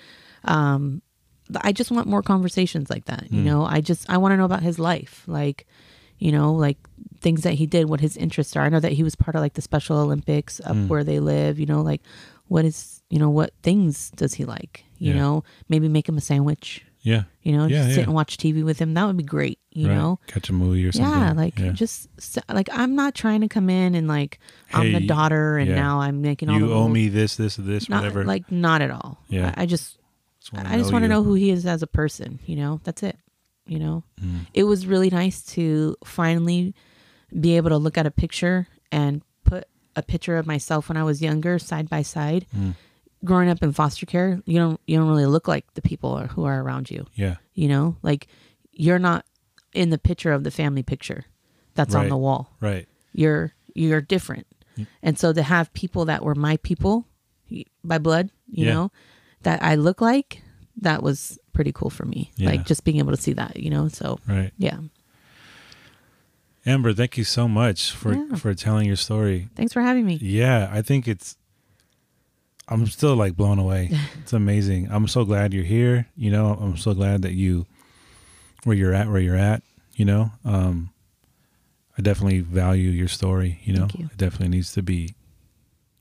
Um, 0.45 1.01
I 1.61 1.71
just 1.73 1.91
want 1.91 2.07
more 2.07 2.23
conversations 2.23 2.89
like 2.89 3.05
that. 3.05 3.25
Mm. 3.29 3.33
You 3.33 3.41
know, 3.43 3.65
I 3.65 3.81
just 3.81 4.09
I 4.09 4.17
want 4.17 4.31
to 4.31 4.37
know 4.37 4.45
about 4.45 4.63
his 4.63 4.79
life, 4.79 5.23
like, 5.27 5.67
you 6.17 6.31
know, 6.31 6.53
like 6.53 6.77
things 7.21 7.41
that 7.43 7.53
he 7.55 7.65
did, 7.65 7.89
what 7.89 8.01
his 8.01 8.17
interests 8.17 8.55
are. 8.55 8.63
I 8.63 8.69
know 8.69 8.79
that 8.79 8.93
he 8.93 9.03
was 9.03 9.15
part 9.15 9.35
of 9.35 9.41
like 9.41 9.53
the 9.53 9.61
Special 9.61 9.97
Olympics 9.97 10.59
up 10.63 10.75
Mm. 10.75 10.87
where 10.87 11.03
they 11.03 11.19
live. 11.19 11.59
You 11.59 11.65
know, 11.65 11.81
like 11.81 12.01
what 12.47 12.65
is 12.65 13.01
you 13.09 13.19
know 13.19 13.29
what 13.29 13.53
things 13.63 14.11
does 14.11 14.33
he 14.35 14.45
like? 14.45 14.83
You 14.97 15.13
Yeah. 15.13 15.19
know, 15.19 15.43
maybe 15.69 15.87
make 15.87 16.07
him 16.09 16.17
a 16.17 16.21
sandwich. 16.21 16.83
yeah, 17.01 17.23
You 17.43 17.51
know, 17.55 17.67
Yeah, 17.67 17.83
just 17.83 17.95
sit 17.95 18.05
and 18.05 18.15
watch 18.15 18.37
TV 18.37 18.63
with 18.63 18.79
him. 18.79 18.95
That 18.95 19.05
would 19.05 19.15
be 19.17 19.23
great. 19.23 19.59
You 19.71 19.89
right. 19.89 19.95
know, 19.95 20.19
catch 20.25 20.49
a 20.49 20.53
movie 20.53 20.83
or 20.87 20.91
something. 20.91 21.11
yeah, 21.21 21.33
like 21.33 21.59
Yeah. 21.59 21.71
just 21.71 22.07
like 22.49 22.67
I'm 22.73 22.95
not 22.95 23.13
trying 23.13 23.41
to 23.41 23.47
come 23.47 23.69
in 23.69 23.93
and 23.93 24.07
like 24.07 24.39
I'm 24.73 24.91
the 24.91 25.01
daughter 25.05 25.57
and 25.59 25.69
yeah. 25.69 25.75
now 25.75 25.99
I'm 26.01 26.21
making 26.23 26.49
all 26.49 26.59
the 26.59 26.65
you 26.65 26.71
owe 26.73 26.79
rules. 26.85 26.91
me 26.93 27.09
this, 27.09 27.35
this, 27.35 27.57
this, 27.57 27.89
not 27.89 27.97
whatever. 28.01 28.23
like 28.25 28.51
not 28.51 28.81
at 28.81 28.89
all. 28.89 29.19
Yeah. 29.29 29.53
I, 29.55 29.63
I 29.63 29.65
just 29.67 29.99
wanna 30.51 30.67
I 30.69 30.77
just 30.77 30.91
want 30.91 31.03
to 31.03 31.07
know 31.09 31.21
who 31.23 31.35
he 31.35 31.51
is 31.51 31.65
as 31.67 31.83
a 31.83 31.87
person. 31.87 32.39
You 32.47 32.55
know, 32.55 32.81
that's 32.83 33.03
it. 33.03 33.17
You 33.67 33.77
know, 33.79 34.03
Mm. 34.23 34.47
it 34.55 34.63
was 34.63 34.87
really 34.87 35.09
nice 35.11 35.43
to 35.53 35.95
finally 36.03 36.73
be 37.39 37.57
able 37.57 37.69
to 37.69 37.77
look 37.77 37.97
at 37.97 38.05
a 38.05 38.11
picture 38.11 38.67
and 38.91 39.21
put 39.43 39.65
a 39.95 40.01
picture 40.01 40.37
of 40.37 40.45
myself 40.47 40.89
when 40.89 40.97
I 40.97 41.03
was 41.03 41.21
younger 41.21 41.59
side 41.59 41.89
by 41.89 42.01
side. 42.01 42.45
Mm. 42.55 42.75
Growing 43.23 43.49
up 43.49 43.63
in 43.63 43.71
foster 43.73 44.05
care, 44.05 44.39
you 44.45 44.59
don't 44.59 44.79
you 44.85 44.97
don't 44.97 45.07
really 45.09 45.25
look 45.25 45.47
like 45.47 45.65
the 45.73 45.81
people 45.81 46.17
who 46.27 46.43
are 46.45 46.61
around 46.61 46.91
you 46.91 47.05
Yeah, 47.15 47.35
you 47.53 47.67
know 47.67 47.95
like 48.03 48.27
you're 48.71 48.99
not 48.99 49.25
in 49.73 49.89
the 49.89 49.97
picture 49.97 50.31
of 50.31 50.43
the 50.43 50.51
family 50.51 50.83
picture 50.83 51.25
that's 51.73 51.95
on 51.95 52.07
the 52.09 52.17
wall 52.17 52.53
right. 52.61 52.87
you're 53.13 53.53
you're 53.73 53.99
different 54.01 54.45
and 55.01 55.17
so 55.19 55.33
to 55.33 55.41
have 55.43 55.73
people 55.73 56.05
that 56.05 56.23
were 56.23 56.35
my 56.35 56.57
people 56.57 57.07
by 57.83 57.97
blood 57.97 58.29
you 58.49 58.65
Yeah. 58.65 58.73
know 58.73 58.91
that 59.43 59.61
i 59.63 59.75
look 59.75 60.01
like 60.01 60.41
that 60.81 61.01
was 61.03 61.39
pretty 61.53 61.71
cool 61.73 61.89
for 61.89 62.05
me 62.05 62.31
Yeah. 62.37 62.51
like 62.51 62.65
just 62.65 62.83
being 62.83 62.97
able 62.99 63.11
to 63.15 63.21
see 63.21 63.33
that 63.33 63.57
you 63.57 63.69
know 63.69 63.87
so 63.87 64.19
Right. 64.27 64.51
yeah 64.57 64.77
Amber, 66.65 66.93
thank 66.93 67.17
you 67.17 67.23
so 67.23 67.47
much 67.47 67.91
for 67.91 68.13
Yeah. 68.13 68.35
for 68.35 68.53
telling 68.55 68.87
your 68.87 68.95
story. 68.95 69.49
thanks 69.55 69.73
for 69.73 69.81
having 69.81 70.05
me 70.05 70.15
Yeah, 70.21 70.69
I 70.71 70.81
think 70.81 71.07
it's. 71.07 71.37
I'm 72.67 72.87
still 72.87 73.15
like 73.15 73.35
blown 73.35 73.59
away. 73.59 73.91
It's 74.21 74.33
amazing. 74.33 74.87
I'm 74.89 75.07
so 75.07 75.23
glad 75.23 75.53
you're 75.53 75.63
here. 75.63 76.07
You 76.17 76.31
know, 76.31 76.57
I'm 76.59 76.77
so 76.77 76.95
glad 76.95 77.21
that 77.21 77.33
you, 77.33 77.67
where 78.63 78.75
you're 78.75 78.93
at, 78.93 79.07
where 79.07 79.21
you're 79.21 79.35
at. 79.37 79.61
You 79.93 80.05
know, 80.05 80.31
um, 80.43 80.89
I 81.97 82.01
definitely 82.01 82.39
value 82.39 82.89
your 82.89 83.07
story. 83.07 83.59
You 83.63 83.73
know, 83.73 83.87
you. 83.95 84.09
it 84.11 84.17
definitely 84.17 84.49
needs 84.57 84.73
to 84.73 84.81
be 84.81 85.13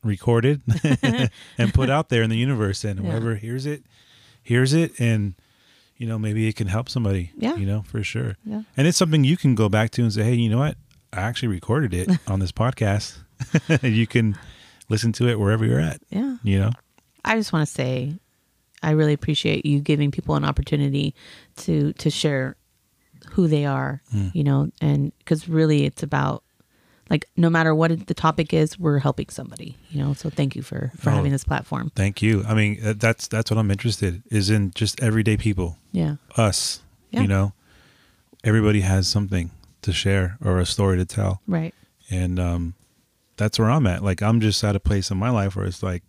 recorded 0.03 0.63
and 1.59 1.75
put 1.75 1.91
out 1.97 2.09
there 2.09 2.23
in 2.23 2.31
the 2.31 2.39
universe, 2.39 2.83
and 2.83 2.99
Yeah. 3.05 3.11
whoever 3.11 3.35
hears 3.37 3.67
it, 3.67 3.83
hears 4.43 4.73
it, 4.73 4.99
and 4.99 5.35
you 5.97 6.07
know, 6.07 6.19
maybe 6.19 6.47
it 6.49 6.57
can 6.57 6.67
help 6.67 6.89
somebody. 6.89 7.31
Yeah. 7.37 7.57
you 7.57 7.67
know, 7.67 7.83
for 7.83 8.03
sure. 8.03 8.37
Yeah. 8.45 8.63
And 8.77 8.87
it's 8.87 8.99
something 8.99 9.25
you 9.25 9.37
can 9.37 9.55
go 9.55 9.69
back 9.69 9.91
to 9.93 10.03
and 10.03 10.13
say, 10.13 10.23
hey, 10.25 10.35
you 10.35 10.49
know 10.51 10.59
what? 10.59 10.77
I 11.13 11.21
actually 11.21 11.49
recorded 11.49 11.95
it 11.95 12.09
on 12.27 12.41
this 12.41 12.53
podcast. 12.53 13.19
you 13.83 14.07
can 14.07 14.37
listen 14.89 15.13
to 15.13 15.29
it 15.29 15.39
wherever 15.41 15.65
you're 15.65 15.81
at. 15.81 16.01
yeah 16.11 16.37
You 16.43 16.59
know? 16.61 16.71
i 17.25 17.37
just 17.37 17.53
want 17.53 17.67
to 17.67 17.73
say 17.73 18.15
i 18.83 18.91
really 18.93 19.13
appreciate 19.15 19.65
you 19.67 19.81
giving 19.81 20.11
people 20.11 20.35
an 20.37 20.45
opportunity 20.45 21.15
to 21.57 21.93
to 21.95 22.11
share 22.11 22.57
who 23.31 23.49
they 23.49 23.65
are 23.65 24.03
Hmm. 24.13 24.29
you 24.35 24.45
know 24.45 24.71
and 24.81 25.11
because 25.19 25.49
really 25.49 25.85
it's 25.85 26.03
about 26.03 26.44
like 27.11 27.29
no 27.37 27.51
matter 27.51 27.75
what 27.75 28.07
the 28.07 28.15
topic 28.15 28.53
is 28.55 28.79
we're 28.79 28.99
helping 28.99 29.29
somebody 29.29 29.77
you 29.91 30.03
know 30.03 30.15
so 30.15 30.31
thank 30.31 30.57
you 30.57 30.63
for 30.63 30.91
for 30.97 31.11
Oh. 31.11 31.15
having 31.15 31.33
this 31.33 31.45
platform 31.45 31.91
Thank 31.95 32.23
you. 32.23 32.43
I 32.47 32.55
mean, 32.55 32.79
uh, 32.85 32.95
that's 32.97 33.29
that's 33.29 33.51
what 33.51 33.59
I'm 33.59 33.71
interested 33.71 34.23
is 34.31 34.49
in 34.51 34.71
just 34.75 35.03
everyday 35.03 35.37
people, 35.37 35.77
yeah 35.93 36.17
us. 36.37 36.81
Yeah. 37.11 37.21
You 37.23 37.29
know, 37.29 37.53
everybody 38.43 38.81
has 38.81 39.07
something 39.07 39.51
to 39.83 39.93
share 39.93 40.37
or 40.45 40.59
a 40.59 40.67
story 40.67 40.97
to 40.97 41.05
tell, 41.05 41.41
right 41.47 41.75
and 42.11 42.39
um, 42.41 42.75
that's 43.37 43.59
where 43.59 43.71
I'm 43.71 43.87
at. 43.87 44.03
Like 44.03 44.23
I'm 44.23 44.41
just 44.41 44.63
at 44.65 44.75
a 44.77 44.81
place 44.81 45.11
in 45.11 45.19
my 45.19 45.31
life 45.31 45.55
where 45.57 45.67
it's 45.67 45.83
like, 45.83 46.03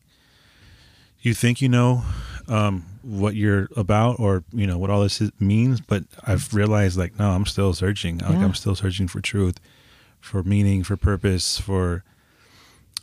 you 1.21 1.33
think 1.33 1.61
you 1.61 1.69
know 1.69 2.03
um, 2.47 2.85
what 3.01 3.35
you're 3.35 3.67
about 3.75 4.19
or 4.19 4.43
you 4.53 4.65
know 4.67 4.77
what 4.77 4.89
all 4.89 5.01
this 5.03 5.21
is, 5.21 5.31
means, 5.39 5.81
but 5.81 6.03
I've 6.23 6.53
realized 6.53 6.97
like 6.97 7.17
no, 7.19 7.31
I'm 7.31 7.45
still 7.45 7.73
searching. 7.73 8.19
Like 8.19 8.31
Yeah. 8.31 8.45
I'm 8.45 8.53
still 8.53 8.75
searching 8.75 9.07
for 9.07 9.21
truth, 9.21 9.59
for 10.25 10.43
meaning, 10.43 10.83
for 10.83 10.97
purpose, 10.97 11.59
for 11.59 12.03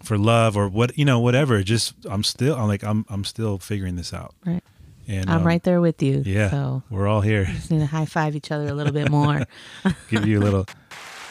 for 0.02 0.18
love 0.18 0.56
or 0.56 0.68
what 0.68 0.98
you 0.98 1.04
know 1.04 1.20
whatever. 1.20 1.62
Just 1.62 1.94
I'm 2.10 2.24
still 2.24 2.56
I'm 2.56 2.66
like 2.68 2.82
I'm 2.82 3.04
I'm 3.08 3.24
still 3.24 3.58
figuring 3.58 3.94
this 3.96 4.12
out. 4.12 4.34
right 4.44 4.62
And 5.06 5.30
i'm 5.30 5.38
um, 5.42 5.46
right 5.46 5.62
there 5.62 5.80
with 5.80 6.02
you 6.02 6.22
Yeah, 6.26 6.50
so 6.50 6.82
we're 6.90 7.06
all 7.06 7.20
here. 7.20 7.44
just 7.44 7.70
need 7.70 7.78
to 7.80 7.86
high 7.86 8.06
five 8.06 8.34
each 8.36 8.50
other 8.50 8.66
a 8.68 8.74
little 8.74 8.92
bit 8.92 9.10
more 9.10 9.42
Give 10.10 10.26
you 10.26 10.38
a 10.40 10.44
little 10.44 10.66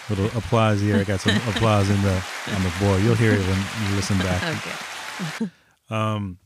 little 0.09 0.27
applause 0.37 0.79
here. 0.81 0.97
I 0.97 1.03
got 1.03 1.19
some 1.21 1.35
applause 1.51 1.89
in 1.89 2.01
the 2.01 2.15
on 2.55 2.63
the 2.63 2.73
board. 2.79 3.01
You'll 3.03 3.15
hear 3.15 3.33
it 3.33 3.39
when 3.45 3.59
you 3.89 3.95
listen 3.95 4.17
back. 4.19 4.41
okay 4.57 5.51
Um, 5.89 6.37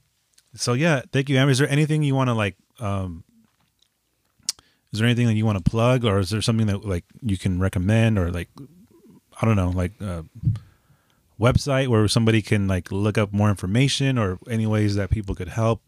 so 0.56 0.74
yeah, 0.74 1.02
thank 1.14 1.30
you, 1.30 1.38
Amber. 1.38 1.52
Is 1.52 1.60
there 1.60 1.70
anything 1.70 2.02
you 2.02 2.16
want 2.16 2.30
to 2.30 2.34
like? 2.34 2.56
Um, 2.80 3.24
is 4.92 5.00
there 5.00 5.06
anything 5.08 5.28
that 5.28 5.36
you 5.36 5.46
want 5.46 5.64
to 5.64 5.70
plug, 5.70 6.04
or 6.04 6.18
is 6.18 6.30
there 6.32 6.42
something 6.42 6.66
that 6.68 6.84
like 6.84 7.06
you 7.22 7.38
can 7.38 7.60
recommend, 7.60 8.18
or 8.18 8.32
like 8.32 8.50
I 9.42 9.46
don't 9.46 9.56
know, 9.56 9.70
like 9.70 9.92
uh, 10.02 10.24
website 11.40 11.88
where 11.88 12.08
somebody 12.08 12.42
can 12.42 12.68
like 12.68 12.92
look 12.92 13.18
up 13.18 13.34
more 13.34 13.50
information, 13.50 14.18
or 14.18 14.40
any 14.50 14.66
ways 14.66 14.96
that 14.96 15.10
people 15.10 15.36
could 15.36 15.50
help 15.50 15.82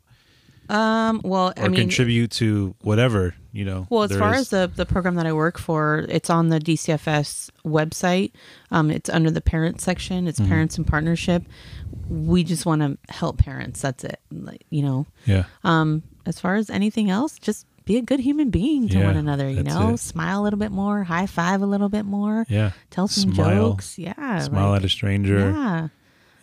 um 0.70 1.22
well 1.24 1.54
or 1.56 1.64
i 1.64 1.68
mean 1.70 1.80
contribute 1.80 2.30
to 2.30 2.76
whatever 2.82 3.34
you 3.58 3.66
know? 3.66 3.88
Well, 3.90 4.04
as 4.04 4.16
far 4.16 4.36
is. 4.36 4.42
as 4.42 4.50
the, 4.50 4.72
the 4.76 4.86
program 4.86 5.16
that 5.16 5.26
I 5.26 5.34
work 5.34 5.58
for, 5.58 6.06
it's 6.10 6.30
on 6.30 6.50
the 6.50 6.60
DCFS 6.60 7.50
website. 7.66 8.34
Um, 8.70 8.92
it's 8.92 9.10
under 9.10 9.32
the 9.32 9.42
parent 9.42 9.82
section. 9.82 10.28
It's 10.28 10.40
Mm-hmm. 10.40 10.50
parents 10.50 10.78
in 10.78 10.84
partnership. 10.84 11.44
We 12.08 12.44
just 12.44 12.68
want 12.68 12.82
to 12.84 12.98
help 13.12 13.40
parents. 13.40 13.82
That's 13.82 14.04
it. 14.04 14.20
Like, 14.32 14.64
you 14.70 14.84
know, 14.84 15.08
yeah, 15.26 15.46
um, 15.64 16.04
as 16.28 16.40
far 16.40 16.56
as 16.56 16.70
anything 16.70 17.10
else, 17.10 17.40
just 17.40 17.66
be 17.88 17.98
a 17.98 18.02
good 18.02 18.20
human 18.20 18.50
being 18.52 18.88
to 18.90 18.98
Yeah, 19.00 19.06
one 19.08 19.18
another. 19.18 19.50
You 19.50 19.64
know, 19.64 19.94
it. 19.94 19.98
smile 20.00 20.42
a 20.42 20.44
little 20.44 20.60
bit 20.60 20.72
more, 20.72 21.04
high 21.04 21.26
five 21.26 21.62
a 21.62 21.66
little 21.66 21.90
bit 21.90 22.06
more, 22.06 22.46
yeah. 22.50 22.72
tell 22.92 23.08
some 23.08 23.34
Smile. 23.34 23.72
jokes. 23.72 23.98
Yeah, 23.98 24.40
Smile 24.40 24.70
like, 24.70 24.82
at 24.82 24.86
a 24.86 24.90
stranger. 24.90 25.40
Yeah, 25.40 25.88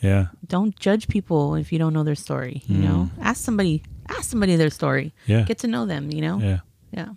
Yeah, 0.00 0.26
don't 0.46 0.74
judge 0.78 1.06
people 1.08 1.54
if 1.54 1.72
you 1.72 1.78
don't 1.78 1.92
know 1.92 2.02
their 2.04 2.14
story. 2.16 2.62
You 2.66 2.78
know, 2.78 3.10
ask 3.20 3.44
somebody, 3.44 3.82
ask 4.08 4.24
somebody 4.30 4.56
their 4.56 4.70
story. 4.70 5.06
Mm. 5.06 5.28
yeah, 5.28 5.42
Get 5.42 5.58
to 5.58 5.68
know 5.68 5.86
them. 5.86 6.10
You 6.10 6.22
know. 6.22 6.38
yeah. 6.40 6.58
Yeah. 6.92 7.08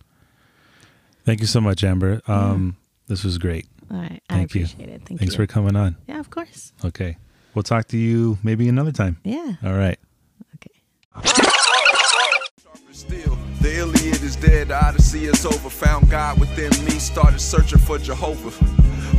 Thank 1.26 1.42
you 1.42 1.48
so 1.48 1.60
much, 1.62 1.84
Amber. 1.84 2.22
Um, 2.28 2.78
this 3.08 3.24
was 3.24 3.38
great. 3.38 3.68
All 3.92 3.98
right. 3.98 4.22
I 4.30 4.34
Thank 4.36 4.56
you. 4.56 4.64
it. 4.64 4.70
Thank 5.06 5.20
Thanks 5.20 5.34
you. 5.34 5.38
for 5.38 5.46
coming 5.48 5.76
on. 5.76 5.96
Yeah, 6.08 6.20
of 6.20 6.30
course. 6.30 6.74
Okay, 6.84 7.18
we'll 7.54 7.64
talk 7.64 7.88
to 7.90 7.98
you 7.98 8.38
maybe 8.44 8.68
another 8.70 8.92
time. 8.92 9.18
Yeah. 9.24 9.54
All 9.64 9.74
right. 9.74 10.00
Okay. 10.56 10.72
The 13.68 13.80
Iliad 13.80 14.24
is 14.24 14.38
dead, 14.38 14.70
the 14.70 14.82
Odyssey 14.82 15.26
is 15.26 15.46
over. 15.46 15.70
Found 15.70 16.10
God 16.10 16.40
within 16.40 16.72
me, 16.86 16.92
started 16.92 17.42
searching 17.42 17.80
for 17.80 17.98
Jehovah. 17.98 18.52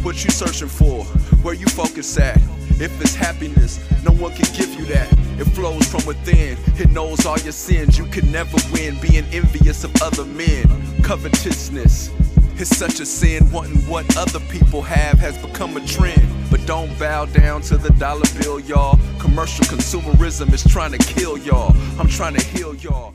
What 0.03 0.25
you 0.25 0.31
searching 0.31 0.69
for? 0.69 1.05
Where 1.45 1.53
you 1.53 1.67
focus 1.67 2.17
at? 2.17 2.39
If 2.81 2.99
it's 3.03 3.15
happiness, 3.15 3.79
no 4.05 4.13
one 4.13 4.33
can 4.33 4.51
give 4.57 4.73
you 4.73 4.87
that. 4.87 5.13
It 5.39 5.45
flows 5.55 5.87
from 5.87 6.07
within, 6.07 6.57
it 6.81 6.91
knows 6.93 7.27
all 7.27 7.39
your 7.41 7.53
sins. 7.53 7.99
You 7.99 8.07
can 8.07 8.33
never 8.33 8.57
win 8.73 8.99
being 9.03 9.27
envious 9.35 9.85
of 9.85 9.95
other 10.01 10.25
men. 10.25 10.65
Covetousness. 11.03 12.11
It's 12.57 12.75
such 12.75 13.01
a 13.01 13.07
sin, 13.07 13.51
wanting 13.53 13.87
what 13.87 14.17
other 14.17 14.41
people 14.49 14.81
have 14.81 15.19
has 15.19 15.37
become 15.37 15.77
a 15.77 15.87
trend. 15.87 16.27
But 16.51 16.65
don't 16.65 16.99
bow 16.99 17.27
down 17.27 17.61
to 17.69 17.77
the 17.77 17.91
dollar 17.91 18.25
bill, 18.41 18.61
y'all. 18.61 18.99
Commercial 19.19 19.67
consumerism 19.67 20.55
is 20.55 20.65
trying 20.65 20.93
to 20.93 20.99
kill 20.99 21.37
y'all. 21.37 21.77
I'm 22.01 22.09
trying 22.09 22.35
to 22.35 22.43
heal 22.43 22.75
y'all. 22.77 23.13